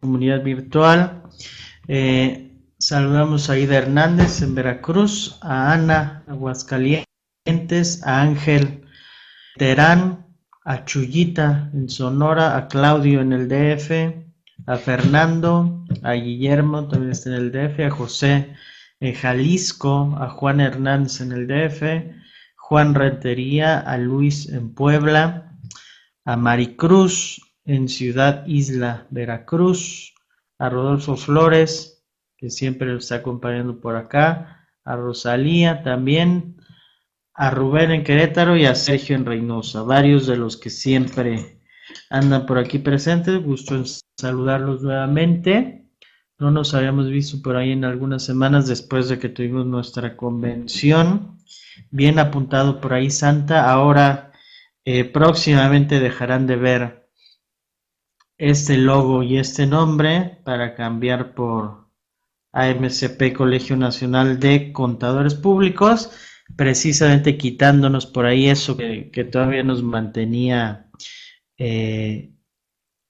comunidad 0.00 0.42
virtual. 0.42 1.22
Eh, 1.88 2.52
saludamos 2.78 3.50
a 3.50 3.58
Ida 3.58 3.78
Hernández 3.78 4.42
en 4.42 4.54
Veracruz, 4.54 5.38
a 5.42 5.72
Ana 5.72 6.24
Aguascalientes, 6.28 8.02
a 8.04 8.22
Ángel 8.22 8.84
Terán, 9.56 10.26
a 10.64 10.84
Chuyita 10.84 11.70
en 11.74 11.88
Sonora, 11.88 12.56
a 12.56 12.68
Claudio 12.68 13.20
en 13.20 13.32
el 13.32 13.48
DF, 13.48 13.90
a 14.66 14.76
Fernando, 14.76 15.84
a 16.02 16.12
Guillermo 16.12 16.88
también 16.88 17.12
está 17.12 17.30
en 17.30 17.36
el 17.36 17.52
DF, 17.52 17.80
a 17.80 17.90
José 17.90 18.54
en 19.00 19.14
Jalisco, 19.14 20.16
a 20.20 20.28
Juan 20.28 20.60
Hernández 20.60 21.20
en 21.20 21.32
el 21.32 21.46
DF, 21.46 21.82
Juan 22.56 22.94
Rentería, 22.94 23.78
a 23.78 23.96
Luis 23.96 24.48
en 24.48 24.74
Puebla, 24.74 25.52
a 26.24 26.36
Maricruz 26.36 27.47
en 27.68 27.86
Ciudad 27.86 28.46
Isla, 28.46 29.06
Veracruz, 29.10 30.14
a 30.58 30.70
Rodolfo 30.70 31.16
Flores, 31.16 32.02
que 32.38 32.48
siempre 32.48 32.88
nos 32.88 33.04
está 33.04 33.16
acompañando 33.16 33.78
por 33.78 33.94
acá, 33.94 34.66
a 34.84 34.96
Rosalía 34.96 35.82
también, 35.82 36.56
a 37.34 37.50
Rubén 37.50 37.90
en 37.90 38.04
Querétaro 38.04 38.56
y 38.56 38.64
a 38.64 38.74
Sergio 38.74 39.16
en 39.16 39.26
Reynosa, 39.26 39.82
varios 39.82 40.26
de 40.26 40.38
los 40.38 40.56
que 40.56 40.70
siempre 40.70 41.60
andan 42.08 42.46
por 42.46 42.58
aquí 42.58 42.78
presentes, 42.78 43.42
gusto 43.44 43.76
en 43.76 43.84
saludarlos 44.18 44.82
nuevamente. 44.82 45.84
No 46.38 46.50
nos 46.50 46.72
habíamos 46.72 47.10
visto 47.10 47.42
por 47.42 47.56
ahí 47.56 47.72
en 47.72 47.84
algunas 47.84 48.24
semanas 48.24 48.66
después 48.66 49.10
de 49.10 49.18
que 49.18 49.28
tuvimos 49.28 49.66
nuestra 49.66 50.16
convención. 50.16 51.36
Bien 51.90 52.18
apuntado 52.18 52.80
por 52.80 52.94
ahí 52.94 53.10
Santa. 53.10 53.70
Ahora 53.70 54.32
eh, 54.86 55.04
próximamente 55.04 56.00
dejarán 56.00 56.46
de 56.46 56.56
ver 56.56 56.97
este 58.38 58.78
logo 58.78 59.22
y 59.24 59.36
este 59.36 59.66
nombre 59.66 60.38
para 60.44 60.74
cambiar 60.74 61.34
por 61.34 61.88
AMCP 62.52 63.34
Colegio 63.36 63.76
Nacional 63.76 64.38
de 64.38 64.72
Contadores 64.72 65.34
Públicos, 65.34 66.10
precisamente 66.56 67.36
quitándonos 67.36 68.06
por 68.06 68.26
ahí 68.26 68.48
eso 68.48 68.76
que, 68.76 69.28
todavía 69.30 69.64
nos 69.64 69.82
mantenía 69.82 70.88
eh, 71.58 72.32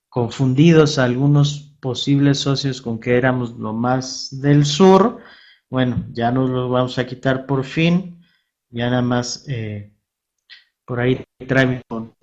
confundidos 0.09 0.99
algunos 0.99 1.77
posibles 1.81 2.39
socios 2.39 2.83
con 2.83 2.99
que 2.99 3.17
éramos 3.17 3.53
lo 3.59 3.73
más 3.73 4.41
del 4.41 4.65
sur. 4.65 5.19
Bueno, 5.71 6.07
ya 6.11 6.33
nos 6.33 6.51
lo 6.51 6.71
vamos 6.71 6.99
a 6.99 7.07
quitar 7.07 7.47
por 7.47 7.65
fin, 7.65 8.23
ya 8.71 8.89
nada 8.91 9.03
más 9.03 9.45
eh, 9.49 9.93
por 10.89 11.01
ahí 11.01 11.23
trae 11.47 11.83
con, 11.87 12.15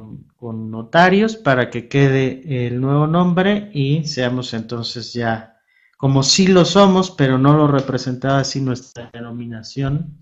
notarios 0.71 1.35
para 1.35 1.69
que 1.69 1.87
quede 1.87 2.65
el 2.65 2.81
nuevo 2.81 3.05
nombre 3.05 3.69
y 3.73 4.05
seamos 4.05 4.55
entonces 4.55 5.13
ya 5.13 5.61
como 5.97 6.23
si 6.23 6.47
lo 6.47 6.65
somos, 6.65 7.11
pero 7.11 7.37
no 7.37 7.55
lo 7.55 7.67
representaba 7.67 8.39
así 8.39 8.59
nuestra 8.59 9.11
denominación, 9.13 10.17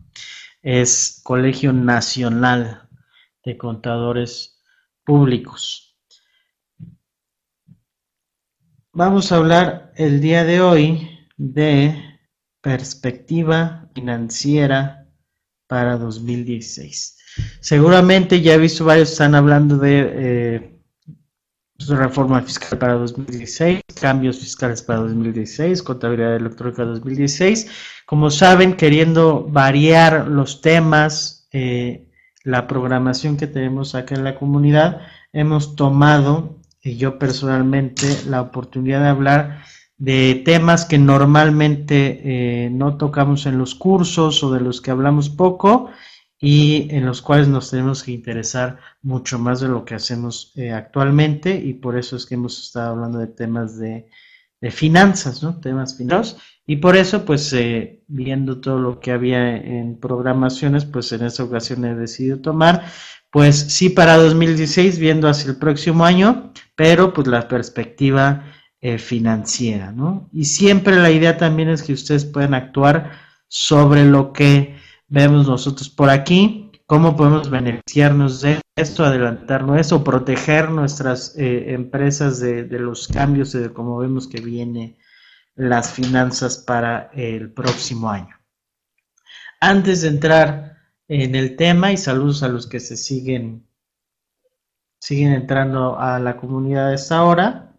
es 0.61 1.21
Colegio 1.23 1.71
Nacional 1.71 2.89
de 3.45 3.57
Contadores 3.57 4.61
Públicos. 5.05 5.97
Vamos 8.91 9.31
a 9.31 9.37
hablar 9.37 9.93
el 9.95 10.19
día 10.19 10.43
de 10.43 10.61
hoy 10.61 11.27
de 11.37 12.19
perspectiva 12.61 13.89
financiera 13.95 15.02
para 15.67 15.97
2016. 15.97 17.17
Seguramente 17.59 18.41
ya 18.41 18.53
he 18.53 18.57
visto 18.57 18.85
varios 18.85 19.11
están 19.11 19.35
hablando 19.35 19.77
de 19.77 20.11
eh, 20.13 20.73
reforma 21.89 22.41
fiscal 22.41 22.77
para 22.77 22.93
2016, 22.93 23.81
cambios 23.99 24.39
fiscales 24.39 24.81
para 24.81 24.99
2016, 24.99 25.83
contabilidad 25.83 26.35
electrónica 26.35 26.83
2016. 26.83 27.67
Como 28.05 28.29
saben, 28.29 28.73
queriendo 28.73 29.45
variar 29.49 30.27
los 30.27 30.61
temas, 30.61 31.47
eh, 31.51 32.09
la 32.43 32.67
programación 32.67 33.37
que 33.37 33.47
tenemos 33.47 33.95
acá 33.95 34.15
en 34.15 34.23
la 34.23 34.35
comunidad, 34.35 35.01
hemos 35.31 35.75
tomado, 35.75 36.59
y 36.81 36.97
yo 36.97 37.17
personalmente, 37.17 38.05
la 38.27 38.41
oportunidad 38.41 39.01
de 39.01 39.09
hablar 39.09 39.63
de 40.03 40.41
temas 40.43 40.83
que 40.83 40.97
normalmente 40.97 42.19
eh, 42.25 42.69
no 42.69 42.97
tocamos 42.97 43.45
en 43.45 43.57
los 43.57 43.73
cursos 43.73 44.43
o 44.43 44.51
de 44.51 44.59
los 44.59 44.81
que 44.81 44.91
hablamos 44.91 45.29
poco 45.29 45.91
y 46.37 46.89
en 46.91 47.05
los 47.05 47.21
cuales 47.21 47.47
nos 47.47 47.71
tenemos 47.71 48.03
que 48.03 48.11
interesar 48.11 48.79
mucho 49.01 49.39
más 49.39 49.61
de 49.61 49.69
lo 49.69 49.85
que 49.85 49.95
hacemos 49.95 50.51
eh, 50.57 50.73
actualmente 50.73 51.55
y 51.55 51.75
por 51.75 51.97
eso 51.97 52.17
es 52.17 52.25
que 52.25 52.35
hemos 52.35 52.61
estado 52.61 52.91
hablando 52.91 53.17
de 53.19 53.27
temas 53.27 53.79
de, 53.79 54.09
finanzas, 54.71 55.41
¿no? 55.41 55.59
Temas 55.61 55.95
financieros 55.95 56.37
y 56.65 56.77
por 56.77 56.97
eso 56.97 57.23
pues 57.23 57.53
eh, 57.53 58.03
viendo 58.07 58.59
todo 58.59 58.79
lo 58.79 58.99
que 58.99 59.11
había 59.11 59.55
en 59.55 60.01
programaciones 60.01 60.83
pues 60.83 61.13
en 61.13 61.23
esta 61.23 61.45
ocasión 61.45 61.85
he 61.85 61.95
decidido 61.95 62.39
tomar 62.39 62.83
pues 63.31 63.55
sí 63.55 63.89
para 63.89 64.17
2016 64.17 64.99
viendo 64.99 65.29
hacia 65.29 65.51
el 65.51 65.57
próximo 65.57 66.03
año 66.03 66.51
pero 66.75 67.13
pues 67.13 67.27
la 67.27 67.47
perspectiva 67.47 68.52
eh, 68.85 68.97
financiera, 68.97 69.93
¿no? 69.93 70.27
Y 70.33 70.43
siempre 70.43 70.97
la 70.97 71.09
idea 71.09 71.37
también 71.37 71.69
es 71.69 71.81
que 71.81 71.93
ustedes 71.93 72.25
puedan 72.25 72.53
actuar 72.53 73.13
sobre 73.47 74.03
lo 74.03 74.33
que 74.33 74.75
vemos 75.07 75.47
nosotros 75.47 75.89
por 75.89 76.09
aquí, 76.09 76.69
cómo 76.85 77.15
podemos 77.15 77.49
beneficiarnos 77.49 78.41
de 78.41 78.59
esto, 78.75 79.05
adelantarnos 79.05 79.79
eso, 79.79 80.03
proteger 80.03 80.69
nuestras 80.69 81.33
eh, 81.37 81.73
empresas 81.73 82.41
de, 82.41 82.67
los 82.77 83.07
cambios 83.07 83.55
y 83.55 83.59
de 83.59 83.71
cómo 83.71 83.99
vemos 83.99 84.27
que 84.27 84.41
vienen 84.41 84.97
las 85.55 85.93
finanzas 85.93 86.57
para 86.57 87.09
el 87.13 87.53
próximo 87.53 88.09
año. 88.09 88.35
Antes 89.61 90.01
de 90.01 90.09
entrar 90.09 90.77
en 91.07 91.35
el 91.35 91.55
tema 91.55 91.93
y 91.93 91.95
saludos 91.95 92.43
a 92.43 92.49
los 92.49 92.67
que 92.67 92.81
se 92.81 92.97
siguen 92.97 93.65
siguen 94.99 95.31
entrando 95.31 95.97
a 95.97 96.19
la 96.19 96.35
comunidad 96.35 96.89
a 96.89 96.95
esta 96.95 97.23
hora. 97.23 97.72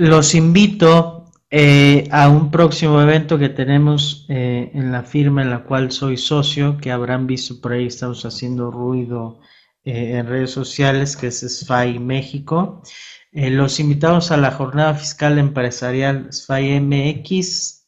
Los 0.00 0.34
invito 0.34 1.26
eh, 1.50 2.08
a 2.10 2.30
un 2.30 2.50
próximo 2.50 3.02
evento 3.02 3.36
que 3.38 3.50
tenemos 3.50 4.24
eh, 4.30 4.70
en 4.72 4.92
la 4.92 5.02
firma 5.02 5.42
en 5.42 5.50
la 5.50 5.64
cual 5.64 5.92
soy 5.92 6.16
socio, 6.16 6.78
que 6.78 6.90
habrán 6.90 7.26
visto 7.26 7.60
por 7.60 7.72
ahí, 7.72 7.88
estamos 7.88 8.24
haciendo 8.24 8.70
ruido 8.70 9.40
eh, 9.84 10.16
en 10.16 10.26
redes 10.26 10.52
sociales, 10.52 11.18
que 11.18 11.26
es 11.26 11.40
SFAI 11.40 11.98
México. 11.98 12.82
los 13.30 13.78
invitamos 13.78 14.30
a 14.30 14.38
la 14.38 14.52
jornada 14.52 14.94
fiscal 14.94 15.38
empresarial 15.38 16.32
SFAI 16.32 16.80
MX, 16.80 17.86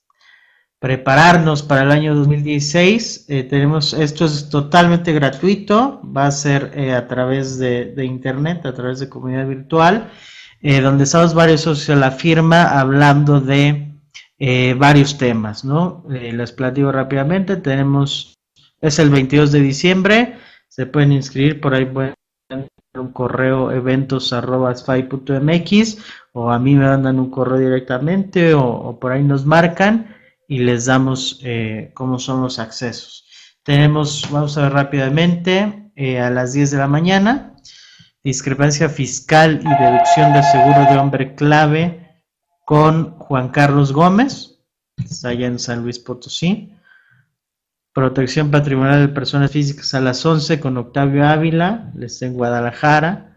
prepararnos 0.78 1.62
para 1.62 1.84
el 1.84 1.92
año 1.92 2.14
2016. 2.14 3.24
tenemos, 3.48 3.94
esto 3.94 4.26
es 4.26 4.50
totalmente 4.50 5.14
gratuito, 5.14 6.02
va 6.04 6.26
a 6.26 6.30
ser 6.30 6.78
a 6.94 7.08
través 7.08 7.56
de, 7.56 7.86
de 7.86 8.04
internet, 8.04 8.66
a 8.66 8.74
través 8.74 9.00
de 9.00 9.08
comunidad 9.08 9.48
virtual. 9.48 10.10
Eh, 10.64 10.80
donde 10.80 11.06
socios 11.06 11.88
de 11.88 11.96
la 11.96 12.12
firma 12.12 12.78
hablando 12.78 13.40
de 13.40 13.98
eh, 14.38 14.74
varios 14.78 15.18
temas, 15.18 15.64
¿no? 15.64 16.04
Eh, 16.08 16.32
les 16.32 16.52
platico 16.52 16.92
rápidamente, 16.92 17.56
tenemos, 17.56 18.38
es 18.80 19.00
el 19.00 19.10
22 19.10 19.50
de 19.50 19.58
diciembre, 19.58 20.36
se 20.68 20.86
pueden 20.86 21.10
inscribir, 21.10 21.60
por 21.60 21.74
ahí 21.74 21.84
pueden 21.84 22.14
un 22.94 23.12
correo 23.12 23.72
eventos.mx 23.72 25.98
o 26.32 26.50
a 26.50 26.58
mí 26.60 26.76
me 26.76 26.84
mandan 26.84 27.18
un 27.18 27.30
correo 27.30 27.58
directamente 27.58 28.54
o, 28.54 28.98
por 29.00 29.12
ahí 29.12 29.24
nos 29.24 29.44
marcan 29.46 30.14
y 30.46 30.58
les 30.58 30.84
damos 30.86 31.40
cómo 31.94 32.18
son 32.18 32.42
los 32.42 32.58
accesos. 32.58 33.24
Tenemos, 33.62 34.28
vamos 34.30 34.58
a 34.58 34.62
ver 34.62 34.72
rápidamente, 34.74 35.90
a 36.20 36.30
las 36.30 36.52
10 36.52 36.72
de 36.72 36.78
la 36.78 36.86
mañana, 36.86 37.51
discrepancia 38.24 38.88
fiscal 38.88 39.60
y 39.62 39.82
deducción 39.82 40.32
de 40.32 40.42
seguro 40.44 40.86
de 40.90 40.98
hombre 40.98 41.34
clave 41.34 42.22
con 42.64 43.18
Juan 43.18 43.48
Carlos 43.48 43.92
Gómez, 43.92 44.60
está 44.96 45.30
allá 45.30 45.46
en 45.46 45.58
San 45.58 45.82
Luis 45.82 45.98
Potosí. 45.98 46.72
Protección 47.92 48.50
patrimonial 48.50 49.06
de 49.06 49.12
personas 49.12 49.50
físicas 49.50 49.92
a 49.94 50.00
las 50.00 50.24
11 50.24 50.60
con 50.60 50.78
Octavio 50.78 51.26
Ávila, 51.26 51.92
está 52.00 52.26
en 52.26 52.34
Guadalajara. 52.34 53.36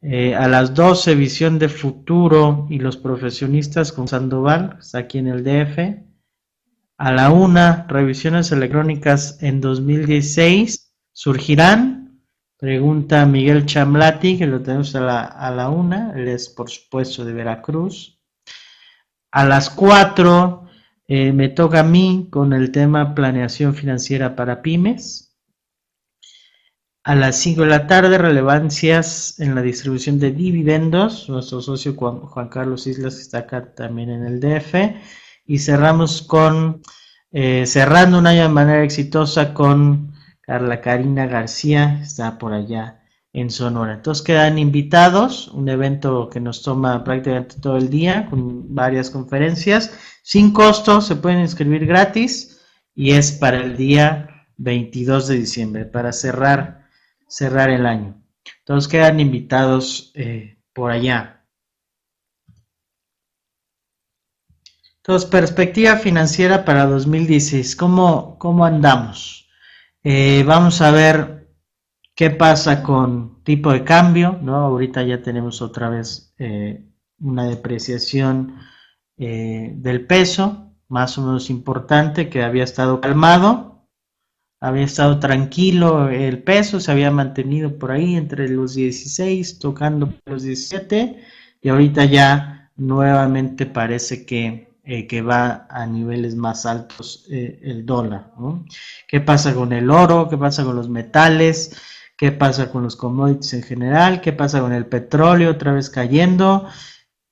Eh, 0.00 0.34
a 0.34 0.46
las 0.46 0.74
12, 0.74 1.16
visión 1.16 1.58
de 1.58 1.68
futuro 1.68 2.66
y 2.70 2.78
los 2.78 2.96
profesionistas 2.96 3.92
con 3.92 4.06
Sandoval, 4.06 4.76
está 4.78 4.98
aquí 4.98 5.18
en 5.18 5.26
el 5.26 5.42
DF. 5.42 6.04
A 6.98 7.12
la 7.12 7.30
1, 7.30 7.86
revisiones 7.88 8.52
electrónicas 8.52 9.42
en 9.42 9.60
2016 9.60 10.92
surgirán 11.12 11.97
Pregunta 12.58 13.24
Miguel 13.24 13.66
Chamlati, 13.66 14.36
que 14.36 14.46
lo 14.46 14.60
tenemos 14.60 14.94
a 14.96 15.00
la, 15.00 15.24
a 15.24 15.50
la 15.52 15.68
una, 15.70 16.12
él 16.16 16.26
es 16.26 16.48
por 16.48 16.68
supuesto 16.68 17.24
de 17.24 17.32
Veracruz. 17.32 18.18
A 19.30 19.44
las 19.44 19.70
cuatro 19.70 20.68
eh, 21.06 21.32
me 21.32 21.48
toca 21.48 21.80
a 21.80 21.84
mí 21.84 22.28
con 22.30 22.52
el 22.52 22.70
tema 22.70 23.14
planeación 23.14 23.74
financiera 23.74 24.36
para 24.36 24.60
pymes. 24.60 25.36
A 27.02 27.14
las 27.14 27.36
5 27.36 27.62
de 27.62 27.68
la 27.68 27.86
tarde, 27.86 28.18
relevancias 28.18 29.40
en 29.40 29.54
la 29.54 29.62
distribución 29.62 30.18
de 30.18 30.32
dividendos. 30.32 31.28
Nuestro 31.30 31.62
socio 31.62 31.94
Juan 31.94 32.48
Carlos 32.50 32.86
Islas 32.86 33.18
está 33.18 33.38
acá 33.38 33.72
también 33.74 34.10
en 34.10 34.26
el 34.26 34.40
DF. 34.40 34.74
Y 35.46 35.60
cerramos 35.60 36.20
con, 36.20 36.82
eh, 37.30 37.64
cerrando 37.66 38.18
un 38.18 38.26
año 38.26 38.42
de 38.42 38.48
manera 38.50 38.84
exitosa 38.84 39.54
con 39.54 40.12
Carla 40.48 40.80
Karina 40.80 41.26
García, 41.26 42.00
está 42.02 42.38
por 42.38 42.54
allá 42.54 43.02
en 43.34 43.50
Sonora. 43.50 43.92
Entonces 43.92 44.24
quedan 44.24 44.58
invitados, 44.58 45.48
un 45.48 45.68
evento 45.68 46.30
que 46.30 46.40
nos 46.40 46.62
toma 46.62 47.04
prácticamente 47.04 47.60
todo 47.60 47.76
el 47.76 47.90
día, 47.90 48.24
con 48.30 48.74
varias 48.74 49.10
conferencias, 49.10 49.92
sin 50.22 50.54
costo, 50.54 51.02
se 51.02 51.16
pueden 51.16 51.40
inscribir 51.40 51.84
gratis 51.84 52.62
y 52.94 53.10
es 53.10 53.30
para 53.30 53.58
el 53.58 53.76
día 53.76 54.46
22 54.56 55.28
de 55.28 55.36
diciembre, 55.36 55.84
para 55.84 56.12
cerrar 56.12 56.88
cerrar 57.26 57.68
el 57.68 57.84
año. 57.84 58.18
Entonces 58.60 58.90
quedan 58.90 59.20
invitados 59.20 60.12
eh, 60.14 60.56
por 60.72 60.90
allá. 60.90 61.44
Entonces, 64.96 65.28
perspectiva 65.28 65.96
financiera 65.96 66.64
para 66.64 66.86
2016. 66.86 67.76
¿Cómo, 67.76 68.38
cómo 68.38 68.64
andamos? 68.64 69.47
Eh, 70.10 70.42
vamos 70.44 70.80
a 70.80 70.90
ver 70.90 71.50
qué 72.14 72.30
pasa 72.30 72.82
con 72.82 73.42
tipo 73.44 73.72
de 73.72 73.84
cambio, 73.84 74.38
¿no? 74.40 74.56
Ahorita 74.56 75.02
ya 75.02 75.20
tenemos 75.22 75.60
otra 75.60 75.90
vez 75.90 76.34
eh, 76.38 76.82
una 77.18 77.44
depreciación 77.46 78.56
del 79.16 80.06
peso, 80.06 80.72
más 80.86 81.18
o 81.18 81.22
menos 81.22 81.50
importante, 81.50 82.28
que 82.30 82.42
había 82.44 82.62
estado 82.62 83.00
calmado 83.00 83.68
había 84.60 84.84
estado 84.84 85.20
tranquilo 85.20 86.08
el 86.08 86.42
peso, 86.42 86.80
se 86.80 86.90
había 86.90 87.10
mantenido 87.10 87.78
por 87.78 87.92
ahí 87.92 88.16
entre 88.16 88.48
los 88.48 88.74
16, 88.74 89.58
tocando 89.58 90.14
los 90.24 90.42
17, 90.42 91.20
y 91.60 91.68
ahorita 91.68 92.04
ya 92.06 92.70
nuevamente 92.76 93.66
parece 93.66 94.26
que, 94.26 94.67
eh, 94.90 95.06
que 95.06 95.20
va 95.20 95.66
a 95.68 95.84
niveles 95.84 96.34
más 96.34 96.64
altos 96.64 97.26
eh, 97.30 97.60
el 97.62 97.84
dólar. 97.84 98.32
¿Qué 99.06 99.20
pasa 99.20 99.54
con 99.54 99.74
el 99.74 99.90
oro? 99.90 100.30
¿Qué 100.30 100.38
pasa 100.38 100.64
con 100.64 100.76
los 100.76 100.88
metales? 100.88 101.76
¿Qué 102.16 102.32
pasa 102.32 102.72
con 102.72 102.84
los 102.84 102.96
commodities 102.96 103.52
en 103.52 103.62
general? 103.64 104.22
¿Qué 104.22 104.32
pasa 104.32 104.62
con 104.62 104.72
el 104.72 104.86
petróleo 104.86 105.50
otra 105.50 105.74
vez 105.74 105.90
cayendo? 105.90 106.66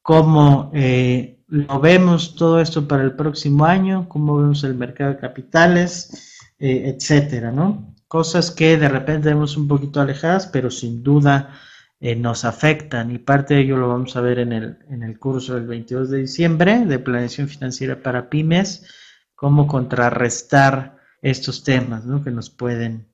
¿Cómo 0.03 0.71
eh, 0.75 1.43
lo 1.47 1.81
vemos 1.81 2.37
todo 2.37 2.61
esto 2.61 2.87
para 2.87 3.05
el 3.05 3.17
próximo 3.17 3.65
año? 3.65 4.07
¿Cómo 4.07 4.37
vemos 4.37 4.63
el 4.63 4.75
mercado 4.75 5.15
de 5.15 5.19
capitales? 5.19 6.37
Etcétera, 6.59 7.53
¿no? 7.53 7.95
Cosas 8.07 8.51
que 8.51 8.77
de 8.77 8.91
repente 8.91 9.31
vemos 9.31 9.57
un 9.57 9.67
poquito 9.67 10.03
alejadas, 10.03 10.47
pero 10.47 10.71
sin 10.71 11.03
duda 11.03 11.59
eh, 12.01 12.15
nos 12.15 12.45
afectan 12.45 13.11
y 13.11 13.19
parte 13.19 13.55
de 13.55 13.61
ello 13.61 13.77
lo 13.77 13.89
vamos 13.89 14.17
a 14.17 14.21
ver 14.21 14.39
en 14.39 14.53
el, 14.53 14.79
en 14.91 15.03
el 15.03 15.19
curso 15.19 15.55
del 15.55 15.67
22 15.67 16.11
de 16.11 16.19
diciembre 16.19 16.85
de 16.85 16.99
planeación 16.99 17.49
financiera 17.49 18.03
para 18.03 18.29
pymes, 18.29 18.87
cómo 19.35 19.67
contrarrestar 19.67 20.99
estos 21.23 21.65
temas 21.65 22.05
¿no? 22.05 22.23
que 22.23 22.31
nos 22.31 22.51
pueden, 22.51 23.09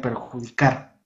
perjudicar. 0.00 0.96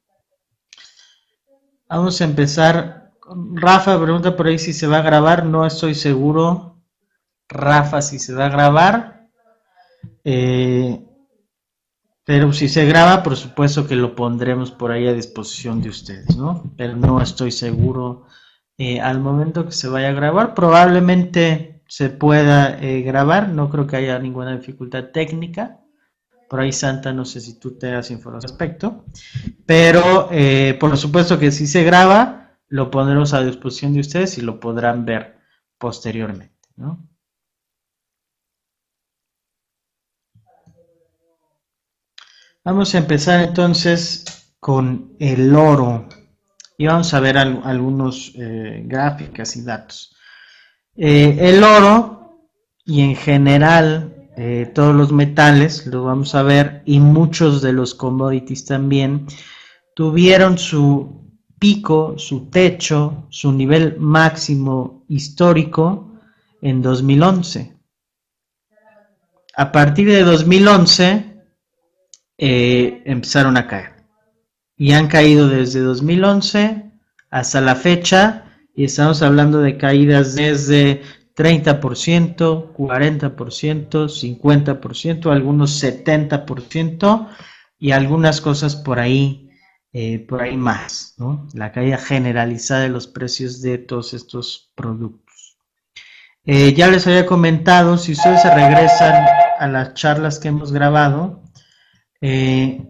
Vamos 1.88 2.20
a 2.20 2.24
empezar. 2.24 3.12
Rafa 3.54 4.00
pregunta 4.00 4.36
por 4.36 4.46
ahí 4.46 4.58
si 4.58 4.72
se 4.72 4.86
va 4.86 4.98
a 4.98 5.02
grabar. 5.02 5.44
No 5.44 5.66
estoy 5.66 5.94
seguro, 5.94 6.82
Rafa, 7.48 8.02
si 8.02 8.18
se 8.18 8.34
va 8.34 8.46
a 8.46 8.50
grabar. 8.50 9.28
Eh, 10.24 11.04
pero 12.24 12.52
si 12.54 12.68
se 12.68 12.86
graba, 12.86 13.22
por 13.22 13.36
supuesto 13.36 13.86
que 13.86 13.96
lo 13.96 14.14
pondremos 14.14 14.70
por 14.70 14.90
ahí 14.90 15.06
a 15.06 15.12
disposición 15.12 15.82
de 15.82 15.90
ustedes, 15.90 16.36
¿no? 16.36 16.72
Pero 16.76 16.96
no 16.96 17.20
estoy 17.20 17.50
seguro 17.50 18.24
eh, 18.78 18.98
al 19.00 19.20
momento 19.20 19.66
que 19.66 19.72
se 19.72 19.88
vaya 19.88 20.08
a 20.08 20.12
grabar. 20.12 20.54
Probablemente 20.54 21.82
se 21.86 22.08
pueda 22.08 22.78
eh, 22.82 23.02
grabar, 23.02 23.50
no 23.50 23.68
creo 23.68 23.86
que 23.86 23.96
haya 23.96 24.18
ninguna 24.18 24.56
dificultad 24.56 25.10
técnica. 25.12 25.80
Por 26.48 26.60
ahí, 26.60 26.72
Santa, 26.72 27.12
no 27.12 27.26
sé 27.26 27.40
si 27.40 27.58
tú 27.58 27.76
te 27.76 27.88
das 27.88 28.10
información 28.10 28.52
al 28.52 28.58
respecto. 28.58 29.04
Pero 29.66 30.28
eh, 30.30 30.76
por 30.80 30.96
supuesto 30.96 31.38
que 31.38 31.52
si 31.52 31.66
se 31.66 31.84
graba, 31.84 32.56
lo 32.68 32.90
pondremos 32.90 33.34
a 33.34 33.44
disposición 33.44 33.92
de 33.92 34.00
ustedes 34.00 34.38
y 34.38 34.40
lo 34.40 34.60
podrán 34.60 35.04
ver 35.04 35.36
posteriormente, 35.78 36.68
¿no? 36.76 37.06
Vamos 42.64 42.94
a 42.94 42.98
empezar 42.98 43.40
entonces 43.42 44.24
con 44.58 45.16
el 45.18 45.54
oro 45.54 46.08
y 46.78 46.86
vamos 46.86 47.12
a 47.12 47.20
ver 47.20 47.36
algunos 47.36 48.32
eh, 48.36 48.82
gráficas 48.86 49.54
y 49.56 49.62
datos. 49.62 50.16
Eh, 50.96 51.36
el 51.40 51.62
oro 51.62 52.48
y 52.86 53.02
en 53.02 53.16
general 53.16 54.30
eh, 54.38 54.72
todos 54.74 54.96
los 54.96 55.12
metales, 55.12 55.86
lo 55.86 56.04
vamos 56.04 56.34
a 56.34 56.42
ver, 56.42 56.82
y 56.86 57.00
muchos 57.00 57.60
de 57.60 57.74
los 57.74 57.94
commodities 57.94 58.64
también, 58.64 59.26
tuvieron 59.94 60.56
su 60.56 61.22
pico, 61.58 62.14
su 62.16 62.48
techo, 62.48 63.26
su 63.28 63.52
nivel 63.52 63.98
máximo 63.98 65.04
histórico 65.08 66.18
en 66.62 66.80
2011. 66.80 67.76
A 69.54 69.70
partir 69.70 70.08
de 70.08 70.22
2011, 70.22 71.33
eh, 72.38 73.02
empezaron 73.04 73.56
a 73.56 73.66
caer. 73.66 73.94
Y 74.76 74.92
han 74.92 75.08
caído 75.08 75.48
desde 75.48 75.80
2011 75.80 76.90
hasta 77.30 77.60
la 77.60 77.76
fecha 77.76 78.44
y 78.74 78.84
estamos 78.84 79.22
hablando 79.22 79.60
de 79.60 79.76
caídas 79.76 80.34
desde 80.34 81.02
30%, 81.36 82.72
40%, 82.72 84.08
50%, 84.08 85.32
algunos 85.32 85.82
70% 85.82 87.28
y 87.78 87.90
algunas 87.92 88.40
cosas 88.40 88.76
por 88.76 88.98
ahí, 88.98 89.50
eh, 89.92 90.18
por 90.20 90.42
ahí 90.42 90.56
más, 90.56 91.16
La 91.52 91.70
caída 91.72 91.98
generalizada 91.98 92.82
de 92.82 92.88
los 92.88 93.06
precios 93.06 93.62
de 93.62 93.78
todos 93.78 94.14
estos 94.14 94.72
productos. 94.74 95.58
Eh, 96.44 96.74
ya 96.74 96.88
les 96.88 97.06
había 97.06 97.26
comentado, 97.26 97.96
si 97.96 98.12
ustedes 98.12 98.42
se 98.42 98.54
regresan 98.54 99.24
a 99.58 99.66
las 99.66 99.94
charlas 99.94 100.38
que 100.38 100.48
hemos 100.48 100.72
grabado, 100.72 101.43
eh, 102.26 102.80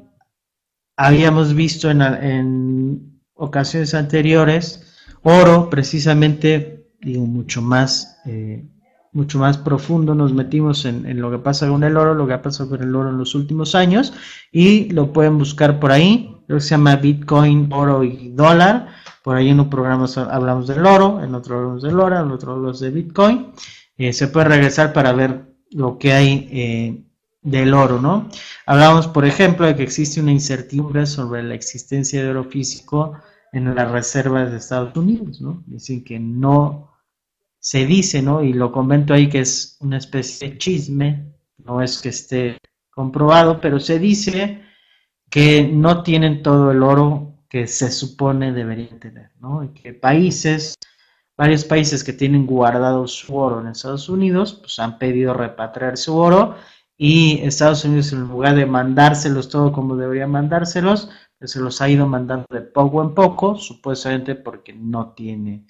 habíamos 0.96 1.56
visto 1.56 1.90
en, 1.90 3.20
ocasiones 3.34 3.92
anteriores 3.92 4.94
oro, 5.22 5.68
precisamente, 5.70 6.86
digo, 7.00 7.26
mucho 7.26 7.60
más, 7.60 8.20
eh, 8.26 8.64
mucho 9.10 9.40
más 9.40 9.58
profundo, 9.58 10.14
nos 10.14 10.32
metimos 10.32 10.84
en, 10.84 11.20
lo 11.20 11.32
que 11.32 11.38
pasa 11.38 11.68
con 11.68 11.82
el 11.82 11.96
oro, 11.96 12.14
lo 12.14 12.28
que 12.28 12.34
ha 12.34 12.42
pasado 12.42 12.70
con 12.70 12.80
el 12.84 12.94
oro 12.94 13.10
en 13.10 13.18
los 13.18 13.34
últimos 13.34 13.74
años, 13.74 14.12
y 14.52 14.90
lo 14.90 15.12
pueden 15.12 15.36
buscar 15.36 15.80
por 15.80 15.90
ahí, 15.90 16.36
lo 16.46 16.54
que 16.54 16.60
se 16.60 16.68
llama 16.68 16.94
Bitcoin, 16.94 17.72
oro 17.72 18.04
y 18.04 18.28
dólar, 18.28 18.86
por 19.24 19.34
ahí 19.34 19.48
en 19.48 19.58
un 19.58 19.68
programa 19.68 20.06
hablamos 20.30 20.68
del 20.68 20.86
oro, 20.86 21.24
en 21.24 21.34
otro 21.34 21.56
hablamos 21.56 21.82
del 21.82 21.98
oro, 21.98 22.20
en 22.20 22.30
otro 22.30 22.52
hablamos 22.52 22.78
de 22.78 22.90
Bitcoin, 22.90 23.50
eh, 23.96 24.12
se 24.12 24.28
puede 24.28 24.46
regresar 24.46 24.92
para 24.92 25.12
ver 25.12 25.56
lo 25.72 25.98
que 25.98 26.12
hay 26.12 27.08
del 27.44 27.74
oro, 27.74 28.00
¿no? 28.00 28.28
Hablamos, 28.66 29.06
por 29.06 29.24
ejemplo, 29.24 29.66
de 29.66 29.76
que 29.76 29.84
existe 29.84 30.20
una 30.20 30.32
incertidumbre 30.32 31.06
sobre 31.06 31.42
la 31.42 31.54
existencia 31.54 32.22
de 32.22 32.30
oro 32.30 32.44
físico 32.44 33.12
en 33.52 33.72
las 33.74 33.90
reservas 33.90 34.50
de 34.50 34.56
Estados 34.56 34.96
Unidos, 34.96 35.40
¿no? 35.40 35.62
Dicen 35.66 36.02
que 36.02 36.18
no 36.18 36.90
se 37.60 37.86
dice, 37.86 38.22
¿no? 38.22 38.42
Y 38.42 38.54
lo 38.54 38.72
comento 38.72 39.14
ahí 39.14 39.28
que 39.28 39.40
es 39.40 39.76
una 39.80 39.98
especie 39.98 40.50
de 40.50 40.58
chisme, 40.58 41.34
no 41.58 41.80
es 41.82 42.00
que 42.00 42.08
esté 42.08 42.58
comprobado, 42.90 43.60
pero 43.60 43.78
se 43.78 43.98
dice 43.98 44.62
que 45.30 45.68
no 45.68 46.02
tienen 46.02 46.42
todo 46.42 46.70
el 46.70 46.82
oro 46.82 47.44
que 47.48 47.66
se 47.66 47.90
supone 47.92 48.52
deberían 48.52 48.98
tener, 48.98 49.32
¿no? 49.38 49.64
Y 49.64 49.68
que 49.68 49.92
países, 49.92 50.76
varios 51.36 51.64
países 51.64 52.02
que 52.02 52.12
tienen 52.14 52.46
guardado 52.46 53.06
su 53.06 53.36
oro 53.36 53.60
en 53.60 53.68
Estados 53.68 54.08
Unidos, 54.08 54.54
pues 54.54 54.78
han 54.78 54.98
pedido 54.98 55.34
repatriar 55.34 55.98
su 55.98 56.16
oro 56.16 56.56
y 56.96 57.40
Estados 57.42 57.84
Unidos 57.84 58.12
en 58.12 58.20
lugar 58.20 58.54
de 58.54 58.66
mandárselos 58.66 59.48
todo 59.48 59.72
como 59.72 59.96
debería 59.96 60.26
mandárselos, 60.26 61.10
pues 61.38 61.50
se 61.50 61.60
los 61.60 61.80
ha 61.80 61.88
ido 61.88 62.06
mandando 62.06 62.46
de 62.50 62.60
poco 62.60 63.02
en 63.02 63.14
poco, 63.14 63.56
supuestamente 63.56 64.34
porque 64.34 64.72
no 64.72 65.12
tiene 65.12 65.66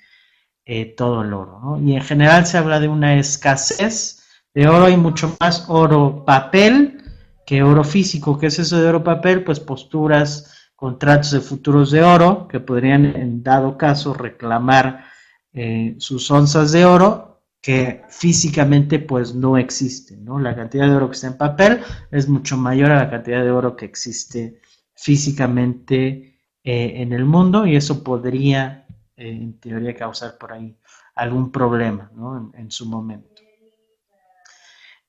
eh, 0.64 0.95
todo 0.97 1.23
el 1.23 1.33
oro. 1.33 1.78
Y 1.81 1.95
en 1.95 2.02
general 2.02 2.47
se 2.47 2.59
habla 2.59 2.81
de 2.81 2.88
una 2.88 3.19
escasez 3.19 4.23
de 4.54 4.69
oro 4.69 4.88
y 4.88 4.97
mucho 4.97 5.37
más 5.40 5.64
oro 5.69 6.25
papel 6.25 7.02
que 7.47 7.62
oro 7.62 7.85
físico. 7.85 8.38
¿Qué 8.38 8.47
es 8.47 8.59
eso 8.59 8.81
de 8.81 8.88
oro 8.88 9.02
papel? 9.02 9.45
Pues 9.45 9.61
posturas, 9.61 10.71
contratos 10.76 11.31
de 11.33 11.40
futuros 11.40 11.90
de 11.90 12.02
oro 12.02 12.49
que 12.49 12.61
podrían 12.61 13.04
en 13.04 13.43
dado 13.43 13.76
caso 13.78 14.14
reclamar 14.14 15.04
eh, 15.52 15.95
sus 15.99 16.31
onzas 16.31 16.73
de 16.73 16.85
oro 16.85 17.34
que 17.64 18.02
físicamente 18.11 18.99
pues 18.99 19.35
no 19.35 19.56
existe, 19.56 20.18
¿no? 20.18 20.38
La 20.38 20.54
cantidad 20.54 20.87
de 20.87 20.97
oro 20.97 21.09
que 21.09 21.14
está 21.14 21.28
en 21.28 21.38
papel 21.38 21.80
es 22.11 22.28
mucho 22.28 22.59
mayor 22.59 22.90
a 22.90 22.99
la 22.99 23.09
cantidad 23.09 23.42
de 23.42 23.50
oro 23.50 23.75
que 23.75 23.87
existe 23.87 24.61
físicamente 24.94 26.40
eh, 26.62 26.92
en 26.97 27.14
el 27.14 27.25
mundo 27.25 27.66
y 27.66 27.75
eso 27.75 28.04
podría, 28.04 28.85
eh, 29.16 29.30
en 29.30 29.59
teoría, 29.61 29.97
causar 29.97 30.37
por 30.37 30.52
ahí 30.52 30.76
algún 31.14 31.50
problema 31.50 32.11
en, 32.52 32.71
su 32.71 32.85
momento. 32.85 33.40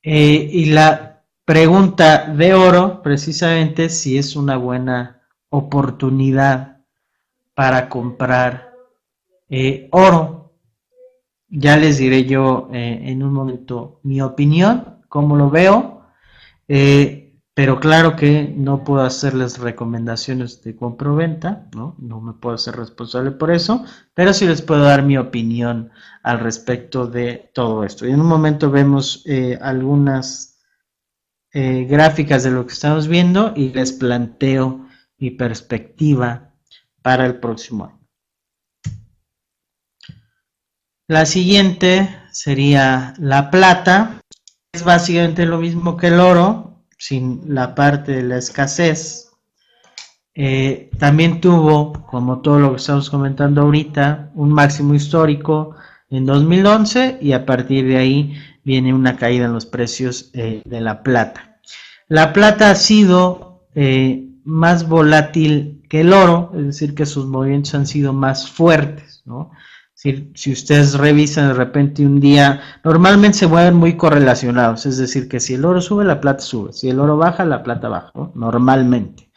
Eh, 0.01 0.50
y 0.50 0.67
la 0.67 1.24
pregunta 1.43 2.27
de 2.27 2.53
oro, 2.53 3.01
precisamente, 3.01 3.89
si 3.89 4.17
es 4.17 4.33
una 4.38 4.55
buena 4.55 5.24
oportunidad 5.50 6.77
para 7.53 7.89
comprar 7.89 8.74
oro. 9.91 10.44
Ya 11.57 11.77
les 11.77 11.97
diré 11.97 12.25
yo 12.25 12.69
en 12.71 13.24
un 13.24 13.33
momento 13.33 14.00
mi 14.03 14.21
opinión, 14.21 15.00
cómo 15.07 15.35
lo 15.38 15.50
veo. 15.50 16.01
Pero 17.55 17.79
claro 17.79 18.17
que 18.17 18.53
no 18.53 18.83
puedo 18.83 19.01
hacerles 19.01 19.59
recomendaciones 19.59 20.62
de 20.62 20.75
compra-venta, 20.75 21.69
¿no? 21.74 21.95
No 22.00 22.19
me 22.19 22.33
puedo 22.33 22.55
hacer 22.55 22.75
responsable 22.75 23.31
por 23.31 23.50
eso, 23.50 23.85
pero 24.13 24.33
sí 24.33 24.45
les 24.45 24.62
puedo 24.62 24.83
dar 24.83 25.03
mi 25.03 25.17
opinión 25.17 25.89
al 26.21 26.41
respecto 26.41 27.07
de 27.07 27.50
todo 27.53 27.85
esto. 27.85 28.05
Y 28.05 28.12
en 28.12 28.19
un 28.19 28.27
momento 28.27 28.69
vemos 28.69 29.24
eh, 29.25 29.57
algunas 29.62 30.59
eh, 31.53 31.85
gráficas 31.85 32.43
de 32.43 32.51
lo 32.51 32.67
que 32.67 32.74
estamos 32.74 33.07
viendo 33.07 33.53
y 33.55 33.69
les 33.69 33.93
planteo 33.93 34.88
mi 35.17 35.31
perspectiva 35.31 36.51
para 37.01 37.25
el 37.25 37.39
próximo 37.39 37.85
año. 37.85 38.04
La 41.07 41.27
siguiente 41.27 42.09
sería 42.31 43.13
la 43.19 43.51
plata. 43.51 44.21
Es 44.74 44.83
básicamente 44.83 45.45
lo 45.45 45.59
mismo 45.59 45.97
que 45.97 46.07
el 46.07 46.19
oro, 46.19 46.81
sin 46.97 47.43
la 47.53 47.75
parte 47.75 48.13
de 48.13 48.24
la 48.24 48.38
escasez. 48.38 49.31
Eh, 50.33 50.89
también 50.97 51.41
tuvo, 51.41 51.93
como 52.07 52.41
todo 52.41 52.59
lo 52.59 52.71
que 52.71 52.77
estamos 52.77 53.12
comentando 53.12 53.62
ahorita, 53.62 54.31
un 54.33 54.51
máximo 54.51 54.95
histórico 54.95 55.75
en 56.09 56.25
2011 56.25 57.19
y 57.21 57.33
a 57.33 57.45
partir 57.45 57.88
de 57.88 57.97
ahí 57.97 58.41
viene 58.63 58.91
una 58.91 59.15
caída 59.15 59.45
en 59.45 59.53
los 59.53 59.67
precios 59.67 60.31
eh, 60.33 60.63
de 60.65 60.81
la 60.81 61.03
plata. 61.03 61.59
La 62.07 62.33
plata 62.33 62.71
ha 62.71 62.75
sido 62.75 63.67
eh, 63.75 64.27
más 64.43 64.89
volátil 64.89 65.83
que 65.88 66.01
el 66.01 66.13
oro, 66.13 66.51
es 66.57 66.65
decir, 66.65 66.95
que 66.95 67.05
sus 67.05 67.27
movimientos 67.27 67.75
han 67.75 67.85
sido 67.85 68.12
más 68.12 68.50
fuertes, 68.50 69.21
¿no? 69.25 69.51
Si, 70.35 70.51
ustedes 70.51 70.93
revisan 70.93 71.47
de 71.47 71.53
repente 71.55 72.05
un 72.05 72.19
día, 72.19 72.62
normalmente 72.83 73.39
se 73.39 73.47
mueven 73.47 73.75
muy 73.75 73.97
correlacionados, 73.97 74.85
es 74.85 74.97
decir, 74.97 75.27
que 75.27 75.39
si 75.39 75.55
el 75.55 75.65
oro 75.65 75.81
sube, 75.81 76.05
la 76.05 76.21
plata 76.21 76.43
sube, 76.43 76.74
si 76.74 76.89
el 76.89 77.00
oro 77.00 77.17
baja, 77.17 77.43
la 77.43 77.63
plata 77.63 77.89
baja, 77.89 78.12
normalmente. 78.35 79.29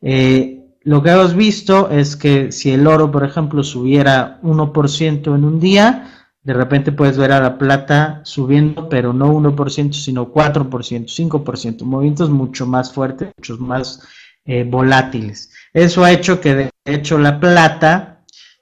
Eh, 0.00 0.58
lo 0.82 1.02
que 1.02 1.10
hemos 1.10 1.34
visto 1.34 1.90
es 1.90 2.16
que 2.16 2.50
si 2.50 2.70
el 2.72 2.86
oro, 2.86 3.12
por 3.12 3.22
ejemplo, 3.22 3.62
subiera 3.62 4.40
1% 4.42 5.34
en 5.36 5.44
un 5.44 5.60
día, 5.60 6.18
de 6.42 6.54
repente 6.54 6.92
puedes 6.92 7.16
ver 7.16 7.30
a 7.30 7.40
la 7.40 7.58
plata 7.58 8.20
subiendo, 8.24 8.88
pero 8.88 9.12
no 9.12 9.32
1%, 9.32 9.92
sino 9.92 10.32
4%, 10.32 10.70
5%, 10.70 11.82
movimientos 11.82 12.30
mucho 12.30 12.66
más 12.66 12.92
fuertes, 12.92 13.30
muchos 13.36 13.60
más 13.60 14.02
eh, 14.44 14.64
volátiles. 14.64 15.52
Eso 15.72 16.02
ha 16.02 16.10
hecho 16.10 16.40
que, 16.40 16.54
de 16.54 16.70
hecho, 16.86 17.18
la 17.18 17.38
plata 17.38 18.17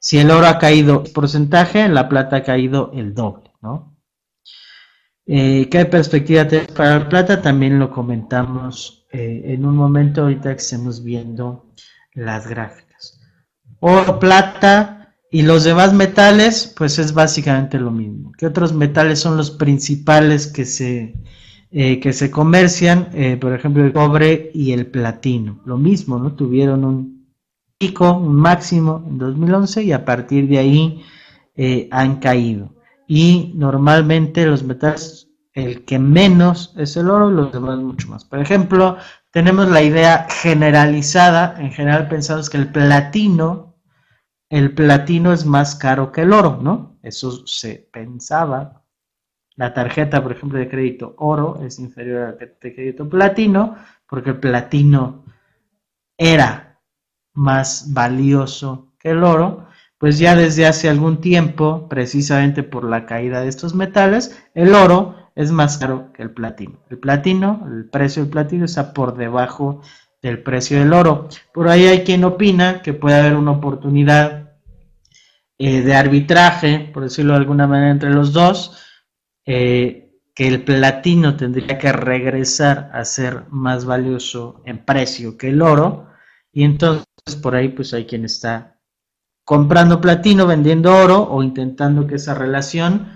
si 0.07 0.19
el 0.19 0.31
oro 0.31 0.47
ha 0.47 0.61
caído 0.61 1.03
porcentaje, 1.03 1.89
la 1.89 2.09
plata 2.09 2.37
ha 2.37 2.43
caído 2.45 2.93
el 2.95 3.13
doble, 3.13 3.51
¿no? 3.61 3.99
Eh, 5.27 5.69
¿Qué 5.69 5.85
perspectiva 5.87 6.47
tenemos 6.47 6.71
para 6.71 7.01
la 7.01 7.09
plata? 7.09 7.43
También 7.43 7.81
lo 7.81 7.91
comentamos 7.91 9.09
eh, 9.11 9.43
en 9.47 9.67
un 9.67 9.75
momento 9.75 10.23
ahorita 10.23 10.55
que 10.55 10.63
estemos 10.63 11.03
viendo 11.03 11.73
las 12.15 12.47
gráficas. 12.47 13.19
Oro, 13.81 14.21
plata 14.21 15.13
y 15.29 15.43
los 15.43 15.65
demás 15.65 15.93
metales, 15.93 16.73
pues 16.77 17.01
es 17.01 17.13
básicamente 17.13 17.81
lo 17.81 17.91
mismo. 17.91 18.31
¿Qué 18.39 18.47
otros 18.47 18.73
metales 18.73 19.19
son 19.19 19.37
los 19.37 19.51
principales 19.51 20.47
que 20.47 20.67
se, 20.67 21.17
eh, 21.73 21.99
que 21.99 22.13
se 22.13 22.31
comercian? 22.31 23.09
por 23.41 23.53
ejemplo, 23.55 23.85
el 23.85 23.93
cobre 23.93 24.53
y 24.55 24.71
el 24.71 24.87
platino. 24.87 25.63
Lo 25.65 25.77
mismo, 25.77 26.17
¿no? 26.21 26.37
Tuvieron 26.37 26.85
un 26.85 27.16
pico, 27.79 28.19
máximo 28.19 29.05
en 29.07 29.19
2011 29.19 29.83
y 29.85 29.93
a 29.93 30.05
partir 30.05 30.49
de 30.49 30.59
ahí 30.59 31.05
eh, 31.55 31.89
han 31.91 32.21
caído. 32.21 32.75
Y 33.07 33.53
normalmente 33.55 34.47
los 34.47 34.63
metales, 34.63 35.31
el 35.53 35.85
que 35.85 35.99
menos 35.99 36.75
es 36.77 36.97
el 36.97 37.11
oro, 37.11 37.31
los 37.31 37.53
demás 37.53 37.79
mucho 37.79 38.09
más. 38.09 38.25
Por 38.25 38.41
ejemplo, 38.41 38.97
tenemos 39.31 39.69
la 39.69 39.83
idea 39.83 40.27
generalizada, 40.29 41.57
en 41.59 41.71
general 41.73 42.09
pensamos 42.09 42.51
que 42.51 42.57
el 42.59 42.73
platino, 42.73 43.77
el 44.49 44.75
platino 44.75 45.33
es 45.33 45.45
más 45.45 45.77
caro 45.77 46.13
que 46.13 46.23
el 46.23 46.33
oro, 46.33 46.59
¿no? 46.63 46.99
Eso 47.03 47.47
se 47.47 47.89
pensaba. 47.93 48.83
La 49.55 49.73
tarjeta, 49.73 50.23
por 50.23 50.33
ejemplo, 50.33 50.59
de 50.59 50.69
crédito 50.69 51.15
oro 51.19 51.61
es 51.63 51.79
inferior 51.79 52.23
a 52.23 52.27
la 52.33 52.33
de 52.33 52.75
crédito 52.75 53.09
platino, 53.09 53.77
porque 54.07 54.31
el 54.31 54.41
platino 54.41 55.25
era 56.19 56.66
más 57.37 57.93
valioso 57.93 58.93
que 58.99 59.11
el 59.11 59.23
oro, 59.23 59.69
pues 59.99 60.19
ya 60.19 60.35
desde 60.35 60.67
hace 60.67 60.89
algún 60.89 61.21
tiempo, 61.21 61.89
precisamente 61.89 62.63
por 62.63 62.85
la 62.85 63.07
caída 63.07 63.41
de 63.41 63.49
estos 63.49 63.75
metales, 63.75 64.37
el 64.55 64.75
oro 64.75 65.15
es 65.35 65.53
más 65.53 65.79
caro 65.79 66.13
que 66.13 66.23
el 66.23 66.33
platino. 66.33 66.81
El 66.91 66.99
platino, 66.99 67.67
el 67.71 67.89
precio 67.89 68.23
del 68.23 68.31
platino 68.31 68.65
está 68.65 68.93
por 68.93 69.17
debajo 69.17 69.83
del 70.23 70.43
precio 70.43 70.79
del 70.79 70.93
oro. 70.93 71.29
Por 71.53 71.69
ahí 71.69 71.87
hay 71.87 72.03
quien 72.05 72.25
opina 72.25 72.83
que 72.83 72.95
puede 72.95 73.21
haber 73.21 73.37
una 73.37 73.53
oportunidad 73.53 74.55
eh, 75.59 75.83
de 75.83 75.95
arbitraje, 75.95 76.91
por 76.93 77.05
decirlo 77.05 77.33
de 77.33 77.39
alguna 77.39 77.67
manera, 77.67 77.91
entre 77.91 78.11
los 78.11 78.33
dos, 78.33 78.83
eh, 79.45 80.07
que 80.35 80.49
el 80.49 80.65
platino 80.65 81.37
tendría 81.37 81.79
que 81.79 81.93
regresar 81.93 82.91
a 82.93 83.05
ser 83.05 83.45
más 83.51 83.87
valioso 83.87 84.63
en 84.67 84.85
precio 84.85 85.39
que 85.39 85.49
el 85.49 85.63
oro, 85.63 86.09
y 86.57 86.65
entonces 86.65 87.05
por 87.43 87.55
ahí 87.55 87.69
pues 87.69 87.93
hay 87.93 88.07
quien 88.07 88.25
está 88.25 88.81
comprando 89.45 90.01
platino, 90.01 90.47
vendiendo 90.47 90.91
oro 90.91 91.23
o 91.31 91.43
intentando 91.43 92.07
que 92.07 92.15
esa 92.15 92.33
relación 92.33 93.13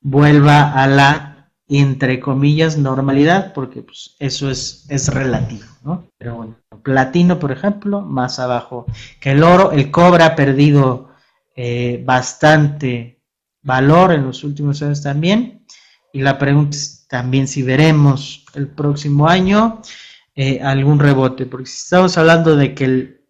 vuelva 0.00 0.70
a 0.72 0.86
la, 0.86 1.50
entre 1.66 2.20
comillas, 2.20 2.78
normalidad, 2.78 3.52
porque 3.52 3.82
pues, 3.82 4.14
eso 4.20 4.48
es, 4.48 4.86
es 4.88 5.08
relativo, 5.08 5.64
¿no? 5.82 6.08
Pero 6.18 6.36
bueno, 6.36 6.56
platino, 6.84 7.40
por 7.40 7.50
ejemplo, 7.50 8.00
más 8.00 8.38
abajo 8.38 8.86
que 9.20 9.32
el 9.32 9.42
oro, 9.42 9.72
el 9.72 9.90
cobre 9.90 10.22
ha 10.22 10.36
perdido 10.36 11.08
eh, 11.56 12.00
bastante 12.06 13.24
valor 13.60 14.12
en 14.12 14.24
los 14.24 14.44
últimos 14.44 14.80
años 14.82 15.02
también, 15.02 15.66
y 16.12 16.20
la 16.20 16.38
pregunta 16.38 16.76
es 16.76 17.08
también 17.08 17.48
si 17.48 17.64
veremos 17.64 18.44
el 18.54 18.68
próximo 18.68 19.26
año 19.26 19.82
eh, 20.36 20.60
algún 20.62 20.98
rebote, 20.98 21.46
porque 21.46 21.66
si 21.66 21.78
estamos 21.78 22.18
hablando 22.18 22.56
de 22.56 22.74
que 22.74 22.84
el 22.84 23.20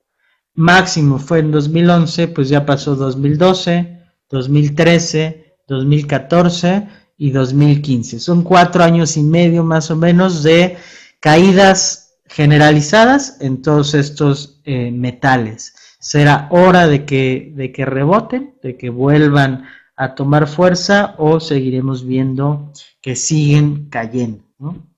máximo 0.55 1.19
fue 1.19 1.41
en 1.41 1.51
2011, 1.51 2.29
pues 2.29 2.49
ya 2.49 2.65
pasó 2.65 2.97
2012, 2.97 4.01
2013, 4.31 5.57
2014 5.69 6.89
y 7.17 7.31
2015. 7.31 8.21
Son 8.21 8.43
cuatro 8.43 8.83
años 8.85 9.17
y 9.17 9.23
medio 9.23 9.65
más 9.65 9.91
o 9.91 9.97
menos 9.97 10.43
de 10.43 10.77
caídas 11.21 12.17
generalizadas 12.27 13.39
en 13.41 13.63
todos 13.63 13.95
estos 13.95 14.61
eh, 14.65 14.91
metales. 14.91 15.75
Será 16.01 16.49
hora 16.51 16.87
de 16.87 17.05
que, 17.05 17.53
de 17.55 17.73
que 17.73 17.85
reboten, 17.85 18.59
de 18.63 18.77
que 18.77 18.91
vuelvan 18.91 19.65
a 19.97 20.15
tomar 20.15 20.49
fuerza 20.49 21.15
o 21.19 21.41
seguiremos 21.41 22.07
viendo 22.07 22.73
que 23.01 23.17
siguen 23.17 23.89
cayendo. 23.89 24.45
Como 24.59 24.94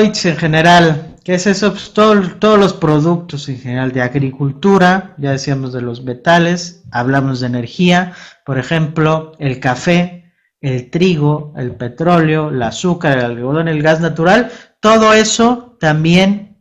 dice 0.00 0.30
en 0.30 0.36
general, 0.36 1.12
¿Qué 1.24 1.34
es 1.34 1.46
eso? 1.46 1.70
Pues 1.70 1.92
todos 1.92 2.58
los 2.58 2.72
productos 2.72 3.48
en 3.48 3.60
general 3.60 3.92
de 3.92 4.02
agricultura, 4.02 5.14
ya 5.18 5.30
decíamos 5.30 5.72
de 5.72 5.80
los 5.80 6.02
metales, 6.02 6.82
hablamos 6.90 7.38
de 7.38 7.46
energía, 7.46 8.12
por 8.44 8.58
ejemplo, 8.58 9.32
el 9.38 9.60
café, 9.60 10.32
el 10.60 10.90
trigo, 10.90 11.54
el 11.56 11.76
petróleo, 11.76 12.48
el 12.48 12.60
azúcar, 12.60 13.18
el 13.18 13.24
algodón, 13.24 13.68
el 13.68 13.82
gas 13.82 14.00
natural, 14.00 14.50
todo 14.80 15.12
eso 15.12 15.76
también 15.78 16.60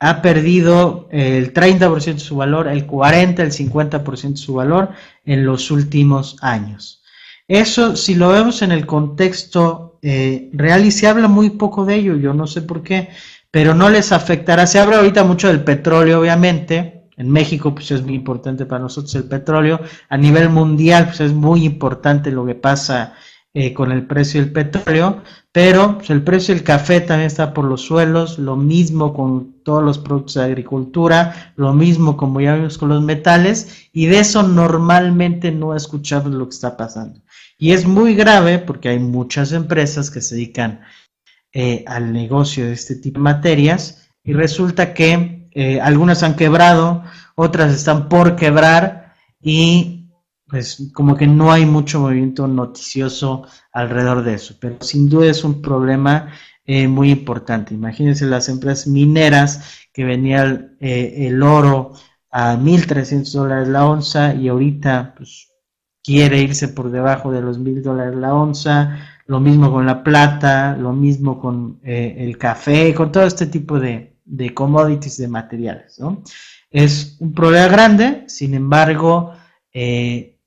ha 0.00 0.22
perdido 0.22 1.08
el 1.12 1.54
30% 1.54 2.14
de 2.14 2.18
su 2.18 2.34
valor, 2.34 2.66
el 2.66 2.86
40, 2.86 3.44
el 3.44 3.52
50% 3.52 4.30
de 4.30 4.36
su 4.36 4.54
valor 4.54 4.90
en 5.24 5.46
los 5.46 5.70
últimos 5.70 6.36
años. 6.40 7.04
Eso, 7.46 7.94
si 7.94 8.16
lo 8.16 8.30
vemos 8.30 8.60
en 8.62 8.72
el 8.72 8.86
contexto 8.86 9.93
eh, 10.06 10.50
real 10.52 10.84
y 10.84 10.90
se 10.90 11.06
habla 11.06 11.28
muy 11.28 11.48
poco 11.48 11.86
de 11.86 11.94
ello, 11.94 12.16
yo 12.16 12.34
no 12.34 12.46
sé 12.46 12.60
por 12.60 12.82
qué, 12.82 13.08
pero 13.50 13.74
no 13.74 13.88
les 13.88 14.12
afectará. 14.12 14.66
Se 14.66 14.78
habla 14.78 14.98
ahorita 14.98 15.24
mucho 15.24 15.48
del 15.48 15.64
petróleo, 15.64 16.20
obviamente. 16.20 17.08
En 17.16 17.30
México, 17.30 17.74
pues 17.74 17.90
es 17.90 18.02
muy 18.02 18.14
importante 18.14 18.66
para 18.66 18.82
nosotros 18.82 19.14
el 19.14 19.24
petróleo. 19.24 19.80
A 20.10 20.18
nivel 20.18 20.50
mundial, 20.50 21.06
pues 21.06 21.20
es 21.20 21.32
muy 21.32 21.64
importante 21.64 22.30
lo 22.30 22.44
que 22.44 22.54
pasa 22.54 23.14
eh, 23.54 23.72
con 23.72 23.92
el 23.92 24.04
precio 24.06 24.42
del 24.42 24.52
petróleo, 24.52 25.22
pero 25.52 25.98
pues, 25.98 26.10
el 26.10 26.22
precio 26.22 26.54
del 26.54 26.64
café 26.64 27.00
también 27.00 27.28
está 27.28 27.54
por 27.54 27.64
los 27.64 27.82
suelos, 27.82 28.38
lo 28.38 28.56
mismo 28.56 29.14
con 29.14 29.62
todos 29.62 29.82
los 29.82 29.96
productos 29.96 30.34
de 30.34 30.42
agricultura, 30.42 31.54
lo 31.56 31.72
mismo 31.72 32.16
como 32.16 32.40
ya 32.40 32.56
vimos 32.56 32.76
con 32.76 32.88
los 32.88 33.00
metales, 33.00 33.88
y 33.92 34.06
de 34.06 34.18
eso 34.18 34.42
normalmente 34.42 35.52
no 35.52 35.74
escuchamos 35.74 36.32
lo 36.32 36.46
que 36.48 36.54
está 36.54 36.76
pasando. 36.76 37.20
Y 37.58 37.72
es 37.72 37.86
muy 37.86 38.14
grave 38.14 38.58
porque 38.58 38.88
hay 38.88 38.98
muchas 38.98 39.52
empresas 39.52 40.10
que 40.10 40.20
se 40.20 40.34
dedican 40.34 40.80
eh, 41.52 41.84
al 41.86 42.12
negocio 42.12 42.66
de 42.66 42.72
este 42.72 42.96
tipo 42.96 43.18
de 43.18 43.24
materias 43.24 44.08
y 44.24 44.32
resulta 44.32 44.92
que 44.94 45.48
eh, 45.52 45.80
algunas 45.80 46.22
han 46.22 46.34
quebrado, 46.34 47.04
otras 47.36 47.72
están 47.72 48.08
por 48.08 48.34
quebrar 48.36 49.14
y 49.40 50.10
pues 50.48 50.90
como 50.92 51.16
que 51.16 51.26
no 51.26 51.52
hay 51.52 51.64
mucho 51.66 52.00
movimiento 52.00 52.46
noticioso 52.46 53.46
alrededor 53.72 54.22
de 54.22 54.34
eso, 54.34 54.56
pero 54.60 54.76
sin 54.80 55.08
duda 55.08 55.26
es 55.30 55.44
un 55.44 55.62
problema 55.62 56.32
eh, 56.66 56.88
muy 56.88 57.10
importante. 57.10 57.74
Imagínense 57.74 58.24
las 58.26 58.48
empresas 58.48 58.86
mineras 58.86 59.86
que 59.92 60.04
venía 60.04 60.70
eh, 60.80 61.26
el 61.28 61.42
oro 61.42 61.92
a 62.30 62.56
1.300 62.56 63.32
dólares 63.32 63.68
la 63.68 63.86
onza 63.86 64.34
y 64.34 64.48
ahorita 64.48 65.14
pues, 65.16 65.52
quiere 66.04 66.40
irse 66.42 66.68
por 66.68 66.90
debajo 66.90 67.32
de 67.32 67.40
los 67.40 67.58
1.000 67.58 67.82
dólares 67.82 68.14
la 68.14 68.34
onza, 68.34 68.98
lo 69.26 69.40
mismo 69.40 69.72
con 69.72 69.86
la 69.86 70.04
plata, 70.04 70.76
lo 70.76 70.92
mismo 70.92 71.40
con 71.40 71.80
eh, 71.82 72.16
el 72.18 72.36
café, 72.36 72.94
con 72.94 73.10
todo 73.10 73.24
este 73.24 73.46
tipo 73.46 73.80
de, 73.80 74.18
de 74.24 74.52
commodities, 74.52 75.16
de 75.16 75.28
materiales. 75.28 75.98
¿no? 75.98 76.22
Es 76.70 77.16
un 77.20 77.32
problema 77.32 77.68
grande, 77.68 78.24
sin 78.28 78.52
embargo, 78.54 79.32
eh, 79.72 80.38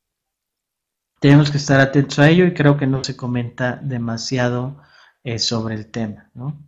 tenemos 1.20 1.50
que 1.50 1.58
estar 1.58 1.80
atentos 1.80 2.20
a 2.20 2.30
ello 2.30 2.46
y 2.46 2.54
creo 2.54 2.78
que 2.78 2.86
no 2.86 3.04
se 3.04 3.18
comenta 3.18 3.78
demasiado 3.78 4.80
eh, 5.24 5.40
sobre 5.40 5.74
el 5.74 5.88
tema. 5.88 6.30
¿no? 6.36 6.67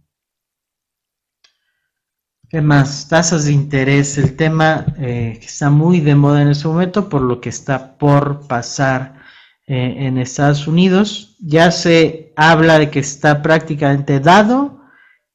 ¿Qué 2.50 2.62
más? 2.62 3.08
Tasas 3.08 3.46
de 3.46 3.52
interés, 3.52 4.18
el 4.18 4.36
tema 4.36 4.84
eh, 4.98 5.38
que 5.40 5.46
está 5.46 5.70
muy 5.70 6.00
de 6.00 6.16
moda 6.16 6.42
en 6.42 6.48
este 6.48 6.68
momento 6.68 7.08
por 7.08 7.22
lo 7.22 7.40
que 7.40 7.50
está 7.50 7.96
por 8.00 8.48
pasar 8.48 9.22
eh, 9.68 9.98
en 10.00 10.18
Estados 10.18 10.66
Unidos. 10.66 11.36
Ya 11.40 11.70
se 11.70 12.34
habla 12.36 12.80
de 12.80 12.90
que 12.90 13.00
está 13.00 13.44
prácticamente 13.44 14.20
dado 14.20 14.82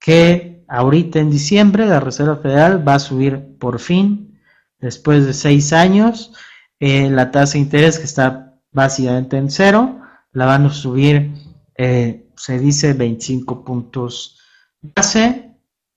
que 0.00 0.64
ahorita 0.66 1.20
en 1.20 1.30
diciembre 1.30 1.86
la 1.86 2.00
Reserva 2.00 2.36
Federal 2.38 2.86
va 2.86 2.96
a 2.96 2.98
subir 2.98 3.58
por 3.60 3.78
fin, 3.78 4.40
después 4.80 5.24
de 5.24 5.34
seis 5.34 5.72
años, 5.72 6.32
la 6.80 7.30
tasa 7.30 7.52
de 7.54 7.60
interés 7.60 7.98
que 7.98 8.06
está 8.06 8.54
básicamente 8.72 9.36
en 9.36 9.50
cero, 9.50 10.00
la 10.32 10.46
van 10.46 10.66
a 10.66 10.70
subir, 10.70 11.32
eh, 11.76 12.26
se 12.36 12.58
dice 12.58 12.92
25 12.92 13.64
puntos 13.64 14.40
base. 14.82 15.43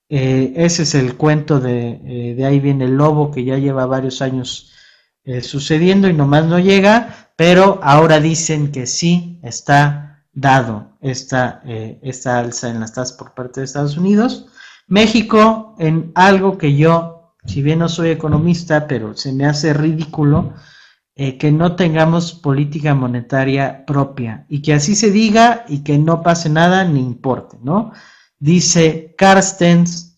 Eh, 0.08 0.52
ese 0.56 0.84
es 0.84 0.94
el 0.94 1.16
cuento 1.16 1.60
de, 1.60 2.00
eh, 2.04 2.34
de 2.34 2.44
ahí 2.46 2.60
viene 2.60 2.86
el 2.86 2.96
lobo 2.96 3.30
que 3.30 3.44
ya 3.44 3.58
lleva 3.58 3.86
varios 3.86 4.22
años 4.22 4.72
sucediendo 5.42 6.08
y 6.08 6.14
nomás 6.14 6.46
no 6.46 6.58
llega, 6.58 7.28
pero 7.36 7.80
ahora 7.82 8.18
dicen 8.18 8.72
que 8.72 8.86
sí 8.86 9.38
está 9.42 10.24
dado 10.32 10.96
esta, 11.02 11.60
esta 12.00 12.38
alza 12.38 12.70
en 12.70 12.80
las 12.80 12.94
tasas 12.94 13.14
por 13.14 13.34
parte 13.34 13.60
de 13.60 13.66
Estados 13.66 13.98
Unidos. 13.98 14.46
México, 14.86 15.76
en 15.78 16.12
algo 16.14 16.56
que 16.56 16.74
yo, 16.74 17.34
si 17.44 17.60
bien 17.60 17.80
no 17.80 17.90
soy 17.90 18.08
economista, 18.08 18.86
pero 18.86 19.14
se 19.14 19.34
me 19.34 19.44
hace 19.44 19.74
ridículo, 19.74 20.54
eh, 21.20 21.36
que 21.36 21.50
no 21.50 21.74
tengamos 21.74 22.32
política 22.32 22.94
monetaria 22.94 23.84
propia 23.84 24.46
y 24.48 24.62
que 24.62 24.72
así 24.72 24.94
se 24.94 25.10
diga 25.10 25.64
y 25.66 25.82
que 25.82 25.98
no 25.98 26.22
pase 26.22 26.48
nada 26.48 26.84
ni 26.84 27.00
importe, 27.00 27.58
¿no? 27.60 27.90
Dice 28.38 29.14
Carstens, 29.16 30.16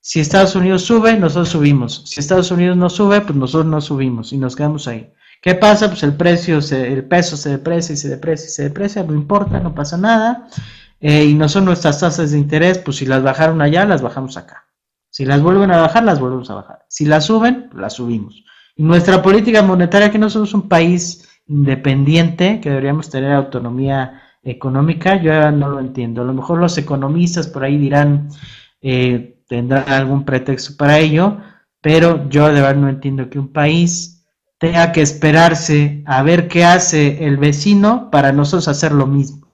si 0.00 0.20
Estados 0.20 0.54
Unidos 0.54 0.82
sube, 0.82 1.16
nosotros 1.16 1.48
subimos. 1.48 2.02
Si 2.04 2.20
Estados 2.20 2.50
Unidos 2.50 2.76
no 2.76 2.90
sube, 2.90 3.22
pues 3.22 3.34
nosotros 3.34 3.66
no 3.66 3.80
subimos 3.80 4.32
y 4.32 4.38
nos 4.38 4.54
quedamos 4.54 4.86
ahí. 4.86 5.10
¿Qué 5.40 5.54
pasa? 5.54 5.88
Pues 5.88 6.02
el 6.02 6.14
precio, 6.14 6.58
el 6.58 7.04
peso 7.04 7.36
se 7.36 7.50
deprecia 7.50 7.92
y 7.92 7.96
se 7.96 8.08
deprecia 8.08 8.46
y 8.46 8.50
se 8.50 8.62
deprecia, 8.64 9.02
no 9.02 9.14
importa, 9.14 9.60
no 9.60 9.74
pasa 9.74 9.96
nada. 9.96 10.48
Eh, 11.00 11.24
y 11.24 11.34
no 11.34 11.48
son 11.48 11.66
nuestras 11.66 12.00
tasas 12.00 12.30
de 12.30 12.38
interés, 12.38 12.78
pues 12.78 12.96
si 12.96 13.06
las 13.06 13.22
bajaron 13.22 13.60
allá, 13.60 13.84
las 13.84 14.00
bajamos 14.00 14.36
acá. 14.36 14.66
Si 15.10 15.24
las 15.24 15.42
vuelven 15.42 15.70
a 15.70 15.80
bajar, 15.80 16.04
las 16.04 16.18
volvemos 16.18 16.50
a 16.50 16.54
bajar. 16.54 16.84
Si 16.88 17.04
las 17.04 17.26
suben, 17.26 17.70
las 17.74 17.94
subimos. 17.94 18.44
Nuestra 18.76 19.22
política 19.22 19.62
monetaria, 19.62 20.10
que 20.10 20.18
no 20.18 20.28
somos 20.28 20.54
un 20.54 20.68
país 20.68 21.28
independiente, 21.46 22.60
que 22.60 22.70
deberíamos 22.70 23.10
tener 23.10 23.32
autonomía 23.32 24.22
económica, 24.44 25.20
yo 25.20 25.50
no 25.50 25.68
lo 25.68 25.80
entiendo. 25.80 26.22
A 26.22 26.24
lo 26.24 26.34
mejor 26.34 26.58
los 26.58 26.76
economistas 26.78 27.46
por 27.48 27.64
ahí 27.64 27.78
dirán, 27.78 28.28
eh, 28.80 29.40
tendrán 29.48 29.88
algún 29.88 30.24
pretexto 30.24 30.76
para 30.76 30.98
ello, 30.98 31.38
pero 31.80 32.28
yo 32.28 32.46
de 32.46 32.60
verdad 32.60 32.76
no 32.76 32.88
entiendo 32.88 33.28
que 33.30 33.38
un 33.38 33.52
país 33.52 34.26
tenga 34.58 34.92
que 34.92 35.02
esperarse 35.02 36.02
a 36.06 36.22
ver 36.22 36.48
qué 36.48 36.64
hace 36.64 37.26
el 37.26 37.36
vecino 37.36 38.10
para 38.10 38.32
nosotros 38.32 38.68
hacer 38.68 38.92
lo 38.92 39.06
mismo. 39.06 39.52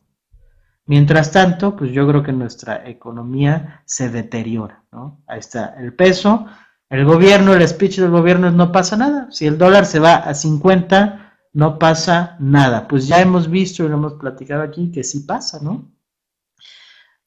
Mientras 0.86 1.30
tanto, 1.30 1.76
pues 1.76 1.92
yo 1.92 2.06
creo 2.08 2.22
que 2.22 2.32
nuestra 2.32 2.88
economía 2.88 3.82
se 3.86 4.08
deteriora, 4.08 4.84
¿no? 4.90 5.22
Ahí 5.26 5.38
está 5.38 5.74
el 5.78 5.94
peso, 5.94 6.46
el 6.88 7.04
gobierno, 7.04 7.54
el 7.54 7.66
speech 7.66 7.98
del 7.98 8.10
gobierno 8.10 8.48
es 8.48 8.54
no 8.54 8.72
pasa 8.72 8.96
nada. 8.96 9.28
Si 9.30 9.46
el 9.46 9.56
dólar 9.56 9.86
se 9.86 10.00
va 10.00 10.16
a 10.16 10.34
50, 10.34 11.19
no 11.52 11.78
pasa 11.78 12.36
nada. 12.40 12.86
Pues 12.88 13.06
ya 13.06 13.20
hemos 13.20 13.50
visto 13.50 13.84
y 13.84 13.88
lo 13.88 13.94
hemos 13.94 14.14
platicado 14.14 14.62
aquí 14.62 14.90
que 14.90 15.04
sí 15.04 15.20
pasa, 15.20 15.60
¿no? 15.62 15.90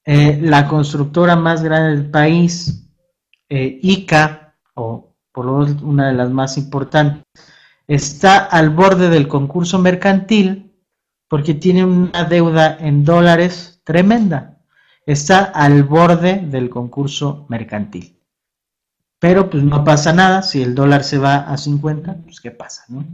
Eh, 0.05 0.39
la 0.41 0.67
constructora 0.67 1.35
más 1.35 1.63
grande 1.63 1.95
del 1.95 2.11
país, 2.11 2.89
eh, 3.49 3.79
ICA, 3.81 4.55
o 4.75 5.15
por 5.31 5.45
lo 5.45 5.57
menos 5.59 5.81
una 5.81 6.07
de 6.07 6.13
las 6.13 6.29
más 6.29 6.57
importantes, 6.57 7.23
está 7.87 8.37
al 8.37 8.69
borde 8.69 9.09
del 9.09 9.27
concurso 9.27 9.79
mercantil 9.79 10.71
porque 11.27 11.53
tiene 11.53 11.85
una 11.85 12.25
deuda 12.25 12.77
en 12.79 13.03
dólares 13.03 13.81
tremenda. 13.83 14.59
Está 15.05 15.45
al 15.45 15.83
borde 15.83 16.37
del 16.37 16.69
concurso 16.69 17.45
mercantil. 17.49 18.19
Pero 19.23 19.49
pues 19.49 19.63
no 19.63 19.85
pasa 19.85 20.11
nada, 20.11 20.41
si 20.41 20.61
el 20.61 20.75
dólar 20.75 21.05
se 21.05 21.17
va 21.17 21.49
a 21.49 21.55
50, 21.55 22.23
pues 22.25 22.41
qué 22.41 22.51
pasa, 22.51 22.83
¿no? 22.89 23.05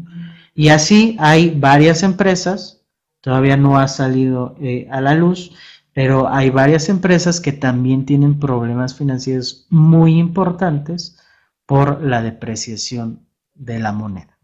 Y 0.55 0.69
así 0.69 1.15
hay 1.19 1.51
varias 1.51 2.01
empresas, 2.01 2.83
todavía 3.21 3.57
no 3.57 3.77
ha 3.77 3.87
salido 3.87 4.55
eh, 4.59 4.87
a 4.89 5.01
la 5.01 5.13
luz, 5.13 5.51
pero 5.93 6.27
hay 6.27 6.49
varias 6.49 6.89
empresas 6.89 7.39
que 7.39 7.51
también 7.51 8.07
tienen 8.07 8.39
problemas 8.39 8.95
financieros 8.95 9.67
muy 9.69 10.17
importantes 10.17 11.19
por 11.67 12.01
la 12.01 12.23
depreciación 12.23 13.27
de 13.53 13.77
la 13.77 13.91
moneda. 13.91 14.35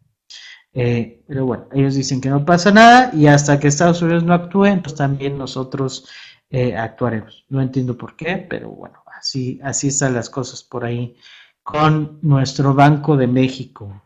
Eh, 0.72 1.24
pero 1.28 1.48
bueno, 1.48 1.66
ellos 1.74 1.96
dicen 1.96 2.22
que 2.22 2.30
no 2.30 2.46
pasa 2.46 2.70
nada 2.70 3.10
y 3.12 3.26
hasta 3.26 3.60
que 3.60 3.70
Estados 3.70 4.04
Unidos 4.04 4.24
no 4.24 4.36
actúe, 4.36 4.68
pues 4.84 4.94
también 4.94 5.36
nosotros 5.36 6.08
eh, 6.52 6.78
actuaremos. 6.78 7.44
No 7.50 7.60
entiendo 7.60 7.98
por 7.98 8.16
qué, 8.16 8.46
pero 8.48 8.70
bueno, 8.70 9.00
así, 9.18 9.60
así 9.64 9.88
están 9.88 10.14
las 10.14 10.30
cosas 10.30 10.62
por 10.62 10.86
ahí 10.86 11.18
con 11.66 12.20
nuestro 12.22 12.76
Banco 12.76 13.18
de 13.18 13.26
México. 13.26 14.04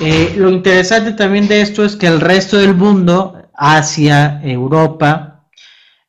Eh, 0.00 0.34
lo 0.36 0.50
interesante 0.50 1.12
también 1.12 1.46
de 1.46 1.60
esto 1.60 1.84
es 1.84 1.94
que 1.94 2.08
el 2.08 2.20
resto 2.20 2.56
del 2.56 2.74
mundo, 2.74 3.50
Asia, 3.54 4.40
Europa, 4.42 5.48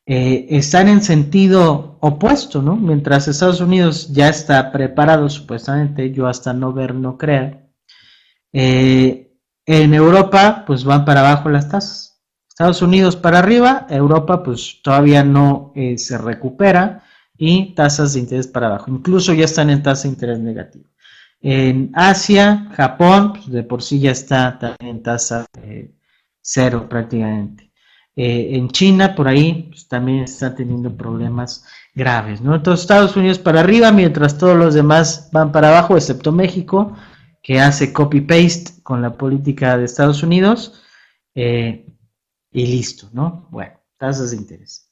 eh, 0.04 0.48
están 0.50 0.88
en 0.88 1.00
sentido 1.00 1.96
opuesto, 2.00 2.60
¿no? 2.60 2.74
Mientras 2.74 3.28
Estados 3.28 3.60
Unidos 3.60 4.12
ya 4.12 4.28
está 4.28 4.72
preparado, 4.72 5.30
supuestamente, 5.30 6.10
yo 6.10 6.26
hasta 6.26 6.52
no 6.52 6.72
ver, 6.72 6.92
no 6.96 7.16
creer. 7.16 7.70
Eh, 8.52 9.32
en 9.64 9.94
Europa, 9.94 10.64
pues 10.66 10.82
van 10.82 11.04
para 11.04 11.20
abajo 11.20 11.50
las 11.50 11.68
tasas. 11.68 12.20
Estados 12.48 12.82
Unidos 12.82 13.14
para 13.14 13.38
arriba, 13.38 13.86
Europa, 13.88 14.42
pues 14.42 14.80
todavía 14.82 15.22
no 15.22 15.72
se 15.96 16.18
recupera 16.18 17.05
y 17.38 17.74
tasas 17.74 18.14
de 18.14 18.20
interés 18.20 18.46
para 18.46 18.68
abajo. 18.68 18.90
Incluso 18.90 19.32
ya 19.32 19.44
están 19.44 19.70
en 19.70 19.82
tasa 19.82 20.04
de 20.04 20.08
interés 20.08 20.38
negativa. 20.38 20.88
En 21.40 21.90
Asia, 21.94 22.68
Japón, 22.74 23.34
pues 23.34 23.50
de 23.50 23.62
por 23.62 23.82
sí 23.82 24.00
ya 24.00 24.10
está 24.10 24.58
en 24.78 25.02
tasa 25.02 25.46
cero 26.40 26.86
prácticamente. 26.88 27.70
Eh, 28.16 28.56
en 28.56 28.68
China, 28.70 29.14
por 29.14 29.28
ahí, 29.28 29.68
pues 29.68 29.86
también 29.88 30.20
está 30.24 30.54
teniendo 30.54 30.96
problemas 30.96 31.66
graves. 31.94 32.40
¿no? 32.40 32.54
Entonces, 32.54 32.82
Estados 32.82 33.16
Unidos 33.16 33.38
para 33.38 33.60
arriba, 33.60 33.92
mientras 33.92 34.38
todos 34.38 34.56
los 34.56 34.74
demás 34.74 35.28
van 35.32 35.52
para 35.52 35.68
abajo, 35.68 35.96
excepto 35.96 36.32
México, 36.32 36.96
que 37.42 37.60
hace 37.60 37.92
copy-paste 37.92 38.82
con 38.82 39.02
la 39.02 39.12
política 39.12 39.76
de 39.76 39.84
Estados 39.84 40.22
Unidos. 40.22 40.82
Eh, 41.34 41.86
y 42.50 42.66
listo, 42.66 43.10
¿no? 43.12 43.48
Bueno, 43.50 43.78
tasas 43.98 44.30
de 44.30 44.38
interés. 44.38 44.85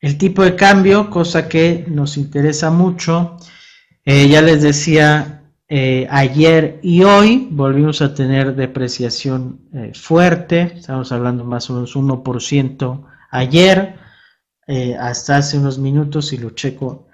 El 0.00 0.16
tipo 0.16 0.44
de 0.44 0.54
cambio, 0.54 1.10
cosa 1.10 1.48
que 1.48 1.84
nos 1.88 2.16
interesa 2.16 2.70
mucho, 2.70 3.36
eh, 4.04 4.28
ya 4.28 4.40
les 4.42 4.62
decía 4.62 5.42
eh, 5.68 6.06
ayer 6.08 6.78
y 6.82 7.02
hoy 7.02 7.48
volvimos 7.50 8.00
a 8.00 8.14
tener 8.14 8.54
depreciación 8.54 9.68
eh, 9.74 9.92
fuerte, 9.94 10.72
estamos 10.76 11.10
hablando 11.10 11.44
más 11.44 11.68
o 11.68 11.74
menos 11.74 11.96
1% 11.96 13.06
ayer, 13.30 13.96
hasta 15.00 15.38
hace 15.38 15.58
unos 15.58 15.78
minutos, 15.78 16.34
y 16.34 16.36
lo 16.36 16.50
checo, 16.50 17.08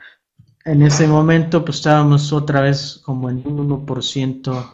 en 0.65 0.83
ese 0.83 1.07
momento 1.07 1.65
pues 1.65 1.77
estábamos 1.77 2.33
otra 2.33 2.61
vez 2.61 3.01
como 3.05 3.31
en 3.31 3.47
un 3.47 3.87
1% 3.87 4.71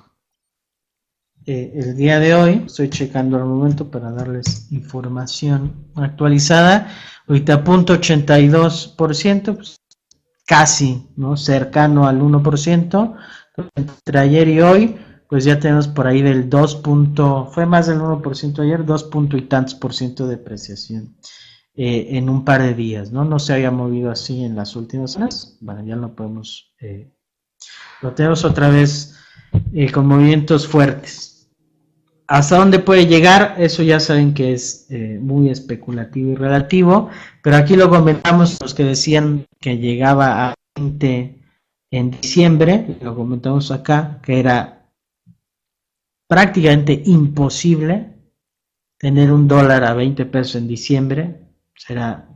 el 1.45 1.97
día 1.97 2.19
de 2.21 2.35
hoy, 2.35 2.63
estoy 2.65 2.89
checando 2.89 3.37
al 3.37 3.45
momento 3.45 3.91
para 3.91 4.11
darles 4.13 4.73
información 4.73 5.91
actualizada, 5.95 6.89
ahorita 7.31 7.63
punto 7.63 7.95
82%, 7.95 9.55
pues 9.55 9.77
casi, 10.45 11.09
¿no? 11.17 11.37
Cercano 11.37 12.09
al 12.09 12.21
1%, 12.21 13.17
entre 13.77 14.19
ayer 14.19 14.49
y 14.49 14.61
hoy, 14.61 14.97
pues 15.29 15.45
ya 15.45 15.61
tenemos 15.61 15.87
por 15.87 16.09
ahí 16.09 16.23
del 16.23 16.51
2. 16.51 16.83
fue 17.53 17.67
más 17.67 17.87
del 17.87 18.01
1% 18.01 18.59
ayer, 18.63 18.85
2 18.85 19.05
punto 19.05 19.37
y 19.37 19.43
tantos 19.43 19.77
por 19.77 19.95
ciento 19.95 20.27
de 20.27 20.37
depreciación 20.37 21.17
eh, 21.75 22.09
en 22.19 22.29
un 22.29 22.45
par 22.45 22.63
de 22.63 22.75
días, 22.75 23.13
¿no? 23.13 23.25
No 23.25 23.39
se 23.39 23.53
había 23.53 23.71
movido 23.71 24.11
así 24.11 24.43
en 24.43 24.57
las 24.57 24.75
últimas 24.75 25.13
semanas, 25.13 25.57
bueno, 25.61 25.85
ya 25.85 25.95
lo 25.95 26.17
podemos, 26.17 26.75
eh, 26.81 27.13
lo 28.03 28.13
tenemos 28.13 28.45
otra 28.45 28.71
vez 28.71 29.15
eh, 29.73 29.93
con 29.93 30.07
movimientos 30.07 30.67
fuertes. 30.67 31.30
¿Hasta 32.31 32.59
dónde 32.59 32.79
puede 32.79 33.09
llegar? 33.09 33.57
Eso 33.59 33.83
ya 33.83 33.99
saben 33.99 34.35
que 34.35 34.53
es 34.53 34.87
muy 35.21 35.51
especulativo 35.51 36.31
y 36.31 36.37
relativo, 36.37 37.11
pero 37.43 37.57
aquí 37.57 37.75
lo 37.75 37.91
comentamos 37.91 38.57
los 38.63 38.73
que 38.73 38.85
decían 38.85 39.47
que 39.59 39.79
llegaba 39.79 40.51
a 40.51 40.55
20 40.77 41.43
en 41.91 42.11
diciembre, 42.13 42.97
lo 43.01 43.17
comentamos 43.17 43.73
acá, 43.73 44.21
que 44.23 44.39
era 44.39 44.87
prácticamente 46.29 47.03
imposible 47.05 48.15
tener 48.97 49.33
un 49.33 49.49
dólar 49.49 49.83
a 49.83 49.95
20 49.95 50.25
pesos 50.27 50.55
en 50.55 50.69
diciembre. 50.69 51.41
Será. 51.75 52.29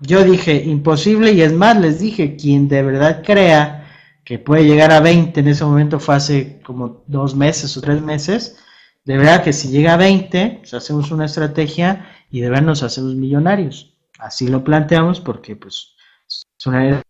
Yo 0.00 0.24
dije 0.24 0.64
imposible 0.64 1.30
y 1.30 1.42
es 1.42 1.52
más, 1.52 1.80
les 1.80 2.00
dije, 2.00 2.34
quien 2.34 2.66
de 2.66 2.82
verdad 2.82 3.22
crea 3.24 3.81
que 4.24 4.38
puede 4.38 4.64
llegar 4.64 4.92
a 4.92 5.00
20 5.00 5.40
en 5.40 5.48
ese 5.48 5.64
momento 5.64 5.98
fue 6.00 6.14
hace 6.14 6.60
como 6.62 7.02
dos 7.06 7.34
meses 7.34 7.76
o 7.76 7.80
tres 7.80 8.02
meses. 8.02 8.58
De 9.04 9.16
verdad 9.16 9.42
que 9.42 9.52
si 9.52 9.68
llega 9.68 9.94
a 9.94 9.96
20, 9.96 10.58
pues 10.60 10.74
hacemos 10.74 11.10
una 11.10 11.24
estrategia 11.24 12.08
y 12.30 12.40
de 12.40 12.50
verdad 12.50 12.66
nos 12.66 12.82
hacemos 12.82 13.14
millonarios. 13.14 13.94
Así 14.18 14.48
lo 14.48 14.62
planteamos 14.62 15.20
porque 15.20 15.56
pues 15.56 15.96
es 16.26 16.66
una 16.66 17.02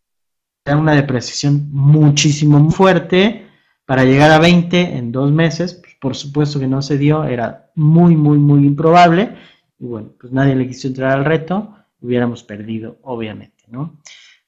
una 0.71 0.95
depreciación 0.95 1.69
muchísimo 1.73 2.71
fuerte 2.71 3.47
para 3.85 4.05
llegar 4.05 4.31
a 4.31 4.39
20 4.39 4.97
en 4.97 5.13
dos 5.13 5.33
meses, 5.33 5.75
pues, 5.75 5.97
por 6.01 6.15
supuesto 6.15 6.61
que 6.61 6.69
no 6.69 6.83
se 6.83 6.99
dio, 6.99 7.25
era 7.25 7.71
muy, 7.75 8.17
muy, 8.17 8.39
muy 8.39 8.65
improbable, 8.65 9.37
y 9.79 9.87
bueno, 9.87 10.13
pues 10.19 10.33
nadie 10.33 10.55
le 10.55 10.69
quiso 10.69 10.89
entrar 10.89 11.19
al 11.19 11.25
reto, 11.25 11.75
hubiéramos 12.01 12.45
perdido, 12.45 12.99
obviamente, 13.03 13.65
¿no? 13.69 13.99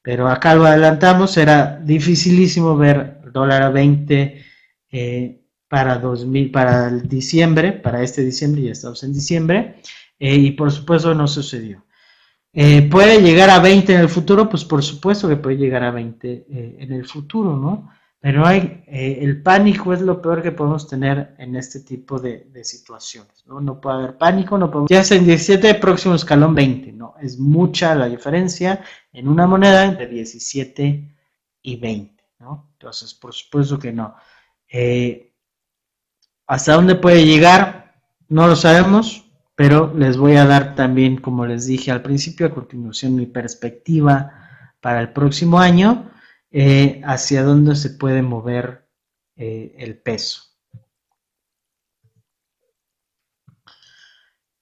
Pero 0.05 0.29
acá 0.29 0.55
lo 0.55 0.67
adelantamos, 0.67 1.35
era 1.39 1.81
dificilísimo 1.83 2.77
ver 2.77 3.23
dólar 3.33 3.63
a 3.63 3.71
20 3.71 4.45
eh, 4.93 5.41
para 5.67 5.97
2000, 5.97 6.51
para 6.51 6.91
diciembre, 6.91 7.73
para 7.73 8.03
este 8.03 8.23
diciembre, 8.23 8.65
ya 8.65 8.73
estamos 8.73 9.03
en 9.03 9.15
diciembre, 9.15 9.77
eh, 10.19 10.37
y 10.37 10.51
por 10.51 10.71
supuesto 10.71 11.15
no 11.15 11.27
sucedió. 11.27 11.87
Eh, 12.53 12.83
¿Puede 12.83 13.23
llegar 13.23 13.49
a 13.49 13.61
20 13.61 13.95
en 13.95 14.01
el 14.01 14.11
futuro? 14.11 14.47
Pues 14.47 14.63
por 14.67 14.83
supuesto 14.83 15.27
que 15.27 15.37
puede 15.37 15.57
llegar 15.57 15.83
a 15.83 15.91
20 15.91 16.29
eh, 16.31 16.77
en 16.81 16.93
el 16.93 17.07
futuro, 17.07 17.57
¿no? 17.57 17.91
Pero 18.25 18.47
hay, 18.47 18.83
eh, 18.87 19.19
el 19.21 19.43
pánico 19.43 19.93
es 19.93 20.01
lo 20.01 20.23
peor 20.23 20.43
que 20.43 20.51
podemos 20.51 20.89
tener 20.89 21.35
en 21.37 21.57
este 21.57 21.81
tipo 21.81 22.19
de, 22.19 22.49
situaciones, 22.65 23.45
¿no? 23.45 23.61
No 23.61 23.83
puede 23.83 23.97
haber 23.97 24.17
pánico, 24.17 24.57
no 24.57 24.71
podemos... 24.71 24.89
Ya 24.89 25.01
es 25.01 25.11
en 25.11 25.27
17, 25.27 25.75
próximo 25.75 26.15
escalón 26.15 26.55
20, 26.55 26.93
¿no? 26.93 27.17
Es 27.21 27.39
mucha 27.39 27.95
la 27.95 28.09
diferencia 28.09 28.83
en 29.13 29.29
una 29.29 29.47
moneda 29.47 29.85
entre 29.85 30.07
17 30.07 31.15
y 31.61 31.77
20, 31.77 32.25
¿no? 32.39 32.71
Entonces, 32.73 33.13
por 33.13 33.35
supuesto 33.35 33.79
que 33.79 33.93
no. 33.93 34.15
¿Hasta 36.47 36.73
dónde 36.73 36.95
puede 36.95 37.27
llegar? 37.27 37.95
No 38.31 38.47
lo 38.47 38.57
sabemos, 38.57 39.27
pero 39.55 39.93
les 39.95 40.17
voy 40.17 40.37
a 40.37 40.47
dar 40.47 40.75
también, 40.75 41.19
como 41.19 41.45
les 41.45 41.67
dije 41.67 41.91
al 41.91 42.01
principio, 42.01 42.47
a 42.47 42.55
continuación 42.55 43.17
mi 43.17 43.27
perspectiva 43.27 44.33
para 44.81 45.03
el 45.03 45.13
próximo 45.13 45.59
año, 45.59 46.09
eh, 46.57 47.01
hacia 47.05 47.43
dónde 47.43 47.75
se 47.75 47.91
puede 47.91 48.23
mover 48.23 48.89
eh, 49.35 49.75
el 49.77 49.99
peso. 49.99 50.41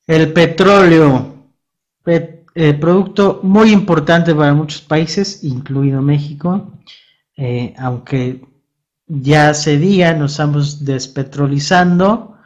El 0.06 0.32
petróleo, 0.32 1.52
eh, 2.06 2.74
producto 2.80 3.40
muy 3.42 3.72
importante 3.72 4.34
para 4.34 4.54
muchos 4.54 4.80
países, 4.80 5.44
incluido 5.44 6.00
México, 6.00 6.72
aunque 7.76 8.40
ya 9.06 9.50
hace 9.50 9.76
día 9.76 10.14
nos 10.14 10.32
estamos 10.32 10.86
despetrolizando, 10.86 12.38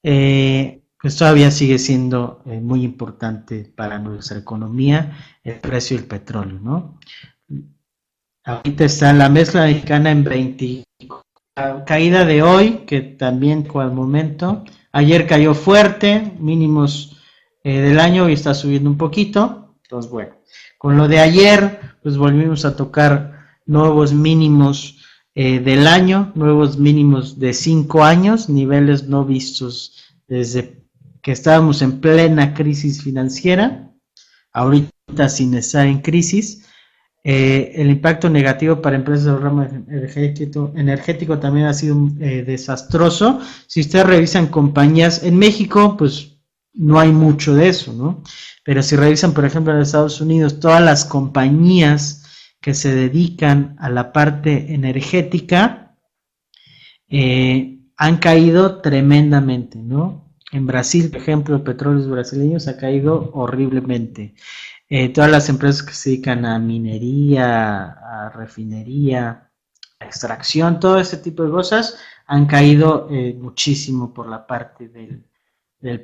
pues 0.00 1.16
todavía 1.16 1.50
sigue 1.50 1.78
siendo 1.80 2.40
muy 2.44 2.84
importante 2.84 3.64
para 3.64 3.98
nuestra 3.98 4.38
economía 4.38 5.16
el 5.42 5.58
precio 5.58 5.96
del 5.96 6.06
petróleo, 6.06 6.60
¿no? 6.60 7.00
Ahorita 8.46 8.84
está 8.84 9.12
la 9.12 9.28
mezcla 9.28 9.64
mexicana 9.64 10.12
en 10.12 10.22
20, 10.22 10.84
caída 11.84 12.24
de 12.24 12.44
hoy, 12.44 12.84
que 12.86 13.00
también 13.00 13.66
fue 13.66 13.82
al 13.82 13.90
momento, 13.90 14.62
ayer 14.92 15.26
cayó 15.26 15.52
fuerte, 15.52 16.32
mínimos 16.38 17.16
eh, 17.64 17.80
del 17.80 17.98
año 17.98 18.28
y 18.28 18.34
está 18.34 18.54
subiendo 18.54 18.88
un 18.88 18.96
poquito, 18.96 19.74
entonces 19.82 20.08
bueno, 20.12 20.36
con 20.78 20.96
lo 20.96 21.08
de 21.08 21.18
ayer, 21.18 21.80
pues 22.04 22.16
volvimos 22.16 22.64
a 22.64 22.76
tocar 22.76 23.48
nuevos 23.66 24.12
mínimos 24.12 25.04
eh, 25.34 25.58
del 25.58 25.88
año, 25.88 26.30
nuevos 26.36 26.78
mínimos 26.78 27.40
de 27.40 27.52
cinco 27.52 28.04
años, 28.04 28.48
niveles 28.48 29.08
no 29.08 29.24
vistos 29.24 30.04
desde 30.28 30.84
que 31.20 31.32
estábamos 31.32 31.82
en 31.82 32.00
plena 32.00 32.54
crisis 32.54 33.02
financiera, 33.02 33.90
ahorita 34.52 35.28
sin 35.28 35.54
estar 35.54 35.84
en 35.88 36.00
crisis. 36.00 36.62
Eh, 37.28 37.72
el 37.82 37.90
impacto 37.90 38.30
negativo 38.30 38.80
para 38.80 38.94
empresas 38.94 39.24
del 39.24 39.40
ramo 39.40 39.66
energético, 39.88 41.40
también 41.40 41.66
ha 41.66 41.74
sido 41.74 42.08
eh, 42.20 42.44
desastroso. 42.46 43.40
Si 43.66 43.80
ustedes 43.80 44.06
revisan 44.06 44.46
compañías 44.46 45.24
en 45.24 45.36
México, 45.36 45.96
pues 45.96 46.38
no 46.72 47.00
hay 47.00 47.10
mucho 47.10 47.56
de 47.56 47.68
eso, 47.68 47.92
¿no? 47.92 48.22
Pero 48.62 48.80
si 48.80 48.94
revisan, 48.94 49.34
por 49.34 49.44
ejemplo, 49.44 49.74
en 49.74 49.80
Estados 49.80 50.20
Unidos, 50.20 50.60
todas 50.60 50.80
las 50.80 51.04
compañías 51.04 52.52
que 52.60 52.74
se 52.74 52.94
dedican 52.94 53.74
a 53.80 53.90
la 53.90 54.12
parte 54.12 54.72
energética 54.72 55.96
eh, 57.08 57.80
han 57.96 58.18
caído 58.18 58.80
tremendamente, 58.80 59.78
¿no? 59.78 60.32
En 60.52 60.64
Brasil, 60.64 61.10
por 61.10 61.22
ejemplo, 61.22 61.64
petróleos 61.64 62.08
brasileños 62.08 62.68
ha 62.68 62.76
caído 62.76 63.32
horriblemente. 63.34 64.36
Eh, 64.88 65.08
todas 65.08 65.30
las 65.30 65.48
empresas 65.48 65.82
que 65.82 65.94
se 65.94 66.10
dedican 66.10 66.44
a 66.44 66.58
minería, 66.58 67.84
a 67.84 68.30
refinería, 68.30 69.50
a 69.98 70.04
extracción, 70.04 70.78
todo 70.78 71.00
ese 71.00 71.16
tipo 71.16 71.42
de 71.42 71.50
cosas 71.50 71.98
han 72.26 72.46
caído 72.46 73.08
eh, 73.10 73.36
muchísimo 73.40 74.14
por 74.14 74.28
la 74.28 74.46
parte 74.46 74.88
del, 74.88 75.24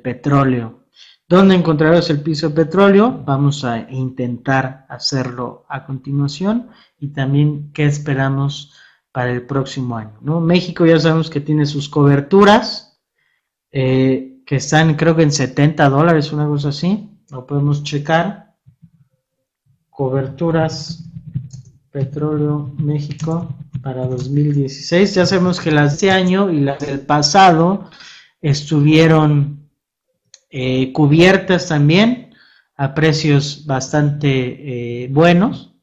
petróleo. 0.01 0.85
¿Dónde 1.27 1.55
encontrarás 1.55 2.09
el 2.09 2.21
piso 2.21 2.49
de 2.49 2.55
petróleo? 2.55 3.21
Vamos 3.25 3.65
a 3.65 3.79
intentar 3.91 4.85
hacerlo 4.87 5.65
a 5.67 5.85
continuación 5.85 6.69
y 6.97 7.09
también 7.09 7.71
qué 7.73 7.85
esperamos 7.85 8.73
para 9.11 9.31
el 9.31 9.45
próximo 9.45 9.97
año. 9.97 10.17
¿no? 10.21 10.39
México 10.39 10.85
ya 10.85 10.99
sabemos 10.99 11.29
que 11.29 11.41
tiene 11.41 11.65
sus 11.65 11.89
coberturas. 11.89 13.01
Eh, 13.71 14.41
que 14.45 14.57
están 14.57 14.95
creo 14.95 15.15
que 15.15 15.23
en 15.23 15.31
70 15.31 15.89
dólares, 15.89 16.31
una 16.31 16.47
cosa 16.47 16.69
así. 16.69 17.09
Lo 17.29 17.45
podemos 17.45 17.83
checar. 17.83 18.52
Coberturas 19.93 21.03
Petróleo 21.91 22.73
México 22.77 23.55
para 23.83 24.07
2016. 24.07 25.13
Ya 25.15 25.25
sabemos 25.25 25.59
que 25.59 25.71
las 25.71 25.91
de 25.91 26.07
este 26.07 26.11
año 26.11 26.49
y 26.51 26.61
las 26.61 26.79
del 26.79 27.01
pasado 27.01 27.89
estuvieron 28.41 29.69
eh, 30.49 30.91
cubiertas 30.93 31.67
también 31.67 32.33
a 32.75 32.95
precios 32.95 33.65
bastante 33.67 35.03
eh, 35.03 35.07
buenos 35.09 35.75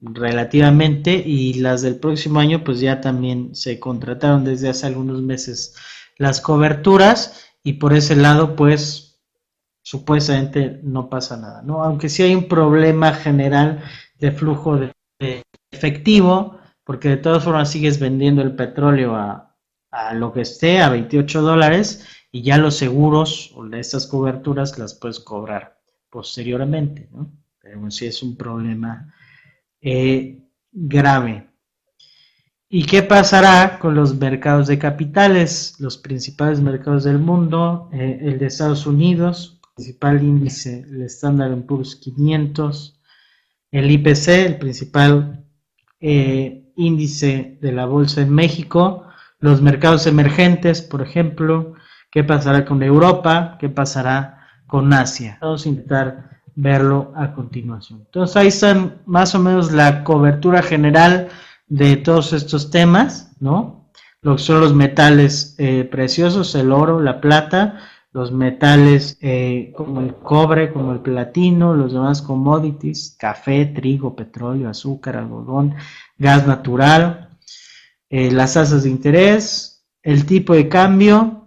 relativamente 0.00 1.14
y 1.14 1.54
las 1.54 1.82
del 1.82 1.96
próximo 1.96 2.40
año 2.40 2.64
pues 2.64 2.80
ya 2.80 3.00
también 3.00 3.54
se 3.54 3.78
contrataron 3.78 4.44
desde 4.44 4.68
hace 4.68 4.86
algunos 4.86 5.22
meses 5.22 5.74
las 6.18 6.40
coberturas 6.40 7.46
y 7.62 7.74
por 7.74 7.94
ese 7.94 8.16
lado 8.16 8.56
pues 8.56 9.11
supuestamente 9.82 10.80
no 10.82 11.10
pasa 11.10 11.36
nada, 11.36 11.62
¿no? 11.62 11.82
Aunque 11.82 12.08
sí 12.08 12.22
hay 12.22 12.34
un 12.34 12.48
problema 12.48 13.12
general 13.12 13.82
de 14.18 14.30
flujo 14.30 14.78
de, 14.78 14.92
efectivo 15.70 16.58
porque 16.84 17.08
de 17.10 17.16
todas 17.16 17.44
formas 17.44 17.70
sigues 17.70 17.98
vendiendo 17.98 18.42
el 18.42 18.54
petróleo 18.54 19.14
a, 19.14 19.48
lo 20.14 20.32
que 20.32 20.40
esté, 20.40 20.80
a 20.80 20.88
28 20.88 21.42
dólares, 21.42 22.06
y 22.30 22.42
ya 22.42 22.56
los 22.56 22.76
seguros 22.76 23.52
o 23.54 23.66
estas 23.74 24.06
coberturas 24.06 24.78
las 24.78 24.94
puedes 24.94 25.20
cobrar 25.20 25.78
posteriormente, 26.08 27.08
¿no? 27.12 27.30
Pero 27.60 27.90
sí 27.90 28.06
es 28.06 28.22
un 28.22 28.36
problema 28.36 29.14
eh, 29.82 30.42
grave. 30.72 31.46
¿Y 32.70 32.86
qué 32.86 33.02
pasará 33.02 33.78
con 33.78 33.94
los 33.94 34.14
mercados 34.16 34.66
de 34.66 34.78
capitales? 34.78 35.76
Los 35.78 35.98
principales 35.98 36.60
mercados 36.60 37.04
del 37.04 37.18
mundo, 37.18 37.90
eh, 37.92 38.18
el 38.22 38.38
de 38.38 38.46
Estados 38.46 38.86
Unidos, 38.86 39.60
principal 39.74 40.22
índice, 40.22 40.84
el 40.90 41.02
Standard 41.02 41.56
Poor's 41.66 41.96
500, 41.96 43.00
el 43.70 43.90
IPC, 43.90 44.28
el 44.28 44.58
principal 44.58 45.44
eh, 46.00 46.70
índice 46.76 47.58
de 47.60 47.72
la 47.72 47.86
bolsa 47.86 48.22
en 48.22 48.30
México, 48.30 49.06
los 49.40 49.62
mercados 49.62 50.06
emergentes, 50.06 50.82
por 50.82 51.02
ejemplo, 51.02 51.74
qué 52.10 52.22
pasará 52.22 52.64
con 52.64 52.82
Europa, 52.82 53.56
qué 53.58 53.68
pasará 53.68 54.46
con 54.66 54.92
Asia. 54.92 55.38
Vamos 55.40 55.64
a 55.64 55.68
intentar 55.68 56.40
verlo 56.54 57.12
a 57.16 57.32
continuación. 57.32 58.00
Entonces 58.04 58.36
ahí 58.36 58.48
están 58.48 59.00
más 59.06 59.34
o 59.34 59.38
menos 59.38 59.72
la 59.72 60.04
cobertura 60.04 60.62
general 60.62 61.28
de 61.66 61.96
todos 61.96 62.32
estos 62.32 62.70
temas, 62.70 63.32
¿no? 63.40 63.90
Lo 64.20 64.38
son 64.38 64.60
los 64.60 64.74
metales 64.74 65.56
eh, 65.58 65.84
preciosos, 65.90 66.54
el 66.54 66.70
oro, 66.70 67.00
la 67.00 67.20
plata, 67.20 67.80
los 68.12 68.30
metales 68.30 69.16
eh, 69.22 69.72
como 69.74 70.00
el 70.00 70.14
cobre, 70.16 70.70
como 70.72 70.92
el 70.92 71.00
platino, 71.00 71.74
los 71.74 71.94
demás 71.94 72.20
commodities, 72.20 73.16
café, 73.18 73.66
trigo, 73.66 74.14
petróleo, 74.14 74.68
azúcar, 74.68 75.16
algodón, 75.16 75.74
gas 76.18 76.46
natural, 76.46 77.30
eh, 78.10 78.30
las 78.30 78.54
tasas 78.54 78.82
de 78.82 78.90
interés, 78.90 79.86
el 80.02 80.26
tipo 80.26 80.54
de 80.54 80.68
cambio, 80.68 81.46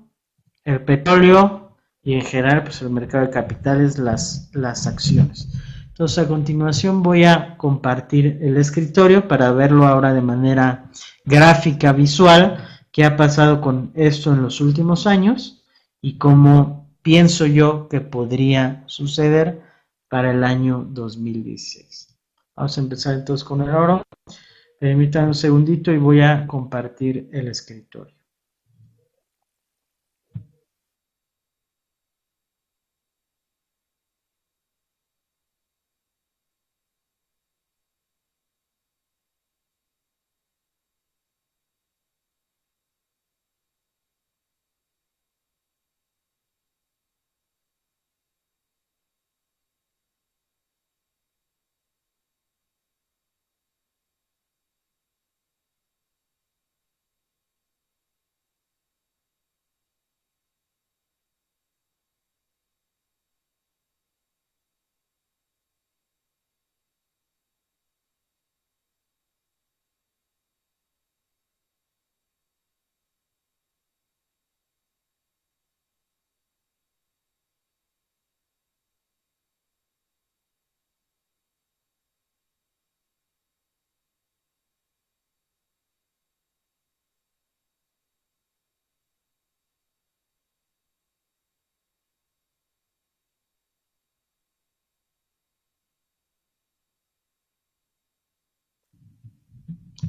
el 0.63 0.81
petróleo 0.81 1.75
y 2.01 2.15
en 2.15 2.23
general 2.23 2.63
pues 2.63 2.81
el 2.81 2.89
mercado 2.89 3.25
de 3.25 3.31
capitales, 3.31 3.99
las, 3.99 4.49
las 4.53 4.87
acciones. 4.87 5.47
Entonces 5.89 6.17
a 6.17 6.27
continuación 6.27 7.03
voy 7.03 7.25
a 7.25 7.57
compartir 7.57 8.39
el 8.41 8.57
escritorio 8.57 9.27
para 9.27 9.51
verlo 9.51 9.85
ahora 9.85 10.13
de 10.13 10.21
manera 10.21 10.89
gráfica, 11.25 11.93
visual, 11.93 12.57
qué 12.91 13.05
ha 13.05 13.15
pasado 13.15 13.61
con 13.61 13.91
esto 13.93 14.33
en 14.33 14.41
los 14.41 14.61
últimos 14.61 15.05
años 15.05 15.61
y 16.05 16.19
cómo 16.19 16.87
pienso 17.01 17.47
yo 17.47 17.89
que 17.89 17.99
podría 17.99 18.83
suceder 18.85 19.63
para 20.07 20.29
el 20.29 20.43
año 20.43 20.85
2016. 20.87 22.15
Vamos 22.55 22.77
a 22.77 22.81
empezar 22.81 23.15
entonces 23.15 23.43
con 23.43 23.63
el 23.63 23.71
oro. 23.71 24.03
Permítanme 24.79 25.29
un 25.29 25.33
segundito 25.33 25.91
y 25.91 25.97
voy 25.97 26.21
a 26.21 26.45
compartir 26.45 27.27
el 27.33 27.47
escritorio. 27.47 28.14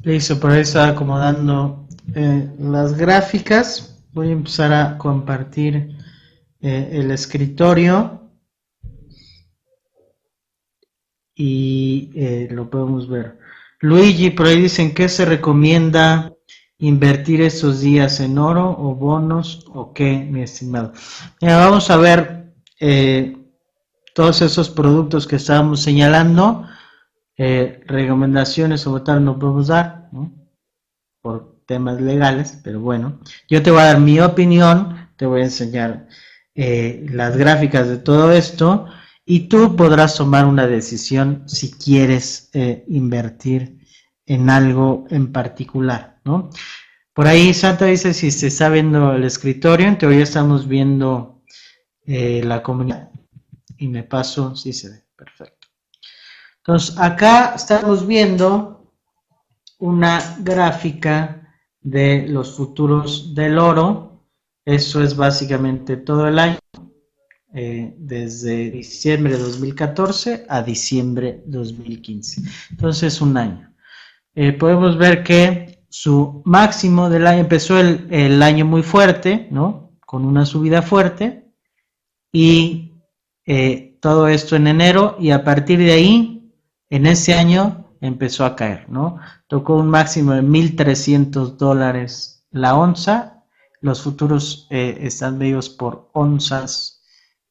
Listo, 0.07 0.39
por 0.39 0.51
ahí 0.51 0.61
estaba 0.61 0.87
acomodando 0.87 1.85
eh, 2.15 2.49
las 2.59 2.95
gráficas. 2.95 4.01
Voy 4.13 4.29
a 4.29 4.31
empezar 4.31 4.71
a 4.71 4.97
compartir 4.97 5.97
eh, 6.61 6.89
el 6.93 7.11
escritorio 7.11 8.31
y 11.35 12.09
eh, 12.15 12.47
lo 12.49 12.69
podemos 12.69 13.09
ver. 13.09 13.37
Luigi, 13.81 14.29
por 14.29 14.45
ahí 14.45 14.61
dicen 14.61 14.93
que 14.93 15.09
se 15.09 15.25
recomienda 15.25 16.31
invertir 16.77 17.41
estos 17.41 17.81
días 17.81 18.21
en 18.21 18.37
oro 18.37 18.77
o 18.79 18.95
bonos 18.95 19.65
o 19.73 19.91
qué, 19.91 20.19
mi 20.19 20.41
estimado. 20.41 20.93
vamos 21.41 21.91
a 21.91 21.97
ver 21.97 22.53
todos 24.15 24.41
esos 24.41 24.69
productos 24.69 25.27
que 25.27 25.35
estábamos 25.35 25.81
señalando 25.81 26.65
recomendaciones 27.35 28.87
o 28.87 29.03
tal 29.03 29.23
no 29.23 29.37
podemos 29.37 29.67
dar, 29.67 29.96
Por 31.21 31.63
temas 31.65 32.01
legales, 32.01 32.59
pero 32.63 32.79
bueno, 32.79 33.19
yo 33.49 33.61
te 33.61 33.71
voy 33.71 33.81
a 33.81 33.85
dar 33.85 33.99
mi 33.99 34.19
opinión, 34.19 35.09
te 35.17 35.25
voy 35.25 35.41
a 35.41 35.45
enseñar 35.45 36.07
eh, 36.55 37.05
las 37.11 37.35
gráficas 37.37 37.87
de 37.87 37.97
todo 37.97 38.31
esto 38.31 38.87
y 39.25 39.49
tú 39.49 39.75
podrás 39.75 40.15
tomar 40.15 40.45
una 40.45 40.67
decisión 40.67 41.43
si 41.47 41.71
quieres 41.71 42.49
eh, 42.53 42.85
invertir 42.87 43.79
en 44.25 44.49
algo 44.49 45.05
en 45.09 45.31
particular, 45.31 46.19
¿no? 46.23 46.49
Por 47.13 47.27
ahí 47.27 47.53
Santa 47.53 47.85
dice 47.85 48.13
si 48.13 48.31
se 48.31 48.47
está 48.47 48.69
viendo 48.69 49.13
el 49.13 49.23
escritorio, 49.23 49.87
en 49.87 49.97
teoría 49.97 50.23
estamos 50.23 50.67
viendo 50.67 51.41
la 52.05 52.63
comunidad 52.63 53.09
y 53.77 53.87
me 53.87 54.03
paso, 54.03 54.55
sí 54.55 54.73
se 54.73 54.89
ve, 54.89 55.03
perfecto. 55.15 55.67
Entonces, 56.57 56.97
acá 56.97 57.53
estamos 57.55 58.05
viendo 58.05 58.76
una 59.77 60.37
gráfica 60.39 61.53
de 61.81 62.27
los 62.27 62.55
futuros 62.55 63.33
del 63.35 63.57
oro. 63.57 64.25
Eso 64.65 65.01
es 65.01 65.15
básicamente 65.15 65.97
todo 65.97 66.27
el 66.27 66.39
año, 66.39 66.59
eh, 67.53 67.95
desde 67.97 68.69
diciembre 68.71 69.33
de 69.33 69.39
2014 69.39 70.45
a 70.49 70.61
diciembre 70.61 71.43
de 71.45 71.57
2015. 71.57 72.41
Entonces, 72.71 73.21
un 73.21 73.37
año. 73.37 73.73
Eh, 74.35 74.53
podemos 74.53 74.97
ver 74.97 75.23
que 75.23 75.85
su 75.89 76.41
máximo 76.45 77.09
del 77.09 77.25
año 77.25 77.39
empezó 77.39 77.79
el, 77.79 78.07
el 78.11 78.43
año 78.43 78.65
muy 78.65 78.83
fuerte, 78.83 79.47
¿no? 79.51 79.97
Con 80.05 80.25
una 80.25 80.45
subida 80.45 80.81
fuerte. 80.81 81.45
Y 82.31 82.87
eh, 83.45 83.97
todo 84.01 84.27
esto 84.27 84.57
en 84.57 84.67
enero 84.67 85.15
y 85.19 85.31
a 85.31 85.43
partir 85.45 85.79
de 85.79 85.93
ahí 85.93 86.53
en 86.89 87.05
ese 87.05 87.33
año 87.33 87.86
empezó 88.01 88.45
a 88.45 88.55
caer, 88.55 88.89
¿no? 88.89 89.19
Tocó 89.47 89.75
un 89.75 89.89
máximo 89.89 90.33
de 90.33 90.41
1.300 90.41 91.57
dólares 91.57 92.45
la 92.51 92.75
onza. 92.75 93.43
Los 93.81 94.01
futuros 94.01 94.67
eh, 94.69 94.97
están 95.01 95.37
medidos 95.37 95.69
por 95.69 96.09
onzas 96.13 97.03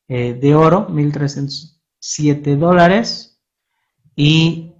eh, 0.08 0.34
de 0.34 0.54
oro, 0.54 0.88
1.307 0.88 2.56
dólares. 2.56 3.40
Y 4.14 4.72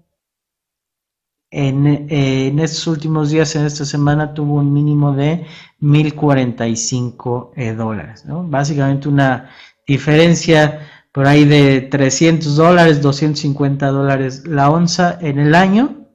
en, 1.50 1.86
eh, 1.86 2.48
en, 2.48 2.58
estos 2.58 2.86
últimos 2.86 3.30
días, 3.30 3.54
en 3.56 3.66
esta 3.66 3.84
semana, 3.84 4.34
tuvo 4.34 4.54
un 4.54 4.72
mínimo 4.72 5.12
de 5.12 5.46
1.045 5.80 7.76
dólares, 7.76 8.24
¿no? 8.24 8.42
Básicamente 8.42 9.08
una 9.08 9.50
diferencia 9.86 10.80
por 11.16 11.26
ahí 11.26 11.46
de 11.46 11.80
300 11.80 12.56
dólares, 12.56 13.00
250 13.00 13.86
dólares 13.86 14.46
la 14.46 14.68
onza 14.68 15.16
en 15.22 15.38
el 15.38 15.54
año. 15.54 16.10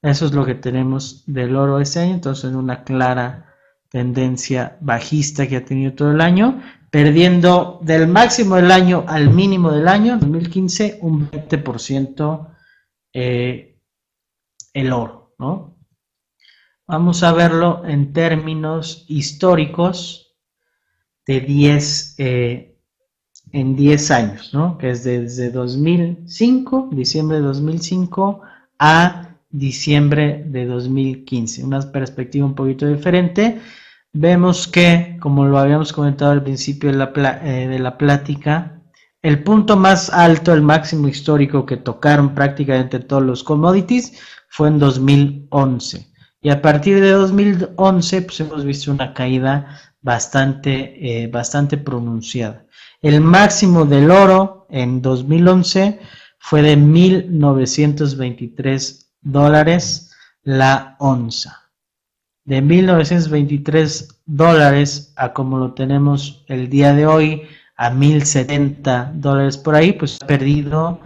Eso 0.00 0.26
es 0.26 0.32
lo 0.32 0.46
que 0.46 0.54
tenemos 0.54 1.24
del 1.26 1.56
oro 1.56 1.80
este 1.80 1.98
año, 1.98 2.14
entonces 2.14 2.54
una 2.54 2.84
clara 2.84 3.52
tendencia 3.88 4.76
bajista 4.80 5.48
que 5.48 5.56
ha 5.56 5.64
tenido 5.64 5.92
todo 5.94 6.12
el 6.12 6.20
año, 6.20 6.62
perdiendo 6.88 7.80
del 7.82 8.06
máximo 8.06 8.54
del 8.54 8.70
año 8.70 9.04
al 9.08 9.30
mínimo 9.30 9.72
del 9.72 9.88
año, 9.88 10.18
2015, 10.18 11.00
un 11.02 11.28
20% 11.28 12.54
eh, 13.14 13.76
el 14.72 14.92
oro, 14.92 15.34
¿no? 15.40 15.80
vamos 16.86 17.24
a 17.24 17.32
verlo 17.32 17.82
en 17.84 18.12
términos 18.12 19.04
históricos 19.08 20.36
de 21.26 21.40
10, 21.40 22.14
eh, 22.18 22.67
en 23.52 23.76
10 23.76 24.10
años, 24.10 24.54
¿no? 24.54 24.78
Que 24.78 24.90
es 24.90 25.04
desde 25.04 25.50
2005, 25.50 26.90
diciembre 26.92 27.38
de 27.38 27.42
2005, 27.44 28.40
a 28.78 29.36
diciembre 29.50 30.44
de 30.46 30.66
2015. 30.66 31.64
Una 31.64 31.80
perspectiva 31.92 32.46
un 32.46 32.54
poquito 32.54 32.86
diferente. 32.86 33.60
Vemos 34.12 34.66
que, 34.66 35.16
como 35.20 35.46
lo 35.46 35.58
habíamos 35.58 35.92
comentado 35.92 36.32
al 36.32 36.42
principio 36.42 36.90
de 36.90 36.96
la, 36.96 37.40
eh, 37.44 37.68
de 37.68 37.78
la 37.78 37.96
plática, 37.98 38.82
el 39.22 39.42
punto 39.42 39.76
más 39.76 40.10
alto, 40.10 40.52
el 40.52 40.62
máximo 40.62 41.08
histórico 41.08 41.66
que 41.66 41.76
tocaron 41.76 42.34
prácticamente 42.34 43.00
todos 43.00 43.22
los 43.22 43.42
commodities 43.42 44.18
fue 44.48 44.68
en 44.68 44.78
2011. 44.78 46.06
Y 46.40 46.50
a 46.50 46.62
partir 46.62 47.00
de 47.00 47.10
2011 47.10 48.22
pues 48.22 48.40
hemos 48.40 48.64
visto 48.64 48.92
una 48.92 49.12
caída 49.12 49.80
bastante, 50.00 51.24
eh, 51.24 51.26
bastante 51.26 51.76
pronunciada. 51.76 52.64
El 53.00 53.20
máximo 53.20 53.84
del 53.84 54.10
oro 54.10 54.66
en 54.70 55.00
2011 55.00 56.00
fue 56.40 56.62
de 56.62 56.76
1.923 56.76 59.06
dólares 59.20 60.10
la 60.42 60.96
onza. 60.98 61.70
De 62.44 62.60
1.923 62.60 64.16
dólares 64.26 65.12
a 65.16 65.32
como 65.32 65.58
lo 65.58 65.74
tenemos 65.74 66.44
el 66.48 66.68
día 66.68 66.92
de 66.92 67.06
hoy, 67.06 67.42
a 67.76 67.92
1.070 67.92 69.12
dólares 69.12 69.56
por 69.58 69.76
ahí, 69.76 69.92
pues 69.92 70.18
ha 70.20 70.26
perdido 70.26 70.98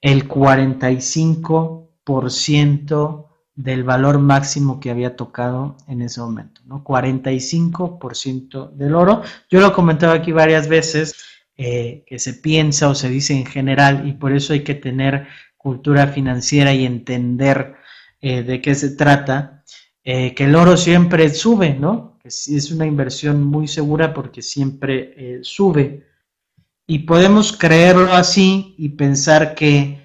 el 0.00 0.26
45% 0.26 3.24
del 3.54 3.84
valor 3.84 4.18
máximo 4.18 4.80
que 4.80 4.90
había 4.90 5.16
tocado 5.16 5.76
en 5.88 6.02
ese 6.02 6.20
momento, 6.20 6.60
¿no? 6.64 6.82
45% 6.82 8.72
del 8.72 8.94
oro. 8.94 9.22
Yo 9.50 9.60
lo 9.60 9.72
comentaba 9.72 10.14
aquí 10.14 10.32
varias 10.32 10.68
veces, 10.68 11.14
eh, 11.56 12.02
que 12.08 12.18
se 12.18 12.34
piensa 12.34 12.88
o 12.88 12.96
se 12.96 13.08
dice 13.08 13.32
en 13.32 13.46
general, 13.46 14.08
y 14.08 14.14
por 14.14 14.32
eso 14.32 14.54
hay 14.54 14.64
que 14.64 14.74
tener 14.74 15.28
cultura 15.56 16.08
financiera 16.08 16.74
y 16.74 16.84
entender 16.84 17.76
eh, 18.20 18.42
de 18.42 18.60
qué 18.60 18.74
se 18.74 18.96
trata, 18.96 19.62
eh, 20.02 20.34
que 20.34 20.44
el 20.44 20.56
oro 20.56 20.76
siempre 20.76 21.28
sube, 21.28 21.74
¿no? 21.74 22.18
Es 22.24 22.72
una 22.72 22.86
inversión 22.86 23.44
muy 23.44 23.68
segura 23.68 24.12
porque 24.14 24.42
siempre 24.42 25.40
sube. 25.42 26.06
Y 26.86 27.00
podemos 27.00 27.52
creerlo 27.52 28.12
así 28.14 28.74
y 28.78 28.88
pensar 28.90 29.54
que 29.54 30.00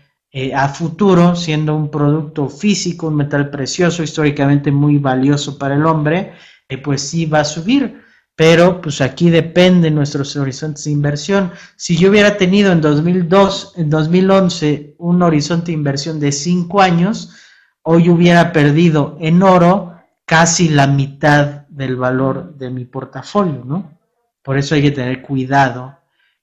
a 0.53 0.67
futuro, 0.67 1.35
siendo 1.37 1.75
un 1.75 1.89
producto 1.89 2.49
físico, 2.49 3.07
un 3.07 3.15
metal 3.15 3.49
precioso, 3.49 4.03
históricamente 4.03 4.69
muy 4.69 4.97
valioso 4.97 5.57
para 5.57 5.75
el 5.75 5.85
hombre, 5.85 6.33
pues 6.83 7.01
sí 7.01 7.25
va 7.25 7.39
a 7.39 7.45
subir. 7.45 8.08
Pero 8.39 8.79
pues 8.79 9.01
aquí 9.01 9.29
depende 9.29 9.91
nuestros 9.91 10.37
horizontes 10.37 10.85
de 10.85 10.91
inversión. 10.91 11.51
Si 11.75 11.97
yo 11.97 12.09
hubiera 12.09 12.37
tenido 12.37 12.71
en 12.71 12.79
2002, 12.79 13.73
en 13.75 13.89
2011 13.89 14.95
un 14.97 15.21
horizonte 15.23 15.65
de 15.65 15.71
inversión 15.73 16.21
de 16.21 16.31
5 16.31 16.79
años, 16.79 17.35
hoy 17.81 18.07
hubiera 18.09 18.53
perdido 18.53 19.17
en 19.19 19.43
oro 19.43 19.99
casi 20.23 20.69
la 20.69 20.87
mitad 20.87 21.67
del 21.67 21.97
valor 21.97 22.55
de 22.55 22.69
mi 22.69 22.85
portafolio, 22.85 23.65
¿no? 23.65 23.99
Por 24.41 24.57
eso 24.57 24.73
hay 24.73 24.83
que 24.83 24.91
tener 24.91 25.21
cuidado 25.21 25.97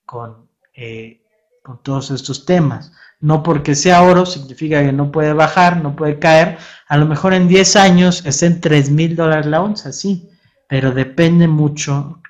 con, 0.04 0.50
eh, 0.74 1.22
con 1.62 1.82
todos 1.82 2.10
estos 2.10 2.44
temas. 2.44 2.92
No 3.20 3.42
porque 3.42 3.74
sea 3.74 4.02
oro 4.02 4.26
significa 4.26 4.82
que 4.82 4.92
no 4.92 5.10
puede 5.10 5.32
bajar, 5.32 5.82
no 5.82 5.96
puede 5.96 6.18
caer. 6.18 6.58
A 6.88 6.98
lo 6.98 7.06
mejor 7.06 7.32
en 7.32 7.48
10 7.48 7.74
años 7.76 8.22
es 8.26 8.42
en 8.42 8.60
3 8.60 8.90
mil 8.90 9.16
dólares 9.16 9.46
la 9.46 9.62
onza, 9.62 9.92
sí, 9.92 10.28
pero 10.68 10.92
depende 10.92 11.48
mucho 11.48 12.20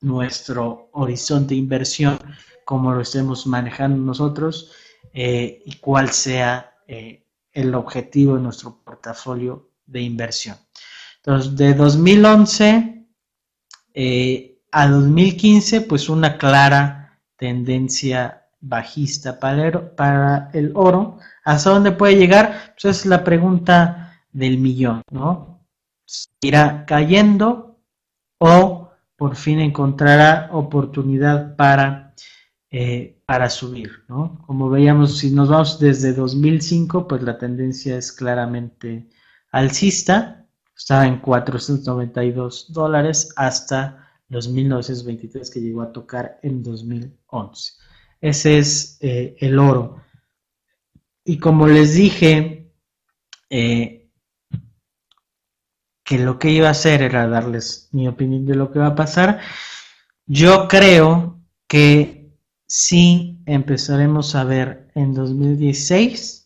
nuestro 0.00 0.90
horizonte 0.92 1.54
de 1.54 1.60
inversión, 1.60 2.18
cómo 2.64 2.92
lo 2.92 3.00
estemos 3.00 3.46
manejando 3.46 3.96
nosotros 3.96 4.72
eh, 5.12 5.62
y 5.64 5.76
cuál 5.76 6.10
sea 6.10 6.74
eh, 6.86 7.26
el 7.52 7.74
objetivo 7.74 8.36
de 8.36 8.42
nuestro 8.42 8.82
portafolio 8.84 9.70
de 9.86 10.00
inversión. 10.00 10.56
Entonces, 11.16 11.56
de 11.56 11.74
2011 11.74 13.06
eh, 13.94 14.58
a 14.72 14.88
2015, 14.88 15.82
pues 15.82 16.08
una 16.08 16.36
clara 16.36 17.20
tendencia 17.36 18.48
bajista 18.60 19.38
para 19.38 20.50
el, 20.52 20.72
oro. 20.74 21.18
¿Hasta 21.44 21.70
dónde 21.70 21.92
puede 21.92 22.16
llegar? 22.16 22.74
Pues 22.80 22.98
es 22.98 23.06
la 23.06 23.22
pregunta 23.22 24.18
del 24.32 24.58
millón, 24.58 25.02
¿no? 25.10 25.60
¿Irá 26.40 26.84
cayendo 26.86 27.73
o 28.44 28.90
por 29.16 29.36
fin 29.36 29.58
encontrará 29.60 30.50
oportunidad 30.52 31.56
para, 31.56 32.14
eh, 32.70 33.22
para 33.24 33.48
subir, 33.48 34.04
¿no? 34.06 34.42
Como 34.46 34.68
veíamos, 34.68 35.16
si 35.18 35.30
nos 35.30 35.48
vamos 35.48 35.78
desde 35.80 36.12
2005, 36.12 37.08
pues 37.08 37.22
la 37.22 37.38
tendencia 37.38 37.96
es 37.96 38.12
claramente 38.12 39.08
alcista. 39.50 40.46
Estaba 40.76 41.06
en 41.06 41.20
492 41.20 42.72
dólares 42.72 43.32
hasta 43.36 44.10
los 44.28 44.48
1923 44.48 45.50
que 45.50 45.60
llegó 45.60 45.80
a 45.80 45.92
tocar 45.92 46.38
en 46.42 46.62
2011. 46.62 47.72
Ese 48.20 48.58
es 48.58 48.98
eh, 49.00 49.36
el 49.38 49.58
oro. 49.58 50.02
Y 51.24 51.38
como 51.38 51.66
les 51.66 51.94
dije, 51.94 52.70
eh, 53.48 53.93
que 56.04 56.18
lo 56.18 56.38
que 56.38 56.50
iba 56.50 56.68
a 56.68 56.72
hacer 56.72 57.02
era 57.02 57.26
darles 57.26 57.88
mi 57.92 58.06
opinión 58.06 58.46
de 58.46 58.54
lo 58.54 58.70
que 58.70 58.78
va 58.78 58.88
a 58.88 58.94
pasar, 58.94 59.40
yo 60.26 60.68
creo 60.68 61.40
que 61.66 62.32
sí 62.66 63.42
empezaremos 63.46 64.34
a 64.34 64.44
ver 64.44 64.90
en 64.94 65.14
2016 65.14 66.44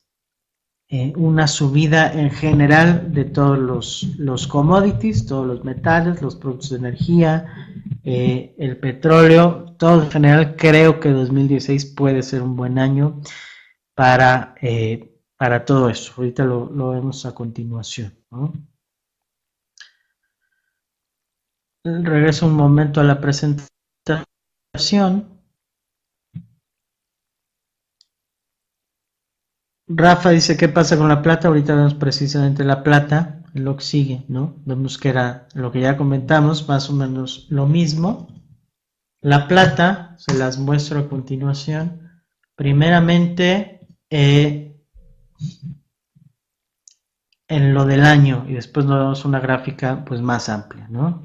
eh, 0.91 1.13
una 1.17 1.47
subida 1.47 2.11
en 2.13 2.31
general 2.31 3.13
de 3.13 3.27
todos 3.27 3.59
los, 3.59 4.15
los 4.17 4.47
commodities, 4.47 5.27
todos 5.27 5.47
los 5.47 5.63
metales, 5.63 6.23
los 6.23 6.35
productos 6.37 6.71
de 6.71 6.77
energía, 6.77 7.47
eh, 8.05 8.55
el 8.59 8.79
petróleo, 8.79 9.77
todo 9.79 10.05
en 10.05 10.11
general, 10.11 10.57
creo 10.57 10.99
que 10.99 11.11
2016 11.11 11.85
puede 11.95 12.23
ser 12.23 12.41
un 12.41 12.57
buen 12.57 12.79
año 12.79 13.21
para, 13.95 14.55
eh, 14.63 15.15
para 15.37 15.67
todo 15.67 15.91
eso. 15.91 16.15
Ahorita 16.17 16.45
lo, 16.45 16.91
vemos 16.91 17.27
a 17.27 17.35
continuación. 17.35 18.15
Regreso 22.03 22.47
un 22.47 22.55
momento 22.55 23.01
a 23.01 23.05
la 23.05 23.21
presentación. 23.21 23.69
Rafa 29.89 30.31
dice, 30.31 30.57
¿qué 30.57 30.69
pasa 30.69 30.99
con 30.99 31.09
la 31.09 31.23
plata? 31.23 31.49
Ahorita 31.49 31.75
vemos 31.75 31.95
precisamente 31.95 32.63
la 32.65 32.83
plata 32.83 33.43
lo 33.55 33.77
que 33.77 33.85
sigue, 33.85 34.25
¿no? 34.29 34.57
Vemos 34.65 34.99
que 34.99 35.09
era 35.09 35.49
lo 35.55 35.73
que 35.73 35.81
ya 35.81 35.97
comentamos, 35.97 36.69
más 36.69 36.91
o 36.91 36.93
menos 36.93 37.47
lo 37.49 37.67
mismo. 37.67 38.29
La 39.21 39.49
plata, 39.49 40.15
se 40.19 40.37
las 40.37 40.59
muestro 40.59 41.01
a 41.01 41.09
continuación. 41.09 42.23
Primeramente, 42.55 43.87
eh, 44.11 44.77
en 47.49 47.73
lo 47.75 47.87
del 47.87 48.05
año 48.05 48.45
y 48.47 48.55
después 48.55 48.85
nos 48.87 48.99
damos 48.99 49.25
una 49.25 49.41
gráfica 49.41 50.05
pues 50.05 50.21
más 50.21 50.49
amplia, 50.49 50.87
¿no? 50.91 51.23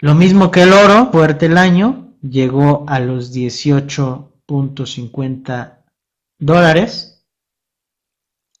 Lo 0.00 0.14
mismo 0.14 0.50
que 0.50 0.62
el 0.62 0.72
oro, 0.72 1.10
fuerte 1.10 1.44
el 1.46 1.58
año, 1.58 2.14
llegó 2.22 2.84
a 2.88 3.00
los 3.00 3.34
18.50 3.34 5.84
dólares 6.38 7.26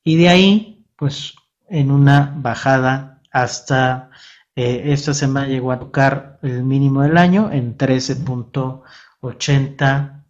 y 0.02 0.16
de 0.16 0.28
ahí 0.28 0.84
pues 0.96 1.34
en 1.68 1.90
una 1.90 2.32
bajada 2.36 3.20
hasta 3.30 4.10
eh, 4.54 4.92
esta 4.92 5.12
semana 5.12 5.48
llegó 5.48 5.72
a 5.72 5.78
tocar 5.78 6.38
el 6.42 6.64
mínimo 6.64 7.02
del 7.02 7.18
año 7.18 7.52
en 7.52 7.76
13.80 7.76 10.24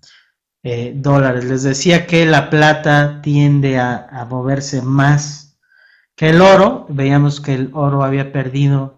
eh, 0.65 0.93
dólares. 0.97 1.45
Les 1.45 1.63
decía 1.63 2.09
que 2.09 2.27
la 2.27 2.51
plata 2.51 3.23
tiende 3.23 3.79
a, 3.79 4.27
moverse 4.29 4.83
más 4.83 5.61
que 6.17 6.31
el 6.31 6.41
oro. 6.41 6.87
Veíamos 6.89 7.41
que 7.41 7.55
el 7.55 7.71
oro 7.73 8.03
había 8.03 8.33
perdido 8.33 8.96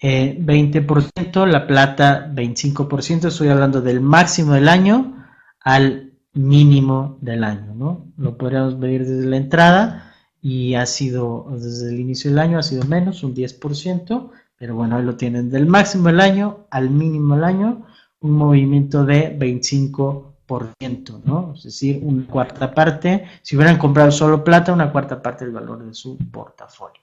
20%, 0.00 1.44
eh, 1.44 1.46
la 1.46 1.66
plata 1.66 2.30
25%. 2.32 3.28
Estoy 3.28 3.48
hablando 3.48 3.80
del 3.80 4.00
máximo 4.00 4.54
del 4.54 4.68
año 4.68 5.26
al 5.60 6.12
mínimo 6.32 7.18
del 7.20 7.44
año, 7.44 7.74
¿no? 7.74 8.06
Lo 8.16 8.36
podríamos 8.38 8.78
medir 8.78 9.04
desde 9.06 9.26
la 9.28 9.36
entrada 9.36 10.14
y 10.40 10.74
ha 10.74 10.86
sido, 10.86 11.48
desde 11.52 11.90
el 11.90 12.00
inicio 12.00 12.30
del 12.30 12.38
año 12.38 12.58
ha 12.58 12.62
sido 12.62 12.84
menos, 12.84 13.22
un 13.22 13.34
10%, 13.34 14.30
pero 14.56 14.74
bueno, 14.74 14.96
ahí 14.96 15.04
lo 15.04 15.16
tienen, 15.16 15.50
del 15.50 15.66
máximo 15.66 16.08
del 16.08 16.20
año 16.20 16.66
al 16.70 16.88
mínimo 16.90 17.34
del 17.34 17.44
año, 17.44 17.86
un 18.20 18.32
movimiento 18.32 19.04
de 19.04 19.38
25%, 19.38 21.22
¿no? 21.24 21.54
Es 21.56 21.64
decir, 21.64 22.00
una 22.02 22.26
cuarta 22.26 22.74
parte, 22.74 23.26
si 23.42 23.56
hubieran 23.56 23.78
comprado 23.78 24.10
solo 24.10 24.42
plata, 24.44 24.72
una 24.72 24.92
cuarta 24.92 25.20
parte 25.20 25.44
del 25.44 25.52
valor 25.54 25.84
de 25.84 25.94
su 25.94 26.16
portafolio. 26.30 27.02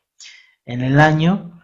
en 0.65 0.81
el 0.81 0.99
año. 0.99 1.56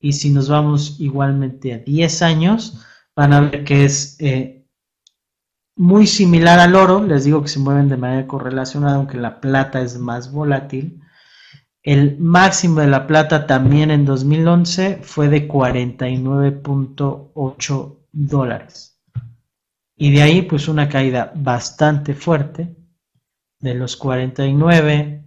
Y 0.00 0.12
si 0.12 0.30
nos 0.30 0.48
vamos 0.48 1.00
igualmente 1.00 1.74
a 1.74 1.78
10 1.78 2.22
años, 2.22 2.84
van 3.14 3.32
a 3.32 3.40
ver 3.40 3.64
que 3.64 3.84
es 3.84 4.16
eh, 4.20 4.66
muy 5.76 6.06
similar 6.06 6.58
al 6.58 6.74
oro. 6.74 7.02
Les 7.02 7.24
digo 7.24 7.40
que 7.42 7.48
se 7.48 7.58
mueven 7.58 7.88
de 7.88 7.96
manera 7.96 8.26
correlacionada, 8.26 8.96
aunque 8.96 9.16
la 9.16 9.40
plata 9.40 9.80
es 9.80 9.98
más 9.98 10.30
volátil. 10.32 11.00
El 11.82 12.18
máximo 12.18 12.80
de 12.80 12.88
la 12.88 13.06
plata 13.06 13.46
también 13.46 13.92
en 13.92 14.04
2011 14.04 14.98
fue 15.02 15.28
de 15.28 15.48
49.8 15.48 17.96
dólares. 18.12 19.00
Y 19.96 20.12
de 20.12 20.22
ahí 20.22 20.42
pues 20.42 20.68
una 20.68 20.88
caída 20.88 21.32
bastante 21.34 22.14
fuerte 22.14 22.76
de 23.60 23.74
los 23.74 23.96
49 23.96 25.24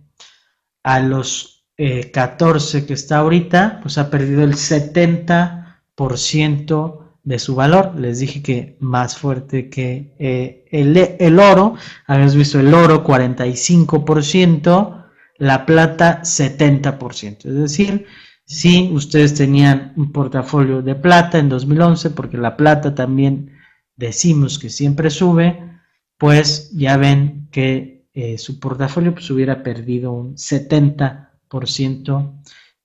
a 0.84 1.00
los 1.00 1.59
14 1.80 2.78
eh, 2.78 2.86
que 2.86 2.94
está 2.94 3.20
ahorita, 3.20 3.80
pues 3.82 3.98
ha 3.98 4.10
perdido 4.10 4.44
el 4.44 4.56
70% 4.56 7.00
de 7.24 7.40
su 7.40 7.56
valor. 7.56 7.94
Les 7.98 8.20
dije 8.20 8.42
que 8.42 8.76
más 8.80 9.18
fuerte 9.18 9.70
que 9.70 10.14
eh, 10.20 10.66
el, 10.72 10.98
el, 10.98 11.40
oro, 11.40 11.76
habíamos 12.06 12.36
visto 12.36 12.60
el 12.60 12.74
oro 12.74 13.02
45%, 13.04 15.06
la 15.38 15.66
plata 15.66 16.22
70%. 16.22 17.46
Es 17.46 17.56
decir, 17.56 18.06
si 18.46 18.90
ustedes 18.92 19.36
tenían 19.36 19.94
un 19.96 20.12
portafolio 20.12 20.82
de 20.82 20.96
plata 20.96 21.38
en 21.38 21.48
2011, 21.48 22.10
porque 22.10 22.38
la 22.38 22.58
plata 22.58 22.94
también 22.94 23.58
decimos 23.96 24.60
que 24.60 24.70
siempre 24.70 25.10
sube, 25.10 25.80
pues 26.18 26.72
ya 26.72 26.98
ven 26.98 27.48
que 27.52 28.06
eh, 28.14 28.38
su 28.38 28.60
portafolio 28.60 29.14
pues, 29.14 29.32
hubiera 29.32 29.64
perdido 29.64 30.12
un 30.12 30.36
70% 30.36 31.29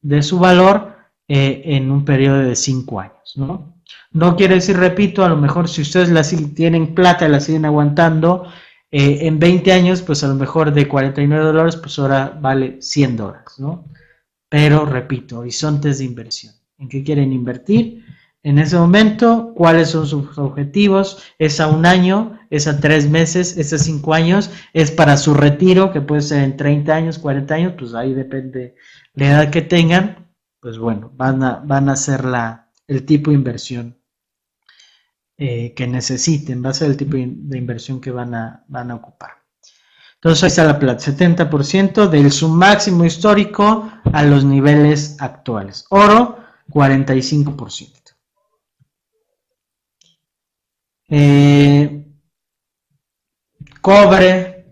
de 0.03 0.23
su 0.23 0.39
valor 0.39 0.97
eh, 1.29 1.63
en 1.65 1.91
un 1.91 2.05
periodo 2.05 2.39
de 2.39 2.57
5 2.57 3.01
años. 3.01 3.35
¿no? 3.37 3.75
no 4.13 4.37
quiere 4.37 4.57
decir, 4.57 4.77
repito, 4.77 5.25
a 5.25 5.29
lo 5.29 5.37
mejor 5.37 5.69
si 5.69 5.83
ustedes 5.83 6.11
la, 6.11 6.23
tienen 6.55 6.95
plata 6.95 7.27
y 7.27 7.31
la 7.31 7.41
siguen 7.41 7.65
aguantando, 7.65 8.47
eh, 8.91 9.27
en 9.27 9.39
20 9.39 9.73
años, 9.73 10.03
pues 10.03 10.23
a 10.23 10.29
lo 10.29 10.35
mejor 10.35 10.73
de 10.73 10.87
49 10.87 11.45
dólares, 11.45 11.77
pues 11.77 11.99
ahora 11.99 12.39
vale 12.41 12.81
100 12.81 13.17
dólares, 13.17 13.59
¿no? 13.59 13.87
Pero 14.49 14.87
repito, 14.87 15.41
horizontes 15.41 15.99
de 15.99 16.05
inversión. 16.05 16.55
¿En 16.79 16.89
qué 16.89 17.03
quieren 17.03 17.33
invertir? 17.33 18.04
En 18.45 18.59
ese 18.59 18.77
momento, 18.77 19.55
¿cuáles 19.57 19.89
son 19.89 20.07
sus 20.07 20.37
objetivos? 20.37 21.23
¿Es 21.39 21.61
a 21.61 21.67
un 21.67 21.87
año? 21.87 22.39
¿Es 22.51 22.67
a 22.69 22.79
tres 22.79 23.09
meses? 23.09 23.57
¿Es 23.57 23.73
a 23.73 23.79
cinco 23.79 24.13
años? 24.13 24.51
¿Es 24.75 24.91
para 24.91 25.17
su 25.17 25.33
retiro, 25.33 25.91
que 25.95 26.03
puede 26.03 26.21
ser 26.21 26.45
en 26.45 26.55
30 26.59 26.95
años, 26.95 27.19
40 27.19 27.55
años? 27.55 27.73
Pues 27.79 27.95
ahí 27.95 28.13
depende 28.13 28.77
la 29.15 29.27
edad 29.27 29.51
que 29.51 29.63
tengan. 29.63 30.29
Pues 30.61 30.77
bueno, 30.77 31.11
van 31.17 31.43
a, 31.43 31.63
van 31.65 31.89
a 31.89 31.95
la, 32.23 32.71
el 32.87 33.07
tipo 33.07 33.31
de 33.31 33.37
inversión 33.37 33.99
eh, 35.39 35.73
que 35.75 35.87
necesiten, 35.87 36.63
va 36.63 36.69
a 36.69 36.75
ser 36.75 36.91
el 36.91 36.99
tipo 36.99 37.17
de 37.17 37.57
inversión 37.59 37.99
que 37.99 38.11
van 38.11 38.35
a, 38.35 38.63
van 38.69 38.91
a 38.91 38.97
ocupar. 38.97 39.31
Entonces 40.17 40.45
ahí 40.45 40.49
está 40.49 40.65
la 40.65 40.79
plata, 40.79 41.03
70% 41.03 42.09
del 42.11 42.31
su 42.31 42.51
máximo 42.51 43.07
histórico 43.07 43.91
a 44.13 44.23
los 44.23 44.45
niveles 44.45 45.17
actuales. 45.19 45.87
Oro, 45.89 46.41
45%. 46.69 48.04
Eh, 51.09 52.07
cobre, 53.81 54.65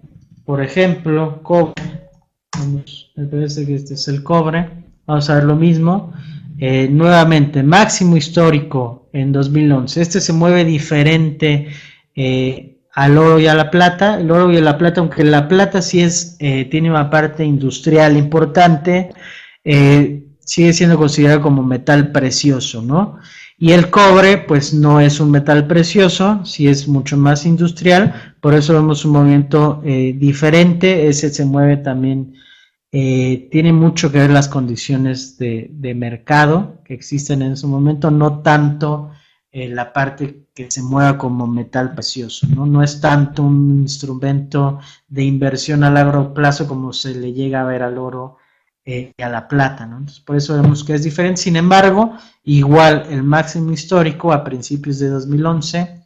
por 0.44 0.62
ejemplo, 0.62 1.42
cobre, 1.42 1.74
me 3.16 3.26
parece 3.26 3.66
que 3.66 3.74
este 3.74 3.94
es 3.94 4.08
el 4.08 4.22
cobre, 4.22 4.68
vamos 5.06 5.28
a 5.28 5.36
ver 5.36 5.44
lo 5.44 5.56
mismo. 5.56 6.12
Eh, 6.58 6.88
nuevamente, 6.88 7.62
máximo 7.62 8.16
histórico 8.16 9.08
en 9.12 9.32
2011. 9.32 10.00
Este 10.00 10.20
se 10.20 10.32
mueve 10.32 10.64
diferente 10.64 11.68
eh, 12.14 12.78
al 12.94 13.18
oro 13.18 13.40
y 13.40 13.48
a 13.48 13.54
la 13.54 13.70
plata. 13.70 14.20
El 14.20 14.30
oro 14.30 14.50
y 14.52 14.60
la 14.60 14.78
plata, 14.78 15.00
aunque 15.00 15.24
la 15.24 15.48
plata 15.48 15.82
sí 15.82 16.00
es, 16.00 16.38
tiene 16.38 16.88
una 16.88 17.10
parte 17.10 17.44
industrial 17.44 18.16
importante, 18.16 19.10
sigue 19.64 20.72
siendo 20.72 20.96
considerado 20.96 21.40
como 21.40 21.62
metal 21.64 22.12
precioso, 22.12 22.80
¿no? 22.80 23.18
Y 23.58 23.72
el 23.72 23.90
cobre, 23.90 24.38
pues 24.38 24.74
no 24.74 25.00
es 25.00 25.20
un 25.20 25.30
metal 25.30 25.66
precioso, 25.66 26.44
sí 26.44 26.68
es 26.68 26.88
mucho 26.88 27.16
más 27.16 27.46
industrial, 27.46 28.34
por 28.40 28.54
eso 28.54 28.74
vemos 28.74 29.04
un 29.04 29.12
movimiento 29.12 29.80
diferente, 29.84 31.06
ese 31.06 31.30
se 31.30 31.44
mueve 31.44 31.76
también 31.76 32.34
eh, 32.94 33.48
tiene 33.50 33.72
mucho 33.72 34.12
que 34.12 34.18
ver 34.18 34.30
las 34.30 34.48
condiciones 34.48 35.38
de, 35.38 35.94
mercado 35.96 36.82
que 36.84 36.92
existen 36.92 37.40
en 37.40 37.52
ese 37.52 37.66
momento, 37.66 38.10
no 38.10 38.42
tanto 38.42 39.12
eh, 39.50 39.68
la 39.68 39.94
parte 39.94 40.48
que 40.54 40.70
se 40.70 40.82
mueva 40.82 41.16
como 41.16 41.46
metal 41.46 41.94
precioso, 41.94 42.46
¿no? 42.48 42.66
no 42.66 42.82
es 42.82 43.00
tanto 43.00 43.44
un 43.44 43.80
instrumento 43.80 44.78
de 45.08 45.24
inversión 45.24 45.84
a 45.84 45.90
largo 45.90 46.34
plazo 46.34 46.68
como 46.68 46.92
se 46.92 47.14
le 47.14 47.32
llega 47.32 47.62
a 47.62 47.64
ver 47.64 47.82
al 47.82 47.96
oro 47.96 48.36
eh, 48.84 49.12
y 49.16 49.22
a 49.22 49.28
la 49.28 49.46
plata, 49.46 49.86
¿no? 49.86 49.98
Entonces, 49.98 50.24
por 50.24 50.36
eso 50.36 50.60
vemos 50.60 50.82
que 50.82 50.94
es 50.94 51.04
diferente. 51.04 51.40
Sin 51.40 51.54
embargo, 51.56 52.16
igual 52.42 53.06
el 53.10 53.22
máximo 53.22 53.70
histórico 53.72 54.32
a 54.32 54.42
principios 54.42 54.98
de 54.98 55.08
2011 55.08 56.02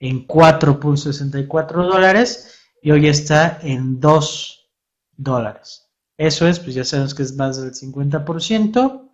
en 0.00 0.26
4.64 0.26 1.86
dólares 1.86 2.60
y 2.82 2.90
hoy 2.90 3.08
está 3.08 3.58
en 3.62 4.00
2 4.00 4.70
dólares. 5.16 5.84
Eso 6.16 6.46
es, 6.46 6.60
pues 6.60 6.74
ya 6.74 6.84
sabemos 6.84 7.14
que 7.14 7.24
es 7.24 7.36
más 7.36 7.60
del 7.60 7.72
50%, 7.72 9.10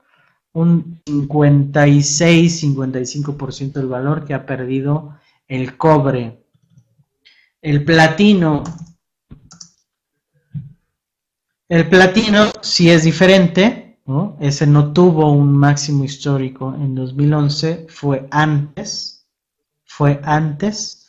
un 0.52 1.00
56-55% 1.04 3.72
del 3.72 3.86
valor 3.86 4.24
que 4.24 4.34
ha 4.34 4.46
perdido 4.46 5.16
el 5.48 5.76
cobre. 5.76 6.44
El 7.62 7.84
platino. 7.84 8.62
El 11.71 11.89
platino 11.89 12.51
sí 12.61 12.91
es 12.91 13.05
diferente, 13.05 13.99
ese 14.41 14.66
no 14.66 14.93
tuvo 14.93 15.33
un 15.33 15.57
máximo 15.57 16.05
histórico 16.05 16.75
en 16.75 16.95
2011, 16.95 17.87
fue 17.89 18.27
antes, 18.31 19.27
fue 19.87 20.21
antes 20.23 21.01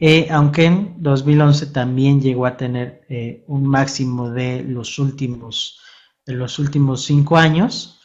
eh, 0.00 0.28
aunque 0.30 0.64
en 0.64 0.94
2011 1.02 1.66
también 1.66 2.20
llegó 2.20 2.46
a 2.46 2.56
tener 2.56 3.04
eh, 3.08 3.42
un 3.48 3.66
máximo 3.66 4.30
de 4.30 4.62
los 4.62 5.00
últimos 5.00 5.80
de 6.24 6.34
los 6.34 6.60
últimos 6.60 7.04
cinco 7.04 7.36
años 7.36 7.98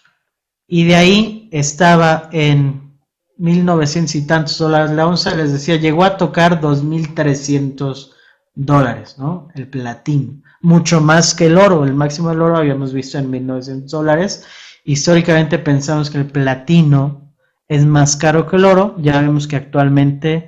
y 0.67 0.85
de 0.85 0.95
ahí 0.95 1.49
estaba 1.51 2.29
en 2.31 2.97
1900 3.37 4.15
y 4.15 4.25
tantos 4.25 4.57
dólares. 4.57 4.91
La 4.91 5.05
onza, 5.05 5.35
les 5.35 5.51
decía, 5.51 5.75
llegó 5.75 6.03
a 6.03 6.17
tocar 6.17 6.61
2.300 6.61 8.11
dólares, 8.55 9.17
¿no? 9.19 9.49
El 9.53 9.67
platino, 9.67 10.41
mucho 10.63 11.01
más 11.01 11.35
que 11.35 11.47
el 11.47 11.57
oro, 11.57 11.83
el 11.83 11.93
máximo 11.93 12.29
del 12.29 12.41
oro 12.41 12.57
habíamos 12.57 12.93
visto 12.93 13.19
en 13.19 13.31
1.900 13.31 13.89
dólares, 13.89 14.45
históricamente 14.85 15.59
pensamos 15.59 16.09
que 16.09 16.17
el 16.17 16.25
platino 16.25 17.33
es 17.67 17.85
más 17.85 18.15
caro 18.15 18.47
que 18.47 18.55
el 18.55 18.65
oro, 18.65 18.95
ya 18.97 19.21
vemos 19.21 19.45
que 19.45 19.57
actualmente 19.57 20.47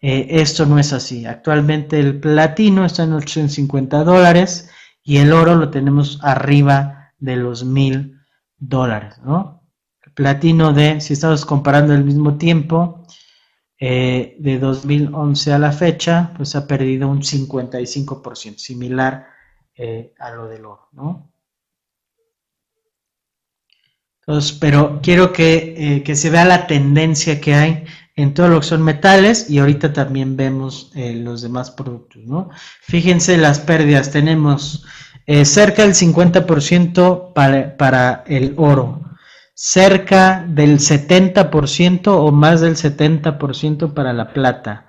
eh, 0.00 0.26
esto 0.30 0.66
no 0.66 0.78
es 0.78 0.92
así. 0.92 1.26
Actualmente 1.26 1.98
el 1.98 2.20
platino 2.20 2.84
está 2.84 3.02
en 3.02 3.14
850 3.14 4.04
dólares 4.04 4.70
y 5.02 5.18
el 5.18 5.32
oro 5.32 5.56
lo 5.56 5.70
tenemos 5.70 6.20
arriba 6.22 7.12
de 7.18 7.36
los 7.36 7.64
1000 7.64 8.20
dólares, 8.58 9.18
¿no? 9.24 9.64
El 10.04 10.12
platino 10.12 10.72
de, 10.72 11.00
si 11.00 11.14
estamos 11.14 11.44
comparando 11.44 11.92
el 11.92 12.04
mismo 12.04 12.36
tiempo, 12.38 13.04
eh, 13.80 14.36
de 14.38 14.58
2011 14.60 15.52
a 15.52 15.58
la 15.58 15.72
fecha, 15.72 16.32
pues 16.36 16.54
ha 16.54 16.68
perdido 16.68 17.08
un 17.08 17.22
55%, 17.22 18.58
similar 18.58 19.35
eh, 19.76 20.14
a 20.18 20.30
lo 20.30 20.48
del 20.48 20.64
oro, 20.64 20.88
¿no? 20.92 21.32
Entonces, 24.20 24.52
pero 24.58 25.00
quiero 25.02 25.32
que, 25.32 26.02
que 26.04 26.16
se 26.16 26.30
vea 26.30 26.44
la 26.44 26.66
tendencia 26.66 27.40
que 27.40 27.54
hay 27.54 27.84
en 28.16 28.32
todo 28.32 28.48
lo 28.48 28.60
que 28.60 28.66
son 28.66 28.82
metales 28.82 29.50
y 29.50 29.58
ahorita 29.58 29.92
también 29.92 30.36
vemos 30.36 30.90
eh, 30.94 31.14
los 31.14 31.42
demás 31.42 31.70
productos, 31.70 32.24
¿no? 32.24 32.48
Fíjense 32.80 33.36
las 33.36 33.60
pérdidas, 33.60 34.10
tenemos 34.10 34.86
eh, 35.26 35.44
cerca 35.44 35.82
del 35.82 35.94
50% 35.94 37.34
para, 37.34 37.76
para 37.76 38.24
el 38.26 38.54
oro, 38.56 39.02
cerca 39.54 40.44
del 40.48 40.78
70% 40.78 42.06
o 42.06 42.32
más 42.32 42.62
del 42.62 42.76
70% 42.76 43.92
para 43.92 44.14
la 44.14 44.32
plata, 44.32 44.85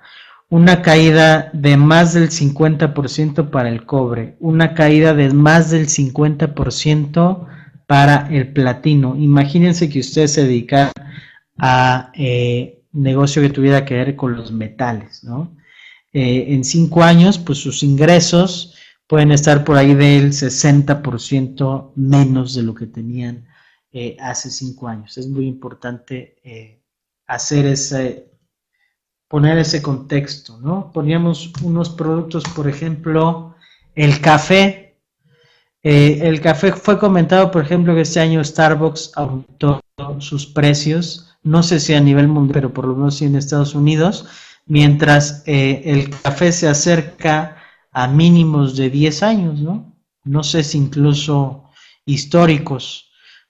una 0.50 0.82
caída 0.82 1.50
de 1.52 1.76
más 1.76 2.14
del 2.14 2.30
50% 2.30 3.50
para 3.50 3.68
el 3.68 3.84
cobre, 3.84 4.36
una 4.40 4.74
caída 4.74 5.14
de 5.14 5.32
más 5.32 5.70
del 5.70 5.88
50% 5.88 7.46
para 7.86 8.28
el 8.30 8.52
platino. 8.52 9.16
Imagínense 9.16 9.88
que 9.88 10.00
ustedes 10.00 10.32
se 10.32 10.44
dedican 10.44 10.90
a... 11.58 12.12
Eh, 12.14 12.74
negocio 12.92 13.42
que 13.42 13.50
tuviera 13.50 13.84
que 13.84 13.94
ver 13.94 14.16
con 14.16 14.34
los 14.36 14.52
metales, 14.52 15.24
¿no? 15.24 15.56
Eh, 16.12 16.46
en 16.48 16.64
cinco 16.64 17.02
años, 17.02 17.38
pues 17.38 17.58
sus 17.58 17.82
ingresos 17.82 18.74
pueden 19.06 19.30
estar 19.30 19.64
por 19.64 19.76
ahí 19.76 19.94
del 19.94 20.32
60% 20.32 21.92
menos 21.96 22.54
de 22.54 22.62
lo 22.62 22.74
que 22.74 22.86
tenían 22.86 23.46
eh, 23.92 24.16
hace 24.20 24.50
cinco 24.50 24.88
años. 24.88 25.16
Es 25.18 25.28
muy 25.28 25.46
importante 25.46 26.38
eh, 26.44 26.82
hacer 27.26 27.66
ese, 27.66 28.27
poner 29.28 29.58
ese 29.58 29.82
contexto, 29.82 30.58
¿no? 30.60 30.90
Poníamos 30.92 31.52
unos 31.62 31.90
productos, 31.90 32.44
por 32.56 32.68
ejemplo, 32.68 33.54
el 33.94 34.20
café. 34.20 34.98
Eh, 35.82 36.20
el 36.22 36.40
café 36.40 36.72
fue 36.72 36.98
comentado, 36.98 37.50
por 37.50 37.62
ejemplo, 37.62 37.94
que 37.94 38.00
este 38.00 38.20
año 38.20 38.42
Starbucks 38.42 39.12
aumentó 39.14 39.80
sus 40.18 40.46
precios, 40.46 41.36
no 41.42 41.62
sé 41.62 41.80
si 41.80 41.94
a 41.94 42.00
nivel 42.00 42.28
mundial, 42.28 42.54
pero 42.54 42.72
por 42.72 42.86
lo 42.86 42.94
menos 42.94 43.16
sí 43.16 43.24
en 43.24 43.36
Estados 43.36 43.74
Unidos, 43.74 44.26
mientras 44.66 45.42
el 45.46 46.10
café 46.22 46.52
se 46.52 46.68
acerca 46.68 47.56
a 47.92 48.06
mínimos 48.06 48.76
de 48.76 48.90
10 48.90 49.22
años, 49.22 49.60
¿no? 49.60 49.92
No 50.24 50.42
sé 50.42 50.62
si 50.62 50.78
incluso 50.78 51.64
históricos 52.04 53.08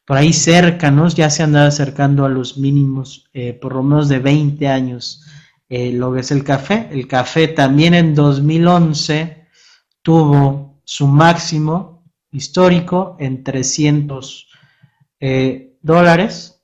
por 0.08 0.16
ahí 0.16 0.32
cercanos, 0.32 1.14
ya 1.14 1.28
se 1.28 1.42
han 1.42 1.52
dado 1.52 1.68
acercando 1.68 2.24
a 2.24 2.30
los 2.30 2.56
mínimos, 2.56 3.28
eh, 3.34 3.52
por 3.52 3.74
lo 3.74 3.82
menos 3.82 4.08
de 4.08 4.18
20 4.18 4.66
años, 4.66 5.22
eh, 5.68 5.92
lo 5.92 6.12
que 6.12 6.20
es 6.20 6.30
el 6.30 6.44
café. 6.44 6.88
El 6.90 7.06
café 7.06 7.48
también 7.48 7.94
en 7.94 8.14
2011 8.14 9.46
tuvo 10.02 10.80
su 10.84 11.06
máximo 11.06 12.04
histórico 12.30 13.16
en 13.18 13.44
300 13.44 14.48
eh, 15.20 15.76
dólares 15.82 16.62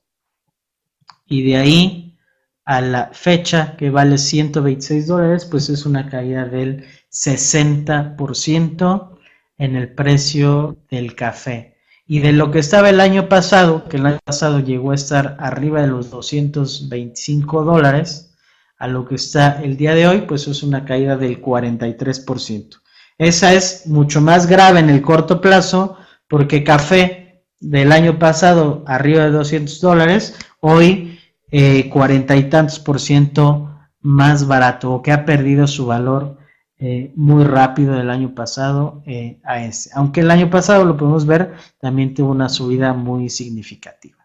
y 1.27 1.43
de 1.43 1.57
ahí 1.57 2.17
a 2.65 2.81
la 2.81 3.11
fecha 3.13 3.75
que 3.77 3.91
vale 3.91 4.17
126 4.17 5.07
dólares, 5.07 5.45
pues 5.45 5.69
es 5.69 5.85
una 5.85 6.09
caída 6.09 6.45
del 6.45 6.85
60% 7.11 9.17
en 9.57 9.75
el 9.75 9.93
precio 9.93 10.77
del 10.89 11.15
café. 11.15 11.75
Y 12.07 12.19
de 12.19 12.33
lo 12.33 12.51
que 12.51 12.59
estaba 12.59 12.89
el 12.89 13.01
año 13.01 13.29
pasado, 13.29 13.87
que 13.87 13.97
el 13.97 14.05
año 14.05 14.19
pasado 14.23 14.59
llegó 14.59 14.91
a 14.91 14.95
estar 14.95 15.37
arriba 15.39 15.81
de 15.81 15.87
los 15.87 16.11
225 16.11 17.63
dólares, 17.63 18.34
a 18.77 18.87
lo 18.87 19.05
que 19.05 19.15
está 19.15 19.61
el 19.63 19.77
día 19.77 19.95
de 19.95 20.07
hoy, 20.07 20.21
pues 20.21 20.47
es 20.47 20.63
una 20.63 20.85
caída 20.85 21.17
del 21.17 21.41
43%. 21.41 22.81
Esa 23.17 23.53
es 23.53 23.87
mucho 23.87 24.21
más 24.21 24.47
grave 24.47 24.79
en 24.79 24.89
el 24.89 25.01
corto 25.01 25.39
plazo 25.39 25.97
porque 26.27 26.63
café 26.63 27.45
del 27.59 27.91
año 27.91 28.19
pasado 28.19 28.83
arriba 28.87 29.23
de 29.23 29.31
200 29.31 29.79
dólares, 29.79 30.35
hoy 30.59 31.19
eh, 31.51 31.89
cuarenta 31.89 32.35
y 32.35 32.49
tantos 32.49 32.79
por 32.79 32.99
ciento 32.99 33.71
más 34.01 34.47
barato 34.47 34.91
o 34.93 35.01
que 35.01 35.11
ha 35.11 35.25
perdido 35.25 35.67
su 35.67 35.85
valor 35.85 36.37
eh, 36.77 37.13
muy 37.15 37.45
rápido 37.45 37.93
del 37.95 38.09
año 38.09 38.35
pasado 38.35 39.01
eh, 39.05 39.39
a 39.45 39.63
ese. 39.63 39.89
Aunque 39.93 40.19
el 40.19 40.31
año 40.31 40.49
pasado 40.49 40.83
lo 40.83 40.97
podemos 40.97 41.25
ver, 41.25 41.53
también 41.79 42.13
tuvo 42.13 42.31
una 42.31 42.49
subida 42.49 42.93
muy 42.93 43.29
significativa. 43.29 44.17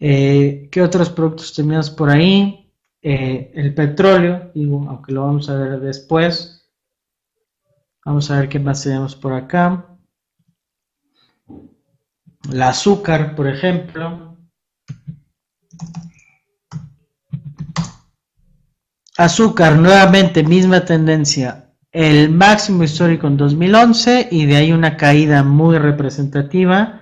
Eh, 0.00 0.68
¿Qué 0.72 0.82
otros 0.82 1.10
productos 1.10 1.54
tenemos 1.54 1.90
por 1.90 2.10
ahí? 2.10 2.56
el 3.02 3.74
petróleo, 3.74 4.50
digo, 4.54 4.84
aunque 4.86 5.12
lo 5.12 5.24
vamos 5.24 5.48
a 5.48 5.56
ver 5.56 5.80
después. 5.80 6.60
Vamos 8.04 8.30
a 8.30 8.40
ver 8.40 8.48
qué 8.48 8.58
más 8.58 8.82
tenemos 8.82 9.14
por 9.14 9.32
acá. 9.32 9.86
El 12.50 12.62
azúcar, 12.62 13.34
por 13.34 13.46
ejemplo. 13.46 14.36
Azúcar, 19.16 19.76
nuevamente 19.76 20.42
misma 20.42 20.84
tendencia. 20.84 21.74
El 21.92 22.30
máximo 22.30 22.84
histórico 22.84 23.26
en 23.26 23.36
2011 23.36 24.28
y 24.30 24.46
de 24.46 24.56
ahí 24.56 24.72
una 24.72 24.96
caída 24.96 25.42
muy 25.42 25.76
representativa. 25.76 26.99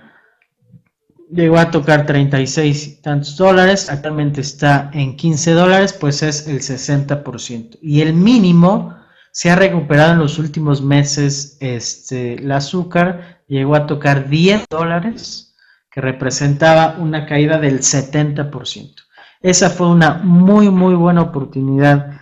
Llegó 1.31 1.59
a 1.59 1.69
tocar 1.69 2.07
36 2.07 2.87
y 2.87 3.01
tantos 3.01 3.37
dólares, 3.37 3.89
actualmente 3.89 4.41
está 4.41 4.89
en 4.93 5.15
15 5.15 5.51
dólares, 5.51 5.93
pues 5.93 6.23
es 6.23 6.47
el 6.47 6.59
60%. 6.59 7.77
Y 7.81 8.01
el 8.01 8.13
mínimo 8.13 8.95
se 9.31 9.51
ha 9.51 9.55
recuperado 9.55 10.13
en 10.13 10.19
los 10.19 10.39
últimos 10.39 10.81
meses. 10.81 11.57
Este, 11.59 12.33
el 12.33 12.51
azúcar 12.51 13.43
llegó 13.47 13.75
a 13.75 13.85
tocar 13.85 14.27
10 14.27 14.65
dólares, 14.69 15.55
que 15.91 16.01
representaba 16.01 16.97
una 16.99 17.25
caída 17.25 17.59
del 17.59 17.79
70%. 17.79 18.95
Esa 19.41 19.69
fue 19.69 19.87
una 19.87 20.15
muy, 20.15 20.69
muy 20.69 20.95
buena 20.95 21.21
oportunidad 21.21 22.19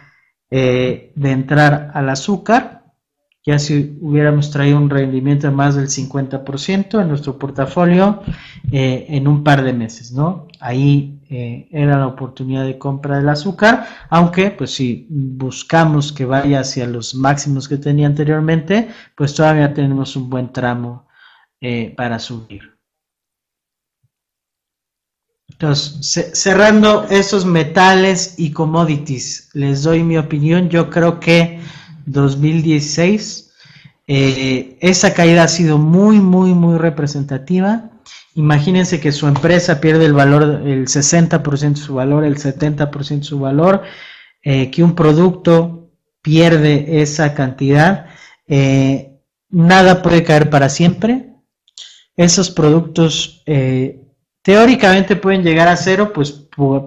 eh, 0.50 1.12
de 1.16 1.32
entrar 1.32 1.92
al 1.94 2.10
azúcar. 2.10 2.77
Ya 3.48 3.58
si 3.58 3.98
hubiéramos 4.02 4.52
traído 4.52 4.78
un 4.78 4.90
rendimiento 4.90 5.48
de 5.48 5.54
más 5.54 5.76
del 5.76 5.88
50% 5.88 7.02
en 7.02 7.08
nuestro 7.08 7.40
portafolio 7.40 8.22
eh, 8.72 9.06
en 9.10 9.28
un 9.28 9.44
par 9.44 9.64
de 9.64 9.74
meses, 9.74 10.12
¿no? 10.12 10.48
Ahí 10.60 11.20
eh, 11.30 11.68
era 11.72 11.98
la 11.98 12.08
oportunidad 12.08 12.66
de 12.66 12.78
compra 12.78 13.18
del 13.18 13.30
azúcar, 13.30 13.88
aunque 14.10 14.52
pues 14.52 14.72
si 14.72 15.08
buscamos 15.10 16.12
que 16.12 16.26
vaya 16.26 16.60
hacia 16.60 16.86
los 16.86 17.16
máximos 17.16 17.68
que 17.68 17.78
tenía 17.78 18.06
anteriormente, 18.06 18.90
pues 19.16 19.34
todavía 19.34 19.74
tenemos 19.74 20.16
un 20.16 20.30
buen 20.30 20.52
tramo 20.52 21.08
para 21.96 22.20
subir. 22.20 22.78
Entonces, 25.50 26.40
cerrando 26.40 27.06
esos 27.10 27.46
metales 27.46 28.36
y 28.38 28.52
commodities, 28.52 29.50
les 29.54 29.82
doy 29.82 30.04
mi 30.04 30.18
opinión. 30.18 30.70
Yo 30.70 30.90
creo 30.92 31.20
que 31.20 31.60
2016, 32.08 33.54
eh, 34.08 34.78
esa 34.80 35.14
caída 35.14 35.44
ha 35.44 35.48
sido 35.48 35.78
muy, 35.78 36.20
muy, 36.20 36.54
muy 36.54 36.78
representativa. 36.78 37.92
Imagínense 38.36 39.00
que 39.00 39.12
su 39.12 39.28
empresa 39.28 39.82
pierde 39.82 40.06
el 40.06 40.14
valor, 40.14 40.62
el 40.66 40.88
60% 40.88 41.74
de 41.74 41.76
su 41.76 41.96
valor, 41.96 42.24
el 42.24 42.38
70% 42.38 43.20
de 43.20 43.24
su 43.24 43.40
valor, 43.40 43.84
eh, 44.42 44.72
que 44.72 44.84
un 44.84 44.96
producto 44.96 45.92
pierde 46.22 47.02
esa 47.02 47.34
cantidad. 47.34 48.08
Eh, 48.48 49.20
nada 49.50 50.02
puede 50.02 50.24
caer 50.24 50.50
para 50.50 50.70
siempre. 50.70 51.34
Esos 52.16 52.50
productos 52.50 53.44
Teóricamente 54.48 55.18
pueden 55.18 55.44
llegar 55.44 55.68
a 55.68 55.76
cero, 55.76 56.14
pues 56.14 56.32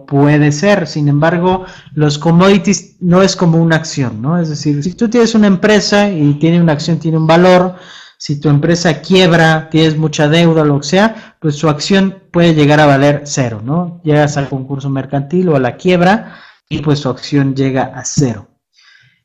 puede 0.06 0.50
ser. 0.50 0.86
Sin 0.86 1.08
embargo, 1.08 1.66
los 1.92 2.16
commodities 2.16 2.96
no 3.00 3.20
es 3.20 3.36
como 3.36 3.58
una 3.58 3.76
acción, 3.76 4.22
¿no? 4.22 4.40
Es 4.40 4.48
decir, 4.48 4.82
si 4.82 4.94
tú 4.94 5.10
tienes 5.10 5.34
una 5.34 5.46
empresa 5.46 6.08
y 6.08 6.38
tiene 6.38 6.58
una 6.58 6.72
acción, 6.72 6.98
tiene 6.98 7.18
un 7.18 7.26
valor, 7.26 7.74
si 8.16 8.40
tu 8.40 8.48
empresa 8.48 9.02
quiebra, 9.02 9.68
tienes 9.68 9.98
mucha 9.98 10.26
deuda, 10.26 10.64
lo 10.64 10.80
que 10.80 10.86
sea, 10.86 11.36
pues 11.38 11.56
su 11.56 11.68
acción 11.68 12.22
puede 12.30 12.54
llegar 12.54 12.80
a 12.80 12.86
valer 12.86 13.24
cero, 13.26 13.60
¿no? 13.62 14.00
Llegas 14.04 14.38
al 14.38 14.48
concurso 14.48 14.88
mercantil 14.88 15.50
o 15.50 15.56
a 15.56 15.60
la 15.60 15.76
quiebra 15.76 16.40
y 16.66 16.78
pues 16.78 17.00
su 17.00 17.10
acción 17.10 17.54
llega 17.54 17.92
a 17.94 18.06
cero. 18.06 18.48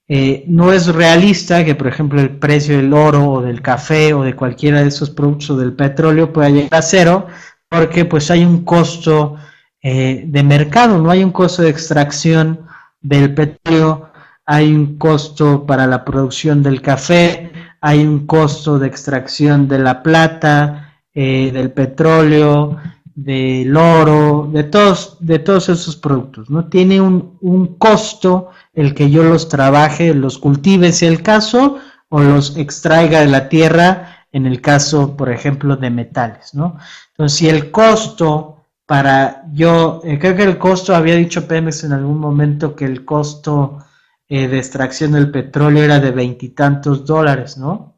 Eh, 0.09 0.43
no 0.49 0.73
es 0.73 0.87
realista 0.87 1.63
que, 1.63 1.73
por 1.73 1.87
ejemplo, 1.87 2.19
el 2.19 2.37
precio 2.37 2.75
del 2.75 2.93
oro 2.93 3.31
o 3.31 3.41
del 3.41 3.61
café 3.61 4.13
o 4.13 4.23
de 4.23 4.35
cualquiera 4.35 4.81
de 4.81 4.89
esos 4.89 5.09
productos 5.09 5.51
o 5.51 5.57
del 5.57 5.71
petróleo 5.71 6.33
pueda 6.33 6.49
llegar 6.49 6.75
a 6.75 6.81
cero, 6.81 7.27
porque 7.75 8.05
pues 8.05 8.31
hay 8.31 8.45
un 8.45 8.63
costo 8.63 9.35
eh, 9.81 10.23
de 10.27 10.43
mercado, 10.43 10.97
no 10.97 11.09
hay 11.09 11.23
un 11.23 11.31
costo 11.31 11.61
de 11.61 11.69
extracción 11.69 12.61
del 13.01 13.33
petróleo, 13.33 14.09
hay 14.45 14.73
un 14.73 14.97
costo 14.97 15.65
para 15.65 15.85
la 15.85 16.05
producción 16.05 16.63
del 16.63 16.81
café, 16.81 17.51
hay 17.81 18.05
un 18.05 18.25
costo 18.25 18.79
de 18.79 18.87
extracción 18.87 19.67
de 19.67 19.79
la 19.79 20.01
plata, 20.03 20.93
eh, 21.13 21.51
del 21.53 21.71
petróleo, 21.71 22.77
del 23.13 23.75
oro, 23.75 24.49
de 24.51 24.63
todos, 24.63 25.17
de 25.19 25.39
todos 25.39 25.69
esos 25.69 25.95
productos, 25.95 26.49
¿no? 26.49 26.65
Tiene 26.65 26.99
un, 27.01 27.37
un 27.41 27.75
costo 27.77 28.49
el 28.73 28.93
que 28.93 29.09
yo 29.09 29.23
los 29.23 29.49
trabaje, 29.49 30.13
los 30.13 30.37
cultive 30.37 30.91
si 30.91 31.05
el 31.05 31.21
caso, 31.21 31.77
o 32.09 32.21
los 32.21 32.57
extraiga 32.57 33.21
de 33.21 33.27
la 33.27 33.49
tierra 33.49 34.14
en 34.35 34.45
el 34.45 34.59
caso, 34.59 35.15
por 35.15 35.31
ejemplo, 35.31 35.77
de 35.77 35.89
metales, 35.89 36.53
¿no? 36.53 36.77
Entonces, 37.11 37.37
si 37.37 37.47
el 37.47 37.71
costo 37.71 38.65
para 38.85 39.45
yo, 39.53 40.01
eh, 40.03 40.19
creo 40.19 40.35
que 40.35 40.43
el 40.43 40.57
costo, 40.57 40.93
había 40.93 41.15
dicho 41.15 41.47
Pemex 41.47 41.85
en 41.85 41.93
algún 41.93 42.19
momento 42.19 42.75
que 42.75 42.83
el 42.83 43.05
costo 43.05 43.85
eh, 44.27 44.49
de 44.49 44.57
extracción 44.57 45.13
del 45.13 45.31
petróleo 45.31 45.85
era 45.85 46.01
de 46.01 46.11
veintitantos 46.11 47.05
dólares, 47.05 47.57
¿no? 47.57 47.95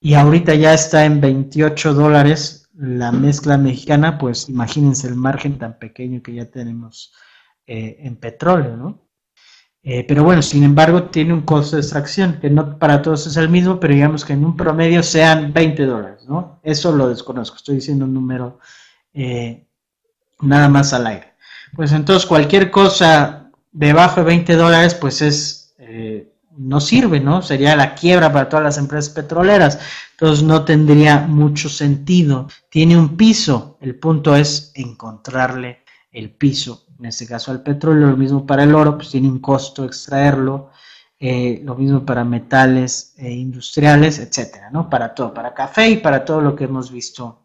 Y 0.00 0.14
ahorita 0.14 0.54
ya 0.54 0.72
está 0.72 1.04
en 1.04 1.20
28 1.20 1.92
dólares 1.92 2.70
la 2.74 3.12
mezcla 3.12 3.58
mexicana, 3.58 4.16
pues 4.16 4.48
imagínense 4.48 5.06
el 5.06 5.16
margen 5.16 5.58
tan 5.58 5.78
pequeño 5.78 6.22
que 6.22 6.32
ya 6.32 6.46
tenemos 6.46 7.12
eh, 7.66 7.98
en 8.00 8.16
petróleo, 8.16 8.74
¿no? 8.74 9.07
Eh, 9.82 10.04
pero 10.06 10.24
bueno, 10.24 10.42
sin 10.42 10.64
embargo, 10.64 11.04
tiene 11.04 11.32
un 11.32 11.42
costo 11.42 11.76
de 11.76 11.82
extracción, 11.82 12.38
que 12.40 12.50
no 12.50 12.78
para 12.78 13.00
todos 13.00 13.26
es 13.26 13.36
el 13.36 13.48
mismo, 13.48 13.78
pero 13.78 13.94
digamos 13.94 14.24
que 14.24 14.32
en 14.32 14.44
un 14.44 14.56
promedio 14.56 15.02
sean 15.02 15.52
20 15.52 15.86
dólares, 15.86 16.24
¿no? 16.28 16.60
Eso 16.62 16.94
lo 16.94 17.08
desconozco, 17.08 17.56
estoy 17.56 17.76
diciendo 17.76 18.04
un 18.04 18.14
número 18.14 18.58
eh, 19.14 19.66
nada 20.40 20.68
más 20.68 20.92
al 20.92 21.06
aire. 21.06 21.34
Pues 21.74 21.92
entonces 21.92 22.26
cualquier 22.26 22.70
cosa 22.70 23.50
debajo 23.72 24.20
de 24.20 24.26
20 24.26 24.54
dólares, 24.56 24.94
pues 24.94 25.22
es, 25.22 25.74
eh, 25.78 26.32
no 26.56 26.80
sirve, 26.80 27.20
¿no? 27.20 27.40
Sería 27.42 27.76
la 27.76 27.94
quiebra 27.94 28.32
para 28.32 28.48
todas 28.48 28.64
las 28.64 28.78
empresas 28.78 29.12
petroleras. 29.12 29.78
Entonces 30.12 30.44
no 30.44 30.64
tendría 30.64 31.20
mucho 31.20 31.68
sentido. 31.68 32.48
Tiene 32.68 32.96
un 32.96 33.16
piso. 33.16 33.78
El 33.80 33.94
punto 33.94 34.34
es 34.34 34.72
encontrarle 34.74 35.84
el 36.10 36.30
piso. 36.30 36.87
En 36.98 37.06
este 37.06 37.26
caso 37.26 37.52
al 37.52 37.62
petróleo, 37.62 38.08
lo 38.08 38.16
mismo 38.16 38.44
para 38.44 38.64
el 38.64 38.74
oro, 38.74 38.96
pues 38.96 39.10
tiene 39.10 39.28
un 39.28 39.38
costo 39.38 39.84
extraerlo. 39.84 40.70
Eh, 41.20 41.62
lo 41.64 41.74
mismo 41.74 42.04
para 42.06 42.22
metales 42.24 43.14
eh, 43.16 43.32
industriales, 43.32 44.20
etcétera, 44.20 44.70
¿no? 44.70 44.88
Para 44.88 45.14
todo, 45.14 45.34
para 45.34 45.52
café 45.52 45.90
y 45.90 45.96
para 45.96 46.24
todo 46.24 46.40
lo 46.40 46.54
que 46.54 46.64
hemos 46.64 46.92
visto 46.92 47.44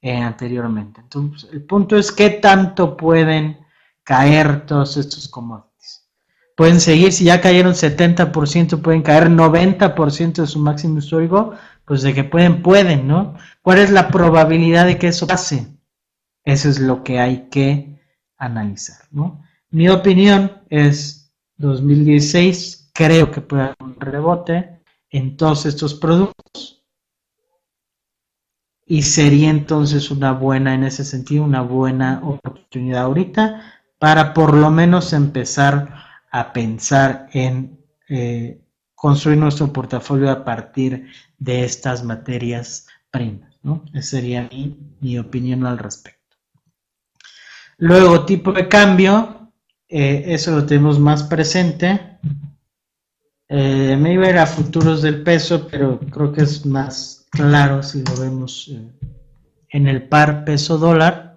eh, 0.00 0.16
anteriormente. 0.16 1.00
Entonces, 1.00 1.48
el 1.52 1.62
punto 1.62 1.96
es 1.96 2.10
qué 2.10 2.30
tanto 2.30 2.96
pueden 2.96 3.64
caer 4.02 4.66
todos 4.66 4.96
estos 4.96 5.28
commodities. 5.28 6.08
Pueden 6.56 6.80
seguir, 6.80 7.12
si 7.12 7.24
ya 7.24 7.40
cayeron 7.40 7.74
70%, 7.74 8.82
pueden 8.82 9.02
caer 9.02 9.30
90% 9.30 10.32
de 10.42 10.46
su 10.48 10.58
máximo 10.58 10.98
histórico, 10.98 11.54
pues 11.84 12.02
de 12.02 12.14
que 12.14 12.24
pueden, 12.24 12.60
pueden, 12.62 13.06
¿no? 13.06 13.34
¿Cuál 13.62 13.78
es 13.78 13.90
la 13.90 14.08
probabilidad 14.08 14.86
de 14.86 14.98
que 14.98 15.08
eso 15.08 15.28
pase? 15.28 15.68
Eso 16.44 16.68
es 16.68 16.80
lo 16.80 17.04
que 17.04 17.20
hay 17.20 17.48
que 17.50 17.91
analizar, 18.44 19.06
¿no? 19.10 19.42
Mi 19.70 19.88
opinión 19.88 20.62
es 20.68 21.32
2016, 21.56 22.90
creo 22.92 23.30
que 23.30 23.40
puede 23.40 23.62
haber 23.62 23.76
un 23.80 24.00
rebote 24.00 24.80
en 25.10 25.36
todos 25.36 25.66
estos 25.66 25.94
productos 25.94 26.84
y 28.86 29.02
sería 29.02 29.48
entonces 29.48 30.10
una 30.10 30.32
buena, 30.32 30.74
en 30.74 30.84
ese 30.84 31.04
sentido, 31.04 31.44
una 31.44 31.62
buena 31.62 32.20
oportunidad 32.22 33.04
ahorita 33.04 33.62
para 33.98 34.34
por 34.34 34.54
lo 34.54 34.70
menos 34.70 35.12
empezar 35.12 35.94
a 36.30 36.52
pensar 36.52 37.28
en 37.32 37.78
eh, 38.08 38.60
construir 38.94 39.38
nuestro 39.38 39.72
portafolio 39.72 40.30
a 40.30 40.44
partir 40.44 41.06
de 41.38 41.64
estas 41.64 42.02
materias 42.04 42.86
primas. 43.10 43.52
¿no? 43.62 43.84
Esa 43.94 44.16
sería 44.16 44.50
mi, 45.00 45.18
opinión 45.18 45.64
al 45.66 45.78
respecto. 45.78 46.21
Luego, 47.82 48.24
tipo 48.24 48.52
de 48.52 48.68
cambio, 48.68 49.50
eh, 49.88 50.22
eso 50.28 50.52
lo 50.52 50.64
tenemos 50.64 51.00
más 51.00 51.24
presente. 51.24 52.20
Eh, 53.48 53.96
me 54.00 54.12
iba 54.12 54.26
a 54.26 54.30
ir 54.30 54.38
a 54.38 54.46
futuros 54.46 55.02
del 55.02 55.24
peso, 55.24 55.66
pero 55.68 55.98
creo 55.98 56.32
que 56.32 56.42
es 56.42 56.64
más 56.64 57.26
claro 57.32 57.82
si 57.82 58.04
lo 58.04 58.14
vemos 58.20 58.70
en 59.70 59.88
el 59.88 60.08
par 60.08 60.44
peso 60.44 60.78
dólar. 60.78 61.34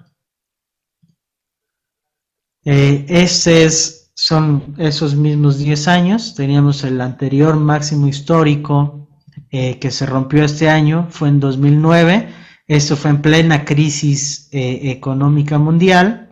Eh, 2.63 3.07
es, 3.09 4.11
son 4.13 4.75
esos 4.77 5.15
mismos 5.15 5.57
10 5.57 5.87
años. 5.87 6.35
Teníamos 6.35 6.83
el 6.83 7.01
anterior 7.01 7.55
máximo 7.55 8.05
histórico 8.05 9.09
eh, 9.49 9.79
que 9.79 9.89
se 9.89 10.05
rompió 10.05 10.43
este 10.43 10.69
año, 10.69 11.07
fue 11.09 11.29
en 11.29 11.39
2009. 11.39 12.29
Esto 12.67 12.95
fue 12.95 13.09
en 13.09 13.23
plena 13.23 13.65
crisis 13.65 14.47
eh, 14.51 14.91
económica 14.91 15.57
mundial. 15.57 16.24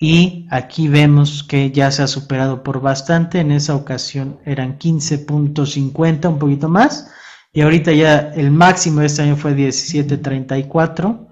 Y 0.00 0.46
aquí 0.50 0.88
vemos 0.88 1.44
que 1.44 1.70
ya 1.70 1.90
se 1.90 2.02
ha 2.02 2.06
superado 2.06 2.62
por 2.62 2.80
bastante. 2.80 3.38
En 3.38 3.52
esa 3.52 3.76
ocasión 3.76 4.40
eran 4.46 4.78
15.50, 4.78 6.28
un 6.28 6.38
poquito 6.38 6.68
más. 6.70 7.10
Y 7.52 7.60
ahorita 7.60 7.92
ya 7.92 8.32
el 8.34 8.50
máximo 8.50 9.00
de 9.00 9.06
este 9.06 9.22
año 9.22 9.36
fue 9.36 9.54
17.34 9.54 11.28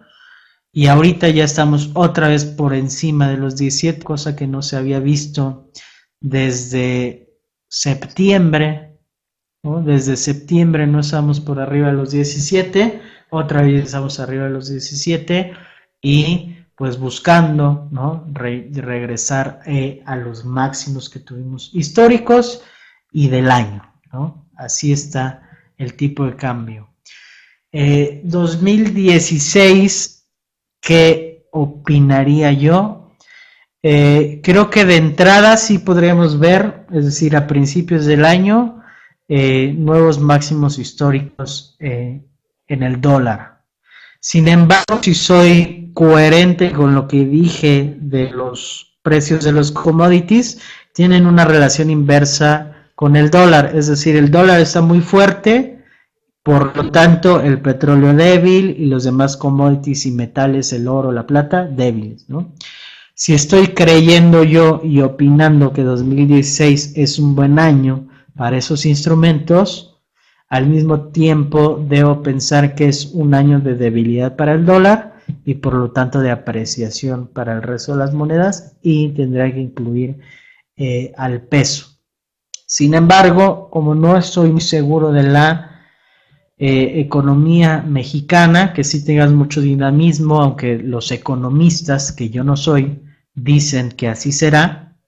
y 0.72 0.86
ahorita 0.86 1.28
ya 1.28 1.44
estamos 1.44 1.90
otra 1.94 2.28
vez 2.28 2.44
por 2.44 2.74
encima 2.74 3.28
de 3.28 3.36
los 3.36 3.56
17, 3.56 4.02
cosa 4.02 4.36
que 4.36 4.46
no 4.46 4.62
se 4.62 4.76
había 4.76 5.00
visto 5.00 5.70
desde 6.20 7.30
septiembre, 7.68 8.98
Desde 9.62 10.16
septiembre 10.16 10.86
no 10.86 11.00
estamos 11.00 11.40
por 11.40 11.58
arriba 11.58 11.88
de 11.88 11.94
los 11.94 12.10
17, 12.10 13.00
otra 13.30 13.62
vez 13.62 13.86
estamos 13.86 14.20
arriba 14.20 14.44
de 14.44 14.50
los 14.50 14.68
17 14.68 15.52
y 16.00 16.57
pues 16.79 16.99
buscando, 16.99 17.89
¿no? 17.91 18.24
regresar 18.33 19.61
eh, 19.66 20.03
a 20.07 20.14
los 20.14 20.45
máximos 20.45 21.11
que 21.11 21.18
tuvimos 21.18 21.70
históricos 21.74 22.62
y 23.11 23.26
del 23.29 23.51
año, 23.51 23.83
¿no? 24.12 24.47
Así 24.57 24.93
está 24.93 25.43
el 25.76 25.95
tipo 25.95 26.24
de 26.24 26.37
cambio. 26.37 26.91
2016 27.72 30.07
eh, 30.07 30.11
¿Qué 30.81 31.49
opinaría 31.51 32.53
yo? 32.53 33.11
Eh, 33.83 34.41
creo 34.45 34.70
que 34.70 34.85
de 34.85 34.95
entrada 34.97 35.57
sí 35.57 35.79
podríamos 35.79 36.39
ver, 36.39 36.87
es 36.93 37.07
decir, 37.07 37.35
a 37.35 37.49
principios 37.49 38.07
del 38.07 38.24
año, 38.24 38.76
nuevos 39.29 40.20
máximos 40.20 40.79
históricos 40.79 41.76
en 41.81 42.22
el 42.68 43.01
dólar. 43.01 43.64
Sin 44.20 44.49
embargo, 44.49 45.01
si 45.03 45.14
soy 45.14 45.88
coherente 45.99 46.70
con 46.70 46.94
lo 46.94 47.09
que 47.09 47.24
dije 47.24 47.96
de 48.01 48.30
los 48.30 49.01
precios 49.03 49.42
de 49.42 49.51
los 49.51 49.72
commodities, 49.72 50.61
tienen 50.94 51.26
una 51.26 51.44
relación 51.44 51.90
inversa 51.90 52.92
con 52.94 53.16
el 53.16 53.30
dólar, 53.30 53.72
es 53.74 53.88
decir, 53.88 54.14
el 54.14 54.30
dólar 54.30 54.61
está 54.61 54.80
muy 54.80 55.01
fuerte, 55.01 55.82
por 56.44 56.76
lo 56.76 56.92
tanto, 56.92 57.40
el 57.40 57.61
petróleo 57.61 58.14
débil 58.14 58.76
y 58.78 58.86
los 58.86 59.03
demás 59.03 59.36
commodities 59.36 60.07
y 60.07 60.12
metales, 60.12 60.72
el 60.72 60.86
oro, 60.86 61.11
la 61.11 61.26
plata, 61.26 61.64
débiles, 61.64 62.28
¿no? 62.28 62.53
Si 63.14 63.34
estoy 63.34 63.74
creyendo 63.74 64.44
yo 64.44 64.80
y 64.84 65.01
opinando 65.01 65.72
que 65.72 65.82
2016 65.82 66.92
es 66.94 67.18
un 67.18 67.34
buen 67.34 67.59
año 67.59 68.07
para 68.36 68.57
esos 68.57 68.86
instrumentos, 68.86 69.99
al 70.49 70.68
mismo 70.68 71.09
tiempo 71.09 71.84
debo 71.88 72.22
pensar 72.22 72.76
que 72.76 72.86
es 72.86 73.07
un 73.07 73.34
año 73.34 73.59
de 73.59 73.74
debilidad 73.74 74.36
para 74.36 74.53
el 74.53 74.64
dólar 74.64 75.17
y 75.49 75.55
por 75.55 75.72
lo 75.72 75.92
tanto 75.92 76.20
de 76.20 76.30
apreciación 76.30 77.26
para 77.26 77.55
el 77.55 77.62
resto 77.62 77.92
de 77.92 78.01
las 78.01 78.12
monedas 78.12 78.76
y 78.82 79.09
tendrá 79.14 79.51
que 79.51 79.61
incluir 79.61 80.18
eh, 80.76 81.11
al 81.16 81.40
peso. 81.40 81.99
Sin 82.66 82.92
embargo, 82.92 83.70
como 83.70 83.94
no 83.94 84.18
estoy 84.18 84.53
muy 84.53 84.61
seguro 84.61 85.11
de 85.11 85.22
la 85.22 85.86
eh, 86.59 87.01
economía 87.01 87.82
mexicana, 87.82 88.74
que 88.74 88.84
sí 88.84 89.03
tengas 89.03 89.32
mucho 89.32 89.62
dinamismo, 89.62 90.42
aunque 90.42 90.76
los 90.76 91.11
economistas, 91.12 92.12
que 92.12 92.28
yo 92.28 92.44
no 92.44 92.55
soy, 92.55 93.03
dicen 93.32 93.92
que 93.92 94.09
así 94.09 94.32
será. 94.32 94.99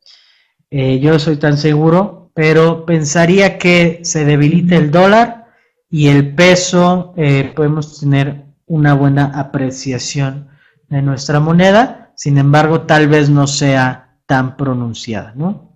Eh, 0.71 1.01
yo 1.01 1.11
no 1.11 1.19
soy 1.19 1.37
tan 1.37 1.59
seguro, 1.59 2.31
pero 2.33 2.87
pensaría 2.87 3.59
que 3.59 4.01
se 4.05 4.25
debilite 4.25 4.77
el 4.77 4.91
dólar 4.91 5.49
y 5.91 6.07
el 6.07 6.35
peso, 6.35 7.13
podemos 7.55 8.01
tener 8.01 8.50
una 8.71 8.95
buena 8.95 9.27
apreciación 9.39 10.49
de 10.89 11.03
nuestra 11.03 11.41
moneda, 11.41 12.13
sin 12.17 12.39
embargo, 12.39 12.83
tal 12.83 13.09
vez 13.09 13.29
no 13.29 13.47
sea 13.47 14.19
tan 14.27 14.57
pronunciada, 14.57 15.33
¿no? 15.35 15.69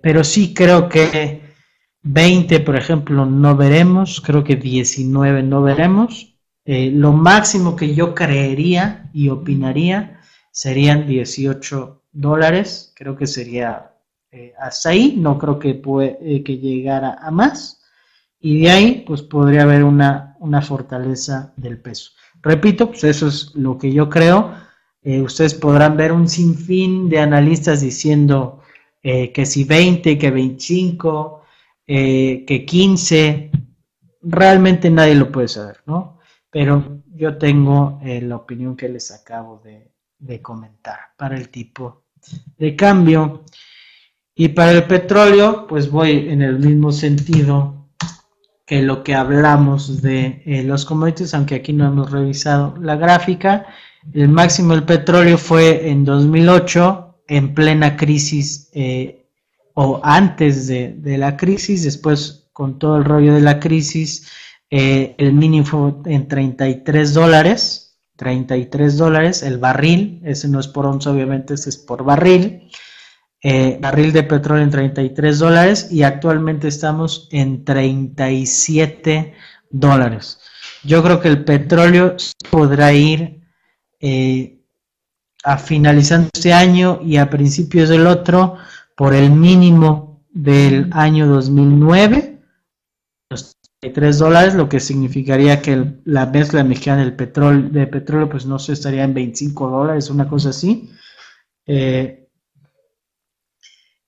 pero 0.00 0.24
sí 0.24 0.54
creo 0.54 0.88
que 0.88 1.42
20, 2.02 2.60
por 2.60 2.76
ejemplo, 2.76 3.26
no 3.26 3.56
veremos, 3.56 4.20
creo 4.20 4.42
que 4.42 4.56
19 4.56 5.42
no 5.42 5.62
veremos. 5.62 6.36
Eh, 6.64 6.90
lo 6.92 7.12
máximo 7.12 7.76
que 7.76 7.94
yo 7.94 8.14
creería 8.14 9.10
y 9.12 9.28
opinaría 9.28 10.20
serían 10.50 11.06
18 11.06 12.02
dólares, 12.12 12.92
creo 12.96 13.16
que 13.16 13.26
sería 13.26 13.94
eh, 14.30 14.52
hasta 14.58 14.90
ahí, 14.90 15.14
no 15.16 15.38
creo 15.38 15.58
que, 15.58 15.82
eh, 16.20 16.42
que 16.44 16.58
llegara 16.58 17.18
a 17.20 17.30
más. 17.30 17.81
Y 18.42 18.60
de 18.60 18.70
ahí, 18.70 19.04
pues 19.06 19.22
podría 19.22 19.62
haber 19.62 19.84
una, 19.84 20.36
una 20.40 20.60
fortaleza 20.60 21.54
del 21.56 21.80
peso. 21.80 22.10
Repito, 22.42 22.88
pues 22.88 23.04
eso 23.04 23.28
es 23.28 23.54
lo 23.54 23.78
que 23.78 23.90
yo 23.92 24.10
creo. 24.10 24.52
ustedes 25.02 25.54
podrán 25.54 25.96
ver 25.96 26.12
un 26.12 26.28
sinfín 26.28 27.08
de 27.08 27.20
analistas 27.20 27.80
diciendo 27.80 28.60
que 29.00 29.46
si 29.46 29.64
20, 29.64 30.18
que 30.18 30.30
25, 30.30 31.42
eh, 31.86 32.44
que 32.46 32.64
15, 32.64 33.50
realmente 34.22 34.88
nadie 34.88 35.14
lo 35.14 35.32
puede 35.32 35.48
saber, 35.48 35.80
¿no? 35.86 36.20
Pero 36.50 37.02
yo 37.14 37.36
tengo 37.38 38.00
eh, 38.02 38.20
la 38.22 38.36
opinión 38.36 38.76
que 38.76 38.88
les 38.88 39.10
acabo 39.10 39.60
de, 39.64 39.90
comentar 40.40 40.98
para 41.16 41.36
el 41.36 41.48
tipo 41.48 42.04
de 42.56 42.76
cambio. 42.76 43.44
Y 44.34 44.48
para 44.48 44.72
el 44.72 44.84
petróleo, 44.84 45.66
pues 45.66 45.90
voy 45.90 46.28
en 46.28 46.40
el 46.42 46.58
mismo 46.60 46.92
sentido 46.92 47.81
que 48.72 48.80
lo 48.80 49.02
que 49.02 49.14
hablamos 49.14 50.00
de 50.00 50.42
eh, 50.46 50.62
los 50.62 50.86
commodities, 50.86 51.34
aunque 51.34 51.56
aquí 51.56 51.74
no 51.74 51.86
hemos 51.86 52.10
revisado 52.10 52.74
la 52.80 52.96
gráfica. 52.96 53.66
El 54.14 54.30
máximo 54.30 54.72
del 54.72 54.84
petróleo 54.84 55.36
fue 55.36 55.90
en 55.90 56.06
2008, 56.06 57.18
en 57.28 57.52
plena 57.52 57.98
crisis 57.98 58.70
o 59.74 60.00
antes 60.02 60.68
de, 60.68 61.18
la 61.18 61.36
crisis, 61.36 61.84
después 61.84 62.48
con 62.54 62.78
todo 62.78 62.96
el 62.96 63.04
rollo 63.04 63.34
de 63.34 63.42
la 63.42 63.60
crisis, 63.60 64.30
eh, 64.70 65.14
el 65.18 65.34
mínimo 65.34 65.66
fue 65.66 65.92
en 66.06 66.26
33 66.26 67.12
dólares, 67.12 67.98
33 68.16 68.96
dólares, 68.96 69.42
el 69.42 69.58
barril, 69.58 70.22
ese 70.24 70.48
no 70.48 70.60
es 70.60 70.68
por 70.68 70.86
onza, 70.86 71.10
obviamente, 71.10 71.52
ese 71.52 71.68
es 71.68 71.76
por 71.76 72.04
barril. 72.04 72.70
Eh, 73.44 73.76
barril 73.80 74.12
de 74.12 74.22
petróleo 74.22 74.62
en 74.62 74.70
33 74.70 75.38
dólares 75.40 75.88
y 75.90 76.04
actualmente 76.04 76.68
estamos 76.68 77.28
en 77.32 77.64
37 77.64 79.34
dólares. 79.70 80.38
Yo 80.84 81.02
creo 81.02 81.20
que 81.20 81.28
el 81.28 81.44
petróleo 81.44 82.16
podrá 82.50 82.92
ir 82.92 83.40
eh, 84.00 84.60
a 85.42 85.58
finalizando 85.58 86.28
este 86.32 86.52
año 86.52 87.00
y 87.02 87.16
a 87.16 87.30
principios 87.30 87.88
del 87.88 88.06
otro 88.06 88.58
por 88.96 89.12
el 89.12 89.30
mínimo 89.30 90.24
del 90.30 90.88
año 90.92 91.26
2009, 91.26 92.38
los 93.28 93.56
33 93.80 94.18
dólares, 94.18 94.54
lo 94.54 94.68
que 94.68 94.78
significaría 94.78 95.60
que 95.60 95.94
la 96.04 96.26
mezcla 96.26 96.62
mexicana 96.62 97.02
del 97.02 97.16
petróleo, 97.16 97.68
de 97.70 97.86
petróleo 97.88 98.28
pues 98.28 98.46
no 98.46 98.60
se 98.60 98.74
estaría 98.74 99.02
en 99.02 99.14
25 99.14 99.68
dólares, 99.68 100.10
una 100.10 100.28
cosa 100.28 100.50
así. 100.50 100.90
Eh, 101.66 102.21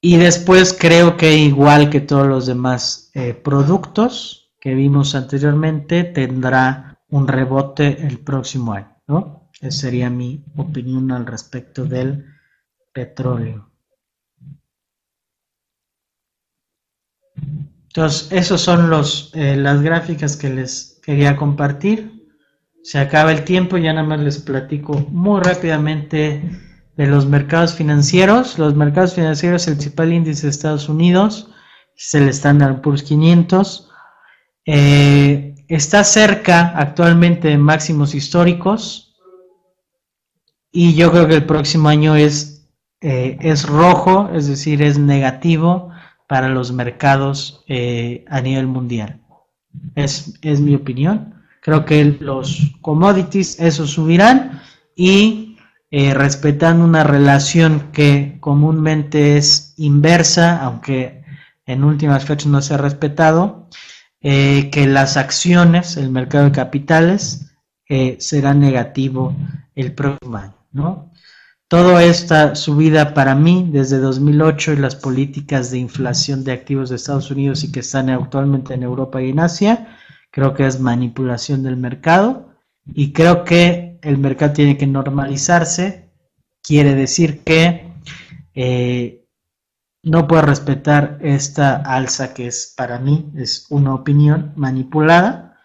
y 0.07 0.19
después 0.19 0.77
creo 0.79 1.17
que 1.17 1.35
igual 1.35 1.89
que 1.89 2.03
todos 2.03 2.27
los 2.27 2.45
demás 2.45 3.11
eh, 3.15 3.33
productos 3.33 4.53
que 4.61 4.75
vimos 4.75 5.15
anteriormente, 5.15 6.05
tendrá 6.05 7.01
un 7.09 7.27
rebote 7.27 8.07
el 8.07 8.19
próximo 8.19 8.75
año. 8.75 9.49
Esa 9.63 9.71
sería 9.71 10.11
mi 10.11 10.45
opinión 10.59 11.11
al 11.11 11.25
respecto 11.25 11.87
del 11.87 12.27
petróleo. 12.93 13.71
Entonces, 17.35 18.31
esos 18.31 18.61
son 18.61 18.91
los, 18.91 19.31
eh, 19.35 19.57
las 19.57 19.81
gráficas 19.81 20.37
que 20.37 20.51
les 20.51 21.01
quería 21.03 21.35
compartir. 21.35 22.29
Se 22.83 22.99
acaba 22.99 23.33
el 23.33 23.43
tiempo, 23.45 23.79
ya 23.79 23.95
nada 23.95 24.07
más 24.07 24.21
les 24.21 24.39
platico 24.39 24.99
muy 25.09 25.41
rápidamente 25.41 26.43
de 26.97 27.07
los 27.07 27.27
mercados 27.27 27.75
financieros. 27.75 28.59
Los 28.59 28.75
mercados 28.75 29.15
financieros, 29.15 29.67
el 29.69 29.75
principal 29.75 30.13
índice 30.13 30.47
de 30.47 30.51
Estados 30.51 30.89
Unidos, 30.89 31.51
es 31.97 32.15
el 32.15 32.29
Standard 32.29 32.81
Poor's 32.81 33.03
500. 33.03 33.91
Eh, 34.67 35.55
está 35.69 36.05
cerca 36.05 36.73
actualmente 36.77 37.49
de 37.49 37.59
máximos 37.59 38.15
históricos 38.15 39.15
y 40.73 40.95
yo 40.95 41.11
creo 41.13 41.29
que 41.29 41.37
el 41.37 41.47
próximo 41.47 41.89
año 41.89 42.17
es, 42.17 42.67
eh, 43.01 43.39
es 43.41 43.67
rojo, 43.67 44.31
es 44.35 44.49
decir, 44.49 44.83
es 44.83 44.99
negativo 44.99 45.91
para 46.27 46.49
los 46.49 46.73
mercados 46.73 47.63
eh, 47.69 48.25
a 48.29 48.41
nivel 48.41 48.67
mundial. 48.67 49.21
Es, 49.95 50.35
es 50.43 50.61
mi 50.61 50.75
opinión. 50.75 51.35
Creo 51.61 51.85
que 51.85 52.05
los 52.21 52.73
commodities, 52.81 53.59
eso 53.61 53.87
subirán 53.87 54.61
y 54.97 55.44
eh, 55.97 56.13
respetando 56.13 56.85
una 56.85 57.05
relación 57.05 57.93
que 57.93 58.39
comúnmente 58.41 59.37
es 59.37 59.75
inversa, 59.77 60.61
aunque 60.61 61.23
en 61.67 61.85
últimas 61.85 62.25
fechas 62.25 62.49
no 62.49 62.61
se 62.63 62.75
ha 62.75 62.79
respetado, 62.79 63.69
eh, 64.21 64.71
que 64.73 64.89
las 64.89 65.17
acciones, 65.17 65.97
el 65.97 66.11
mercado 66.11 66.47
de 66.47 66.51
capitales, 66.51 67.53
eh, 67.89 68.17
será 68.19 68.55
negativo 68.55 69.37
el 69.77 69.93
próximo 69.93 70.37
año, 70.37 70.57
¿no? 70.73 71.13
Toda 71.69 72.03
esta 72.03 72.57
subida 72.57 73.15
para 73.15 73.37
mí 73.37 73.69
desde 73.71 73.99
2008 73.99 74.73
y 74.73 74.77
las 74.79 74.97
políticas 74.97 75.71
de 75.71 75.79
inflación 75.79 76.43
de 76.43 76.55
activos 76.55 76.91
de 76.91 76.97
Estados 76.97 77.31
Unidos 77.31 77.63
y 77.63 77.71
que 77.71 77.81
están 77.81 78.11
actualmente 78.11 78.75
en 78.75 78.83
Europa 78.83 79.23
y 79.23 79.31
en 79.31 79.39
Asia, 79.39 79.97
creo 80.33 80.55
que 80.55 80.67
es 80.67 80.81
manipulación 80.81 81.63
del 81.63 81.77
mercado 81.77 82.49
y 82.85 83.13
creo 83.13 83.45
que 83.45 83.84
el 84.05 84.19
mercado 84.19 84.53
tiene 84.53 84.77
que 84.77 84.87
normalizarse, 84.87 86.11
quiere 86.63 86.95
decir 86.95 87.43
que 87.43 87.93
eh, 88.55 89.25
no 90.03 90.29
puedo 90.29 90.43
respetar 90.43 91.19
esta 91.23 91.77
alza 91.77 92.35
que 92.35 92.47
es 92.47 92.75
para 92.77 92.99
mí, 92.99 93.33
es 93.37 93.67
una 93.71 93.95
opinión 93.95 94.53
manipulada 94.57 95.59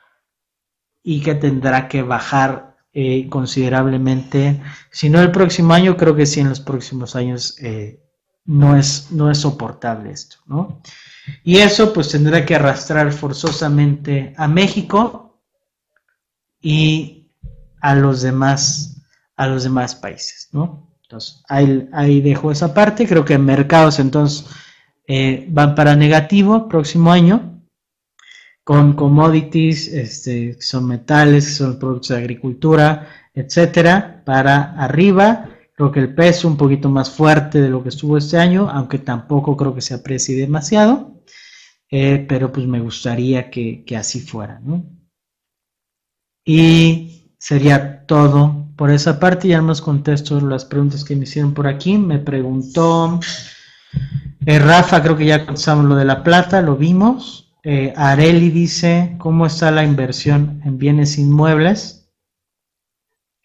y 1.03 1.21
que 1.21 1.35
tendrá 1.35 1.87
que 1.87 2.01
bajar 2.01 2.77
eh, 2.93 3.29
considerablemente, 3.29 4.61
si 4.91 5.09
no 5.09 5.21
el 5.21 5.31
próximo 5.31 5.73
año, 5.73 5.95
creo 5.95 6.15
que 6.15 6.25
sí 6.25 6.39
en 6.39 6.49
los 6.49 6.59
próximos 6.59 7.15
años 7.15 7.55
eh, 7.61 8.01
no, 8.45 8.75
es, 8.75 9.11
no 9.11 9.29
es 9.29 9.37
soportable 9.39 10.11
esto, 10.11 10.37
¿no? 10.45 10.81
Y 11.43 11.57
eso 11.57 11.93
pues 11.93 12.09
tendrá 12.09 12.45
que 12.45 12.55
arrastrar 12.55 13.11
forzosamente 13.11 14.33
a 14.37 14.47
México 14.47 15.39
y 16.59 17.18
a 17.81 17.95
los 17.95 18.21
demás, 18.21 19.01
a 19.35 19.47
los 19.47 19.63
demás 19.63 19.95
países, 19.95 20.49
¿no? 20.51 20.89
Entonces, 21.03 21.43
ahí, 21.49 21.89
ahí 21.91 22.21
dejo 22.21 22.51
esa 22.51 22.73
parte. 22.73 23.07
Creo 23.07 23.25
que 23.25 23.37
mercados 23.37 23.99
entonces 23.99 24.45
eh, 25.07 25.47
van 25.49 25.73
para 25.73 25.95
negativo 25.95 26.69
próximo 26.69 27.11
año, 27.11 27.63
con 28.63 28.93
commodities, 28.93 29.87
este, 29.87 30.61
son 30.61 30.87
metales, 30.87 31.57
son 31.57 31.79
productos 31.79 32.09
de 32.09 32.17
agricultura, 32.17 33.07
etcétera, 33.33 34.21
para 34.23 34.73
arriba. 34.79 35.49
Creo 35.73 35.91
que 35.91 35.99
el 35.99 36.13
peso 36.13 36.47
un 36.47 36.57
poquito 36.57 36.89
más 36.89 37.09
fuerte 37.09 37.59
de 37.59 37.69
lo 37.69 37.81
que 37.81 37.89
estuvo 37.89 38.17
este 38.17 38.37
año, 38.37 38.69
aunque 38.69 38.99
tampoco 38.99 39.57
creo 39.57 39.73
que 39.73 39.81
se 39.81 39.95
aprecie 39.95 40.35
demasiado. 40.35 41.23
Eh, 41.89 42.23
pero 42.29 42.51
pues 42.51 42.67
me 42.67 42.79
gustaría 42.79 43.49
que, 43.49 43.83
que 43.83 43.97
así 43.97 44.19
fuera, 44.19 44.59
¿no? 44.59 44.85
Y 46.45 47.18
sería 47.39 48.05
todo 48.05 48.67
por 48.75 48.91
esa 48.91 49.19
parte. 49.19 49.47
Ya 49.47 49.61
más 49.63 49.81
contesto 49.81 50.39
las 50.41 50.65
preguntas 50.65 51.03
que 51.03 51.15
me 51.15 51.23
hicieron 51.23 51.55
por 51.55 51.67
aquí. 51.67 51.97
Me 51.97 52.19
preguntó 52.19 53.19
eh, 54.45 54.59
Rafa, 54.59 55.01
creo 55.01 55.17
que 55.17 55.25
ya 55.25 55.45
contestamos 55.45 55.85
lo 55.85 55.95
de 55.95 56.05
la 56.05 56.23
plata, 56.23 56.61
lo 56.61 56.75
vimos. 56.75 57.51
Eh, 57.63 57.93
Areli 57.95 58.51
dice, 58.51 59.15
¿cómo 59.17 59.45
está 59.45 59.71
la 59.71 59.83
inversión 59.83 60.61
en 60.63 60.77
bienes 60.77 61.17
inmuebles? 61.17 62.09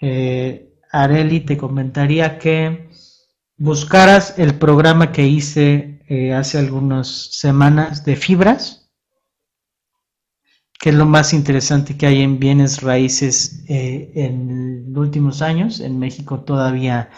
Eh, 0.01 0.74
Areli, 0.92 1.40
te 1.40 1.57
comentaría 1.57 2.38
que 2.38 2.90
buscaras 3.57 4.38
el 4.38 4.55
programa 4.57 5.11
que 5.12 5.26
hice 5.26 5.90
hace 6.36 6.59
algunas 6.59 7.09
semanas 7.32 8.05
de 8.05 8.14
fibras 8.14 8.84
que 10.79 10.91
es 10.91 10.95
lo 10.95 11.07
más 11.07 11.33
interesante 11.33 11.97
que 11.97 12.07
hay 12.07 12.22
en 12.22 12.39
bienes 12.39 12.83
raíces 12.83 13.64
eh, 13.68 14.12
en 14.14 14.93
los 14.93 15.03
últimos 15.03 15.43
años, 15.43 15.81
en 15.81 15.99
México 15.99 16.41
todavía 16.41 17.11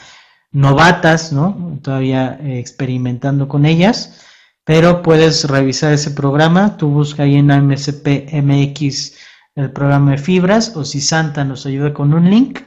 novatas, 0.52 1.32
¿no? 1.32 1.78
Todavía 1.82 2.38
eh, 2.42 2.58
experimentando 2.58 3.48
con 3.48 3.66
ellas, 3.66 4.20
pero 4.64 5.02
puedes 5.02 5.44
revisar 5.44 5.92
ese 5.92 6.10
programa, 6.10 6.76
tú 6.76 6.88
busca 6.88 7.24
ahí 7.24 7.36
en 7.36 7.50
AMSP 7.50 8.32
MX 8.32 9.14
el 9.54 9.72
programa 9.72 10.12
de 10.12 10.18
fibras, 10.18 10.76
o 10.76 10.84
si 10.84 11.00
Santa 11.00 11.44
nos 11.44 11.64
ayuda 11.66 11.94
con 11.94 12.12
un 12.12 12.28
link, 12.28 12.60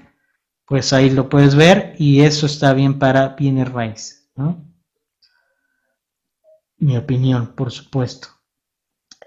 pues 0.65 0.91
ahí 0.91 1.09
lo 1.09 1.29
puedes 1.29 1.55
ver 1.55 1.95
y 1.97 2.21
eso 2.21 2.45
está 2.45 2.73
bien 2.73 2.99
para 2.99 3.29
bienes 3.29 3.71
raíces, 3.71 4.31
¿no? 4.35 4.65
Mi 6.77 6.97
opinión, 6.97 7.53
por 7.55 7.71
supuesto. 7.71 8.38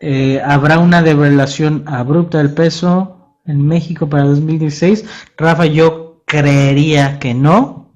Eh, 0.04 0.42
¿Habrá 0.44 0.80
una 0.80 1.00
devaluación 1.00 1.84
abrupta 1.86 2.38
del 2.38 2.52
peso 2.52 3.38
en 3.46 3.64
México 3.64 4.08
para 4.08 4.24
2016? 4.24 5.04
Rafa, 5.36 5.66
yo 5.66 6.24
creería 6.26 7.20
que 7.20 7.34
no, 7.34 7.94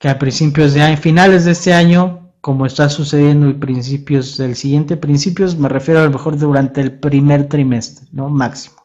que 0.00 0.08
a 0.08 0.18
principios 0.18 0.74
de 0.74 0.82
año, 0.82 0.96
finales 0.96 1.44
de 1.44 1.52
este 1.52 1.72
año, 1.72 2.32
como 2.40 2.66
está 2.66 2.88
sucediendo 2.88 3.48
y 3.48 3.54
principios 3.54 4.36
del 4.36 4.56
siguiente, 4.56 4.96
principios 4.96 5.56
me 5.56 5.68
refiero 5.68 6.00
a 6.00 6.04
lo 6.06 6.10
mejor 6.10 6.36
durante 6.36 6.80
el 6.80 6.98
primer 6.98 7.48
trimestre, 7.48 8.08
¿no? 8.10 8.28
Máximo. 8.28 8.84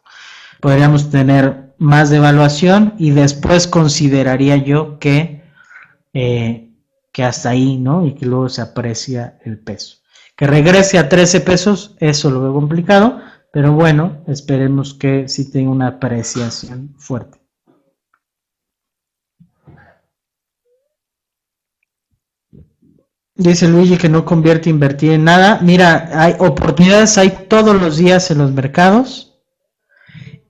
Podríamos 0.61 1.09
tener 1.09 1.73
más 1.79 2.11
devaluación 2.11 2.93
y 2.99 3.11
después 3.11 3.65
consideraría 3.65 4.57
yo 4.57 4.99
que, 4.99 5.43
eh, 6.13 6.69
que 7.11 7.23
hasta 7.23 7.49
ahí, 7.49 7.77
¿no? 7.79 8.05
Y 8.05 8.13
que 8.13 8.27
luego 8.27 8.47
se 8.47 8.61
aprecia 8.61 9.39
el 9.43 9.57
peso. 9.57 10.04
Que 10.35 10.47
regrese 10.47 10.97
a 10.97 11.07
13 11.07 11.41
pesos, 11.41 11.95
eso 11.99 12.29
lo 12.29 12.41
veo 12.41 12.53
complicado, 12.53 13.21
pero 13.53 13.71
bueno, 13.71 14.23
esperemos 14.27 14.93
que 14.93 15.29
sí 15.29 15.49
tenga 15.49 15.71
una 15.71 15.87
apreciación 15.87 16.93
fuerte. 16.97 17.39
Dice 23.37 23.67
Luigi 23.67 23.97
que 23.97 24.07
no 24.07 24.23
convierte 24.23 24.69
invertir 24.69 25.11
en 25.11 25.25
nada. 25.25 25.59
Mira, 25.61 26.09
hay 26.13 26.35
oportunidades, 26.39 27.17
hay 27.17 27.29
todos 27.49 27.79
los 27.79 27.97
días 27.97 28.31
en 28.31 28.37
los 28.37 28.53
mercados 28.53 29.35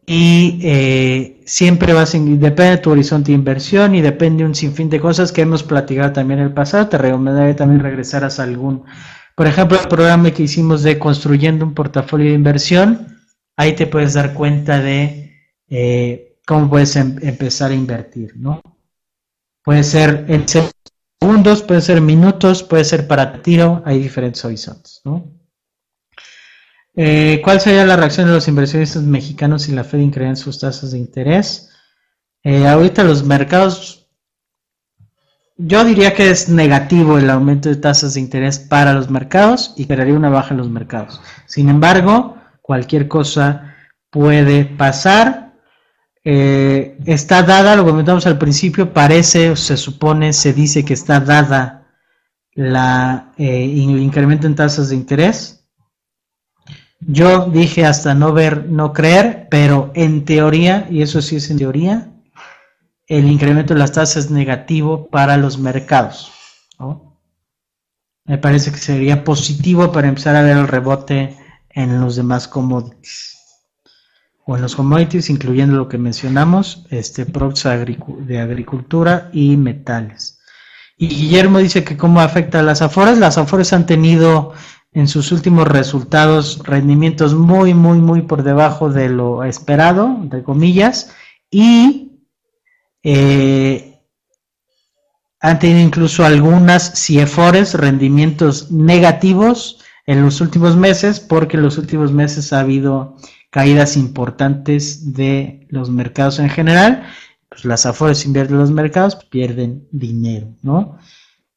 y 0.06 0.60
eh, 0.62 1.42
siempre 1.48 1.94
vas 1.94 2.14
en, 2.14 2.40
depende 2.40 2.72
de 2.72 2.78
tu 2.78 2.92
horizonte 2.92 3.32
de 3.32 3.38
inversión 3.38 3.96
y 3.96 4.02
depende 4.02 4.44
de 4.44 4.50
un 4.50 4.56
sinfín 4.56 4.90
de 4.92 5.00
cosas 5.00 5.32
que 5.32 5.42
hemos 5.42 5.64
platicado 5.64 6.14
también 6.14 6.42
en 6.42 6.46
el 6.46 6.54
pasado. 6.54 6.88
Te 6.88 7.00
recomendaría 7.00 7.56
también 7.56 7.82
regresar 7.82 8.24
a 8.24 8.30
algún 8.44 8.84
por 9.36 9.48
ejemplo, 9.48 9.80
el 9.80 9.88
programa 9.88 10.32
que 10.32 10.44
hicimos 10.44 10.82
de 10.82 10.98
construyendo 10.98 11.66
un 11.66 11.74
portafolio 11.74 12.30
de 12.30 12.36
inversión, 12.36 13.20
ahí 13.58 13.76
te 13.76 13.88
puedes 13.88 14.14
dar 14.14 14.34
cuenta 14.34 14.80
de 14.82 15.34
eh, 15.68 16.38
cómo 16.46 16.70
puedes 16.70 16.96
em-, 16.96 17.18
empezar 17.22 17.72
a 17.72 17.76
invertir, 17.76 18.34
¿no? 18.38 18.62
Puede 19.64 19.84
ser 19.84 20.26
en 20.30 20.46
segundos, 20.48 21.64
puede 21.64 21.82
ser 21.82 22.00
minutos, 22.00 22.64
puede 22.64 22.86
ser 22.86 23.08
para 23.08 23.42
tiro, 23.42 23.82
hay 23.86 24.00
diferentes 24.00 24.46
horizontes. 24.46 25.02
Eh, 26.96 27.42
¿Cuál 27.44 27.60
sería 27.60 27.86
la 27.86 27.98
reacción 27.98 28.28
de 28.28 28.34
los 28.34 28.48
inversionistas 28.48 29.04
mexicanos 29.04 29.64
si 29.64 29.74
la 29.74 29.84
Fed 29.84 30.00
incrementa 30.00 30.40
sus 30.40 30.60
tasas 30.60 30.92
de 30.92 31.00
interés? 31.00 31.72
Eh, 32.44 32.68
ahorita 32.68 33.04
los 33.04 33.24
mercados, 33.24 34.05
yo 35.58 35.86
diría 35.86 36.14
que 36.14 36.30
es 36.30 36.50
negativo 36.50 37.18
el 37.18 37.30
aumento 37.30 37.70
de 37.70 37.78
tasas 37.78 38.14
de 38.14 38.20
interés 38.20 38.60
para 38.60 38.94
los 38.94 39.10
mercados 39.10 39.74
y 39.78 39.86
crearía 39.86 40.16
una 40.16 40.30
baja 40.30 40.54
en 40.54 40.58
los 40.58 40.70
mercados. 40.70 41.22
Sin 41.46 41.70
embargo, 41.70 42.38
cualquier 42.62 43.08
cosa 43.08 43.76
puede 44.10 44.66
pasar 44.66 45.46
eh, 46.28 46.98
está 47.06 47.44
dada, 47.44 47.76
lo 47.76 47.86
comentamos 47.86 48.26
al 48.26 48.40
principio, 48.40 48.92
parece, 48.92 49.56
se 49.56 49.78
supone, 49.78 50.34
se 50.34 50.54
dice 50.54 50.84
que 50.84 50.96
está 50.96 51.20
dada 51.20 51.88
la, 52.54 53.32
eh, 53.38 53.64
el 53.66 54.00
incremento 54.00 54.48
en 54.48 54.56
tasas 54.56 54.90
de 54.90 54.96
interés. 54.96 55.68
Yo 57.00 57.46
dije 57.52 57.86
hasta 57.86 58.16
no 58.16 58.34
ver, 58.34 58.68
no 58.68 58.92
creer, 58.92 59.48
pero 59.52 59.92
en 59.94 60.26
teoría, 60.26 60.88
y 60.90 61.04
eso 61.04 61.22
sí 61.22 61.36
es 61.36 61.52
en 61.52 61.60
teoría, 61.60 62.15
el 63.08 63.30
incremento 63.30 63.74
de 63.74 63.80
las 63.80 63.92
tasas 63.92 64.26
es 64.26 64.32
negativo 64.32 65.08
para 65.08 65.38
los 65.38 65.58
mercados. 65.58 66.32
Me 68.26 68.38
parece 68.38 68.72
que 68.72 68.78
sería 68.78 69.24
positivo 69.24 69.92
para 69.92 70.08
empezar 70.08 70.36
a 70.36 70.42
ver 70.42 70.58
el 70.58 70.68
rebote 70.68 71.38
en 71.70 72.00
los 72.00 72.16
demás 72.16 72.48
commodities 72.48 73.36
o 74.46 74.56
en 74.56 74.62
los 74.62 74.76
commodities, 74.76 75.30
incluyendo 75.30 75.76
lo 75.76 75.90
que 75.90 75.98
mencionamos, 75.98 76.86
este, 76.90 77.26
productos 77.26 77.64
de 78.28 78.40
agricultura 78.40 79.30
y 79.34 79.58
metales. 79.58 80.40
Y 80.98 81.08
Guillermo 81.08 81.60
dice 81.60 81.84
que 81.84 81.98
cómo 81.98 82.22
afecta 82.22 82.60
a 82.60 82.64
las 82.64 82.82
afores. 82.82 83.18
Las 83.18 83.38
afores 83.38 83.74
han 83.74 83.86
tenido 83.86 84.54
en 84.94 85.08
sus 85.08 85.32
últimos 85.32 85.68
resultados 85.68 86.62
rendimientos 86.64 87.34
muy, 87.34 87.74
muy, 87.74 88.00
muy 88.00 88.22
por 88.22 88.44
debajo 88.44 88.90
de 88.90 89.10
lo 89.10 89.44
esperado, 89.44 90.06
entre 90.22 90.44
comillas, 90.44 91.14
y 91.52 92.15
eh, 93.08 94.02
han 95.40 95.60
tenido 95.60 95.80
incluso 95.80 96.26
algunas 96.26 96.92
CIEFORES 96.96 97.76
rendimientos 97.76 98.72
negativos 98.72 99.80
en 100.08 100.24
los 100.24 100.42
últimos 100.42 100.76
meses, 100.76 101.20
porque 101.20 101.56
en 101.56 101.64
los 101.64 101.78
últimos 101.78 102.12
meses 102.12 102.52
ha 102.52 102.62
habido 102.62 103.16
caídas 103.52 103.96
importantes 103.96 105.14
de 105.14 105.68
los 105.70 105.92
mercados 105.92 106.40
en 106.40 106.50
general, 106.50 107.04
pues 107.48 107.64
las 107.64 107.86
afores 107.86 108.26
invierten 108.26 108.58
los 108.58 108.72
mercados, 108.72 109.16
pues 109.16 109.28
pierden 109.28 109.88
dinero, 109.92 110.48
¿no? 110.64 110.98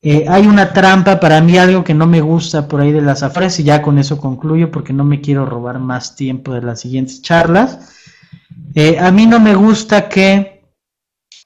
Eh, 0.03 0.27
hay 0.29 0.47
una 0.47 0.75
trampa, 0.75 1.19
para 1.19 1.41
mí 1.41 1.57
algo 1.57 1.83
que 1.83 1.95
no 1.95 2.07
me 2.07 2.21
gusta 2.21 2.69
por 2.69 2.83
ahí 2.83 2.93
de 2.93 3.01
las 3.01 3.23
afores, 3.23 3.59
y 3.59 3.65
ya 3.65 3.81
con 3.81 3.99
eso 3.99 4.19
concluyo 4.19 4.71
porque 4.71 4.93
no 4.93 5.03
me 5.03 5.23
quiero 5.23 5.47
robar 5.47 5.79
más 5.79 6.15
tiempo 6.15 6.53
de 6.53 6.61
las 6.61 6.81
siguientes 6.81 7.23
charlas. 7.23 7.95
Eh, 8.75 8.99
a 8.99 9.11
mí 9.11 9.27
no 9.27 9.41
me 9.41 9.55
gusta 9.55 10.11
que 10.11 10.58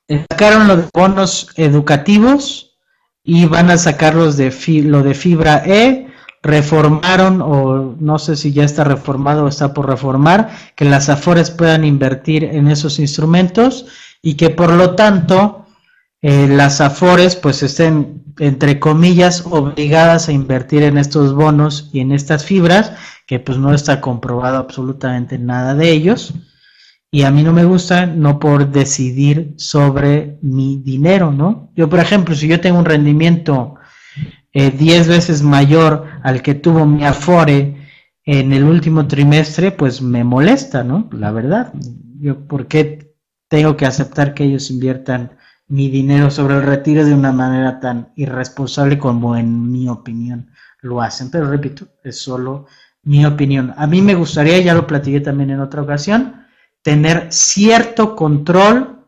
sacaron 0.09 0.69
los 0.69 0.91
bonos 0.93 1.49
educativos 1.57 2.79
y 3.25 3.47
van 3.47 3.71
a 3.71 3.79
sacarlos 3.79 4.37
de 4.37 4.53
lo 4.83 5.03
de 5.03 5.15
fibra 5.15 5.63
E, 5.65 6.09
reformaron, 6.43 7.41
o 7.41 7.97
no 8.01 8.19
sé 8.19 8.37
si 8.37 8.53
ya 8.53 8.65
está 8.65 8.83
reformado 8.85 9.45
o 9.45 9.49
está 9.49 9.73
por 9.73 9.89
reformar, 9.89 10.51
que 10.75 10.85
las 10.85 11.09
AFORES 11.09 11.53
puedan 11.53 11.85
invertir 11.85 12.45
en 12.45 12.69
esos 12.69 12.99
instrumentos 12.99 13.87
y 14.23 14.35
que 14.35 14.51
por 14.51 14.73
lo 14.73 14.97
tanto 14.97 15.67
eh, 16.21 16.49
las 16.49 16.81
AFORES 16.81 17.37
pues 17.37 17.63
estén, 17.63 18.25
entre 18.39 18.81
comillas, 18.81 19.45
obligadas 19.47 20.29
a 20.29 20.33
invertir 20.33 20.83
en 20.83 20.99
estos 20.99 21.33
bonos 21.33 21.91
y 21.93 22.01
en 22.01 22.11
estas 22.11 22.45
fibras, 22.45 22.93
que 23.27 23.39
pues 23.39 23.59
no 23.59 23.73
está 23.73 24.01
comprobado 24.01 24.59
absolutamente 24.59 25.39
nada 25.39 25.75
de 25.75 25.91
ellos. 25.91 26.35
Y 27.15 27.25
a 27.25 27.31
mí 27.31 27.43
no 27.43 27.53
me 27.53 27.67
gusta 27.67 28.07
no 28.07 28.39
por 28.39 28.73
decidir 28.73 29.53
sobre 29.59 30.39
mi 30.41 30.79
dinero, 30.79 31.31
¿no? 31.31 31.71
Yo, 31.77 31.91
por 31.91 32.01
ejemplo, 32.01 32.35
si 32.35 32.49
yo 32.49 32.59
tengo 32.59 32.79
un 32.79 32.87
rendimiento 32.87 33.75
10 34.55 34.83
eh, 34.83 35.11
veces 35.11 35.43
mayor 35.43 36.07
al 36.23 36.41
que 36.41 36.55
tuvo 36.55 36.87
mi 36.87 37.05
Afore 37.05 37.77
en 38.25 38.55
el 38.55 38.65
último 38.65 39.07
trimestre, 39.09 39.73
pues 39.73 40.01
me 40.01 40.25
molesta, 40.25 40.85
¿no? 40.85 41.11
La 41.13 41.33
verdad. 41.33 41.75
Yo, 42.19 42.47
¿por 42.49 42.67
qué 42.67 43.15
tengo 43.49 43.77
que 43.77 43.85
aceptar 43.85 44.33
que 44.33 44.45
ellos 44.45 44.71
inviertan 44.71 45.37
mi 45.69 45.91
dinero 45.91 46.31
sobre 46.31 46.55
el 46.55 46.63
retiro 46.63 47.05
de 47.05 47.13
una 47.13 47.33
manera 47.33 47.79
tan 47.79 48.11
irresponsable 48.17 48.99
como 48.99 49.37
en 49.37 49.71
mi 49.71 49.87
opinión 49.87 50.51
lo 50.81 51.03
hacen? 51.03 51.31
Pero 51.31 51.51
repito, 51.51 51.89
es 52.03 52.23
solo 52.23 52.65
mi 53.03 53.27
opinión. 53.27 53.75
A 53.77 53.87
mí 53.87 54.01
me 54.01 54.15
gustaría, 54.15 54.59
ya 54.61 54.73
lo 54.73 54.87
platiqué 54.87 55.21
también 55.21 55.51
en 55.51 55.61
otra 55.61 55.83
ocasión, 55.83 56.42
tener 56.83 57.33
cierto 57.33 58.15
control 58.17 59.05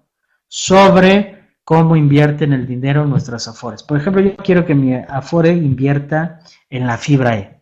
sobre 0.48 1.34
cómo 1.64 1.96
invierten 1.96 2.52
el 2.52 2.66
dinero 2.66 3.06
nuestras 3.06 3.48
afores. 3.48 3.82
Por 3.82 3.98
ejemplo, 3.98 4.22
yo 4.22 4.36
quiero 4.36 4.64
que 4.64 4.74
mi 4.74 4.94
afore 4.94 5.50
invierta 5.50 6.40
en 6.70 6.86
la 6.86 6.98
fibra 6.98 7.36
E, 7.36 7.60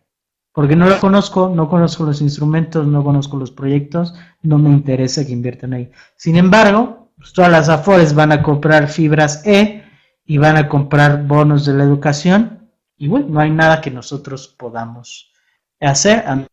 porque 0.51 0.75
no 0.75 0.87
lo 0.87 0.99
conozco, 0.99 1.49
no 1.49 1.69
conozco 1.69 2.03
los 2.03 2.21
instrumentos, 2.21 2.85
no 2.85 3.03
conozco 3.03 3.37
los 3.37 3.51
proyectos, 3.51 4.13
no 4.41 4.57
me 4.57 4.69
interesa 4.69 5.25
que 5.25 5.31
inviertan 5.31 5.73
ahí. 5.73 5.91
Sin 6.15 6.35
embargo, 6.35 7.11
pues, 7.17 7.33
todas 7.33 7.51
las 7.51 7.69
afores 7.69 8.13
van 8.13 8.31
a 8.31 8.43
comprar 8.43 8.87
fibras 8.87 9.45
E 9.45 9.83
y 10.25 10.37
van 10.37 10.57
a 10.57 10.69
comprar 10.69 11.25
bonos 11.25 11.65
de 11.65 11.73
la 11.73 11.83
educación 11.83 12.69
y 12.97 13.07
bueno, 13.07 13.27
no 13.29 13.39
hay 13.39 13.49
nada 13.49 13.81
que 13.81 13.91
nosotros 13.91 14.47
podamos 14.47 15.31
hacer. 15.79 16.23
A 16.27 16.35
mí 16.35 16.47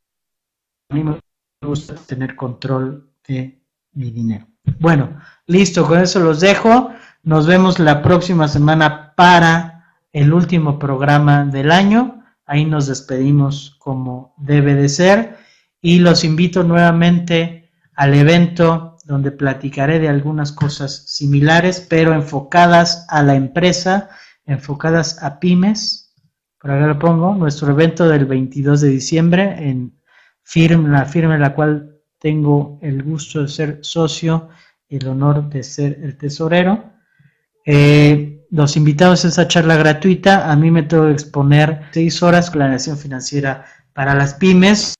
me 1.05 1.21
gusta 1.63 1.95
tener 1.95 2.35
control 2.35 3.10
mi 3.93 4.11
dinero. 4.11 4.47
Bueno, 4.79 5.19
listo, 5.47 5.87
con 5.87 6.01
eso 6.01 6.21
los 6.21 6.41
dejo. 6.41 6.91
Nos 7.23 7.47
vemos 7.47 7.79
la 7.79 8.03
próxima 8.03 8.49
semana 8.49 9.15
para 9.17 9.95
el 10.13 10.33
último 10.33 10.79
programa 10.79 11.45
del 11.45 11.71
año. 11.71 12.25
Ahí 12.47 12.65
nos 12.65 12.87
despedimos 12.87 13.77
como 13.79 14.35
debe 14.39 14.75
de 14.75 14.89
ser 14.89 15.37
y 15.81 16.01
los 16.01 16.25
invito 16.25 16.63
nuevamente 16.63 17.71
al 17.95 18.15
evento 18.15 18.97
donde 19.05 19.33
platicaré 19.33 19.99
de 19.99 20.09
algunas 20.09 20.53
cosas 20.53 21.05
similares, 21.07 21.87
pero 21.89 22.15
enfocadas 22.15 23.07
a 23.09 23.23
la 23.23 23.35
empresa, 23.35 24.09
enfocadas 24.45 25.23
a 25.23 25.41
pymes. 25.41 26.15
Por 26.61 26.71
acá 26.71 26.87
lo 26.87 26.99
pongo, 26.99 27.35
nuestro 27.35 27.71
evento 27.71 28.09
del 28.09 28.27
22 28.27 28.81
de 28.83 28.89
diciembre 28.89 29.69
en 29.69 29.97
la 30.93 31.05
firma 31.05 31.35
en 31.35 31.41
la 31.41 31.55
cual 31.55 31.90
tengo 32.21 32.79
el 32.83 33.03
gusto 33.03 33.43
de 33.43 33.49
ser 33.49 33.79
socio 33.81 34.51
y 34.89 34.97
el 34.97 35.09
honor 35.09 35.49
de 35.49 35.63
ser 35.63 35.99
el 36.03 36.17
tesorero. 36.17 36.85
Eh, 37.65 38.47
los 38.51 38.77
invitados 38.77 39.25
a 39.25 39.29
esa 39.29 39.49
charla 39.49 39.77
gratuita. 39.77 40.51
A 40.51 40.57
mí 40.57 40.71
me 40.71 40.83
tengo 40.83 41.07
que 41.07 41.13
exponer 41.13 41.83
seis 41.93 42.23
horas 42.23 42.51
planeación 42.51 42.99
financiera 42.99 43.65
para 43.95 44.15
las 44.15 44.35
pymes. 44.35 44.95